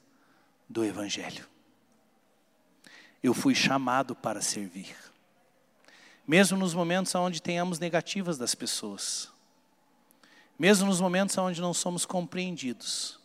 do 0.69 0.83
Evangelho. 0.83 1.47
Eu 3.23 3.33
fui 3.33 3.55
chamado 3.55 4.15
para 4.15 4.41
servir 4.41 4.95
mesmo 6.27 6.57
nos 6.57 6.73
momentos 6.73 7.13
onde 7.13 7.41
tenhamos 7.41 7.79
negativas 7.79 8.37
das 8.37 8.55
pessoas, 8.55 9.29
mesmo 10.57 10.87
nos 10.87 11.01
momentos 11.01 11.37
onde 11.37 11.61
não 11.61 11.73
somos 11.73 12.05
compreendidos, 12.05 13.19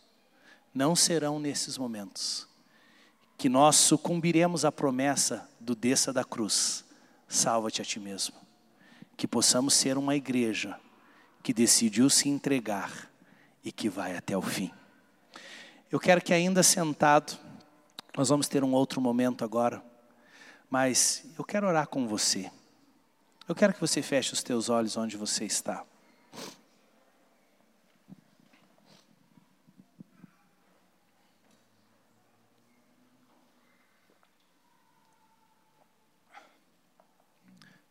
não 0.73 0.95
serão 0.95 1.39
nesses 1.39 1.77
momentos 1.77 2.49
que 3.41 3.49
nós 3.49 3.75
sucumbiremos 3.75 4.63
à 4.63 4.71
promessa 4.71 5.49
do 5.59 5.73
desça 5.73 6.13
da 6.13 6.23
cruz, 6.23 6.85
salva-te 7.27 7.81
a 7.81 7.83
ti 7.83 7.99
mesmo. 7.99 8.35
Que 9.17 9.27
possamos 9.27 9.73
ser 9.73 9.97
uma 9.97 10.15
igreja 10.15 10.79
que 11.41 11.51
decidiu 11.51 12.07
se 12.07 12.29
entregar 12.29 13.09
e 13.63 13.71
que 13.71 13.89
vai 13.89 14.15
até 14.15 14.37
o 14.37 14.43
fim. 14.43 14.71
Eu 15.91 15.99
quero 15.99 16.21
que 16.21 16.35
ainda 16.35 16.61
sentado, 16.61 17.35
nós 18.15 18.29
vamos 18.29 18.47
ter 18.47 18.63
um 18.63 18.73
outro 18.73 19.01
momento 19.01 19.43
agora, 19.43 19.83
mas 20.69 21.25
eu 21.35 21.43
quero 21.43 21.65
orar 21.65 21.87
com 21.87 22.07
você. 22.07 22.51
Eu 23.47 23.55
quero 23.55 23.73
que 23.73 23.81
você 23.81 24.03
feche 24.03 24.33
os 24.33 24.43
teus 24.43 24.69
olhos 24.69 24.97
onde 24.97 25.17
você 25.17 25.45
está. 25.45 25.83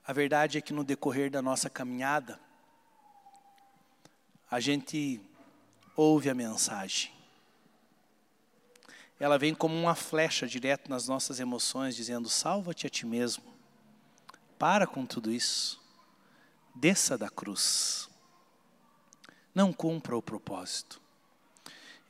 A 0.06 0.12
verdade 0.12 0.58
é 0.58 0.60
que 0.60 0.72
no 0.72 0.82
decorrer 0.82 1.30
da 1.30 1.42
nossa 1.42 1.70
caminhada, 1.70 2.40
a 4.50 4.58
gente 4.58 5.20
ouve 5.94 6.28
a 6.28 6.34
mensagem. 6.34 7.12
Ela 9.18 9.38
vem 9.38 9.54
como 9.54 9.76
uma 9.76 9.94
flecha 9.94 10.46
direto 10.46 10.90
nas 10.90 11.06
nossas 11.06 11.38
emoções, 11.38 11.94
dizendo: 11.94 12.28
salva-te 12.28 12.86
a 12.86 12.90
ti 12.90 13.04
mesmo. 13.04 13.44
Para 14.58 14.86
com 14.86 15.04
tudo 15.04 15.30
isso. 15.30 15.78
Desça 16.74 17.18
da 17.18 17.28
cruz. 17.28 18.08
Não 19.54 19.72
cumpra 19.72 20.16
o 20.16 20.22
propósito. 20.22 21.00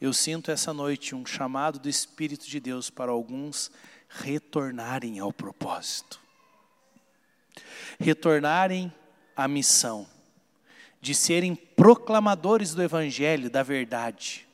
Eu 0.01 0.13
sinto 0.13 0.51
essa 0.51 0.73
noite 0.73 1.15
um 1.15 1.27
chamado 1.27 1.79
do 1.79 1.89
Espírito 1.89 2.47
de 2.47 2.61
Deus 2.61 2.89
para 2.89 3.11
alguns 3.11 3.71
retornarem 4.09 5.19
ao 5.19 5.33
propósito. 5.33 6.21
Retornarem 7.99 8.93
à 9.37 9.47
missão 9.47 10.07
de 11.01 11.15
serem 11.15 11.55
proclamadores 11.55 12.75
do 12.75 12.83
Evangelho, 12.83 13.49
da 13.49 13.63
verdade. 13.63 14.47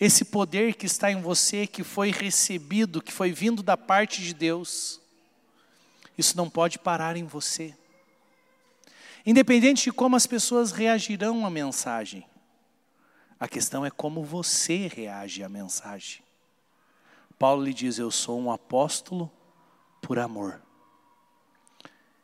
Esse 0.00 0.24
poder 0.24 0.74
que 0.74 0.86
está 0.86 1.10
em 1.10 1.20
você, 1.20 1.66
que 1.66 1.84
foi 1.84 2.10
recebido, 2.10 3.00
que 3.00 3.12
foi 3.12 3.30
vindo 3.32 3.62
da 3.62 3.76
parte 3.76 4.20
de 4.20 4.34
Deus, 4.34 5.00
isso 6.18 6.36
não 6.36 6.50
pode 6.50 6.78
parar 6.78 7.16
em 7.16 7.24
você. 7.24 7.74
Independente 9.24 9.84
de 9.84 9.92
como 9.92 10.16
as 10.16 10.26
pessoas 10.26 10.72
reagirão 10.72 11.46
à 11.46 11.50
mensagem, 11.50 12.26
a 13.38 13.46
questão 13.46 13.86
é 13.86 13.90
como 13.90 14.24
você 14.24 14.88
reage 14.88 15.44
à 15.44 15.48
mensagem. 15.48 16.22
Paulo 17.38 17.64
lhe 17.64 17.72
diz: 17.72 17.98
Eu 17.98 18.10
sou 18.10 18.40
um 18.40 18.50
apóstolo 18.50 19.30
por 20.00 20.18
amor. 20.18 20.60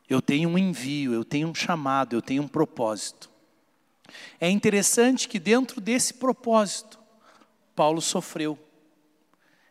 Eu 0.09 0.21
tenho 0.21 0.49
um 0.49 0.57
envio, 0.57 1.13
eu 1.13 1.23
tenho 1.23 1.47
um 1.47 1.55
chamado, 1.55 2.15
eu 2.15 2.21
tenho 2.21 2.43
um 2.43 2.47
propósito. 2.47 3.29
É 4.39 4.49
interessante 4.49 5.27
que 5.27 5.39
dentro 5.39 5.79
desse 5.79 6.15
propósito, 6.15 6.97
Paulo 7.75 8.01
sofreu. 8.01 8.57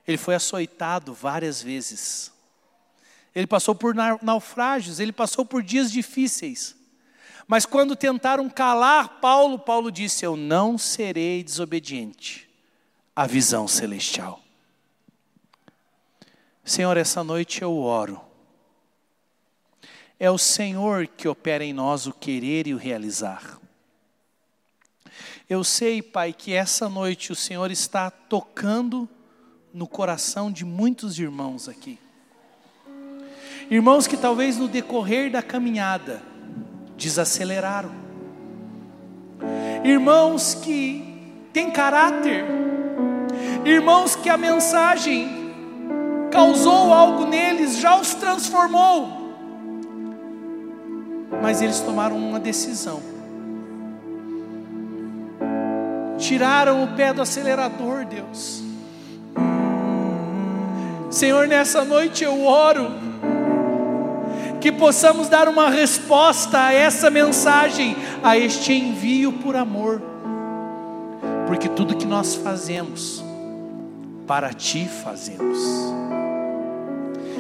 Ele 0.07 0.17
foi 0.17 0.35
açoitado 0.35 1.13
várias 1.13 1.61
vezes 1.61 2.33
ele 3.39 3.47
passou 3.47 3.73
por 3.73 3.95
naufrágios, 3.95 4.99
ele 4.99 5.13
passou 5.13 5.45
por 5.45 5.63
dias 5.63 5.93
difíceis. 5.93 6.75
Mas 7.47 7.65
quando 7.65 7.95
tentaram 7.95 8.51
calar 8.51 9.21
Paulo, 9.21 9.61
Paulo 9.61 9.93
disse: 9.93 10.25
Eu 10.25 10.37
não 10.37 10.77
serei 10.77 11.45
desobediente 11.45 12.51
à 13.15 13.29
visão 13.29 13.69
celestial. 13.69 14.41
Senhor, 16.65 16.97
essa 16.97 17.23
noite 17.23 17.63
eu 17.63 17.77
oro. 17.77 18.21
É 20.21 20.31
o 20.31 20.39
Senhor 20.39 21.07
que 21.07 21.29
opera 21.29 21.65
em 21.65 21.73
nós 21.73 22.07
o 22.07 22.13
querer 22.13 22.67
e 22.67 22.75
o 22.75 22.77
realizar. 22.77 23.59
Eu 25.49 25.63
sei, 25.63 26.03
Pai, 26.03 26.33
que 26.33 26.53
essa 26.53 26.89
noite 26.89 27.31
o 27.31 27.37
Senhor 27.37 27.71
está 27.71 28.11
tocando 28.11 29.09
no 29.73 29.87
coração 29.87 30.51
de 30.51 30.65
muitos 30.65 31.19
irmãos 31.19 31.69
aqui. 31.69 31.99
Irmãos 33.71 34.07
que 34.07 34.17
talvez 34.17 34.57
no 34.57 34.67
decorrer 34.67 35.31
da 35.31 35.43
caminhada 35.43 36.23
desaceleraram. 36.97 37.93
Irmãos 39.85 40.55
que 40.55 41.03
têm 41.53 41.71
caráter. 41.71 42.45
Irmãos 43.65 44.17
que 44.17 44.29
a 44.29 44.37
mensagem 44.37 45.29
causou 46.31 46.93
algo 46.93 47.25
neles, 47.27 47.79
já 47.79 47.99
os 48.01 48.15
transformou. 48.15 49.18
Mas 51.43 51.63
eles 51.63 51.81
tomaram 51.81 52.17
uma 52.17 52.41
decisão. 52.41 53.01
Tiraram 56.19 56.85
o 56.85 56.89
pé 56.89 57.13
do 57.13 57.23
acelerador, 57.23 58.05
Deus. 58.05 58.63
Senhor, 61.11 61.47
nessa 61.47 61.85
noite 61.85 62.23
eu 62.23 62.45
oro 62.45 62.91
que 64.61 64.73
possamos 64.73 65.29
dar 65.29 65.49
uma 65.49 65.71
resposta 65.71 66.67
a 66.67 66.73
essa 66.73 67.11
mensagem, 67.11 67.97
a 68.23 68.37
este 68.37 68.73
envio 68.73 69.33
por 69.33 69.57
amor, 69.57 70.03
porque 71.47 71.69
tudo 71.69 71.97
que 71.97 72.07
nós 72.07 72.35
fazemos, 72.35 73.25
para 74.27 74.53
ti 74.53 74.89
fazemos. 75.03 75.59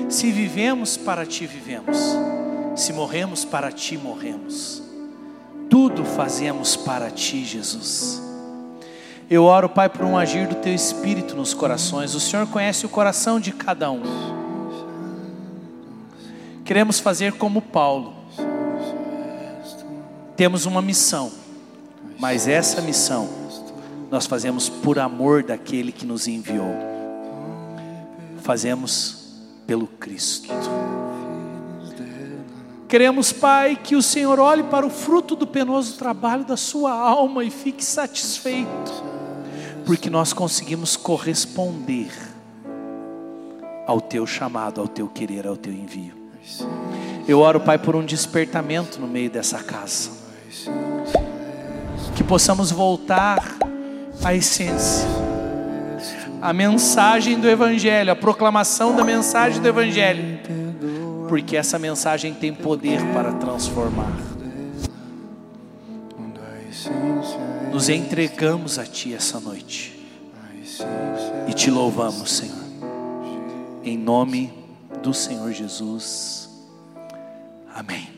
Se 0.09 0.31
vivemos, 0.33 0.97
para 0.97 1.27
ti 1.27 1.47
vivemos. 1.47 1.99
Se 2.79 2.93
morremos, 2.93 3.45
para 3.45 3.73
ti 3.73 3.99
morremos. 3.99 4.81
Tudo 5.69 6.05
fazemos 6.05 6.77
para 6.77 7.11
ti, 7.11 7.45
Jesus. 7.45 8.23
Eu 9.29 9.43
oro, 9.43 9.69
Pai, 9.69 9.89
por 9.89 10.05
um 10.05 10.17
agir 10.17 10.47
do 10.47 10.55
teu 10.55 10.73
espírito 10.73 11.35
nos 11.35 11.53
corações. 11.53 12.15
O 12.15 12.21
Senhor 12.21 12.47
conhece 12.47 12.87
o 12.87 12.89
coração 12.89 13.41
de 13.41 13.51
cada 13.51 13.91
um. 13.91 14.01
Queremos 16.65 17.01
fazer 17.01 17.33
como 17.33 17.61
Paulo. 17.61 18.15
Temos 20.37 20.65
uma 20.65 20.81
missão, 20.81 21.33
mas 22.17 22.47
essa 22.47 22.81
missão 22.81 23.29
nós 24.09 24.25
fazemos 24.25 24.69
por 24.69 25.01
amor 25.01 25.43
daquele 25.43 25.91
que 25.91 26.07
nos 26.07 26.29
enviou. 26.29 26.77
Fazemos 28.45 29.35
pelo 29.67 29.89
Cristo. 29.89 30.49
Queremos, 32.89 33.35
Pai, 33.35 33.77
que 33.77 33.95
o 33.95 34.01
Senhor 34.01 34.41
olhe 34.41 34.63
para 34.63 34.87
o 34.87 34.89
fruto 34.89 35.37
do 35.37 35.47
penoso 35.47 35.99
trabalho 35.99 36.43
da 36.43 36.57
sua 36.57 36.91
alma 36.91 37.45
e 37.45 37.51
fique 37.51 37.85
satisfeito, 37.85 39.05
porque 39.85 40.09
nós 40.09 40.33
conseguimos 40.33 40.97
corresponder 40.97 42.11
ao 43.87 44.01
teu 44.01 44.27
chamado, 44.27 44.81
ao 44.81 44.89
teu 44.89 45.07
querer, 45.07 45.47
ao 45.47 45.55
teu 45.55 45.71
envio. 45.71 46.15
Eu 47.29 47.41
oro, 47.41 47.61
Pai, 47.61 47.77
por 47.77 47.95
um 47.95 48.03
despertamento 48.03 48.99
no 48.99 49.07
meio 49.07 49.29
dessa 49.29 49.63
casa, 49.63 50.09
que 52.17 52.25
possamos 52.25 52.71
voltar 52.71 53.39
à 54.25 54.35
essência, 54.35 55.07
a 56.41 56.55
mensagem 56.55 57.39
do 57.39 57.51
Evangelho, 57.51 58.13
a 58.13 58.17
proclamação 58.17 58.97
da 58.97 59.05
mensagem 59.05 59.61
do 59.61 59.69
Evangelho 59.69 60.39
porque 61.29 61.57
essa 61.57 61.79
mensagem 61.79 62.35
tem 62.35 62.53
poder 62.53 63.01
para 63.13 63.33
transformar. 63.35 64.17
Nos 67.71 67.89
entregamos 67.89 68.79
a 68.79 68.85
Ti 68.85 69.15
essa 69.15 69.39
noite 69.39 69.99
e 71.47 71.53
te 71.53 71.71
louvamos, 71.71 72.31
Senhor, 72.31 72.65
em 73.85 73.97
nome 73.97 74.53
do 75.03 75.13
Senhor 75.13 75.53
Jesus. 75.53 76.49
Amém. 77.75 78.18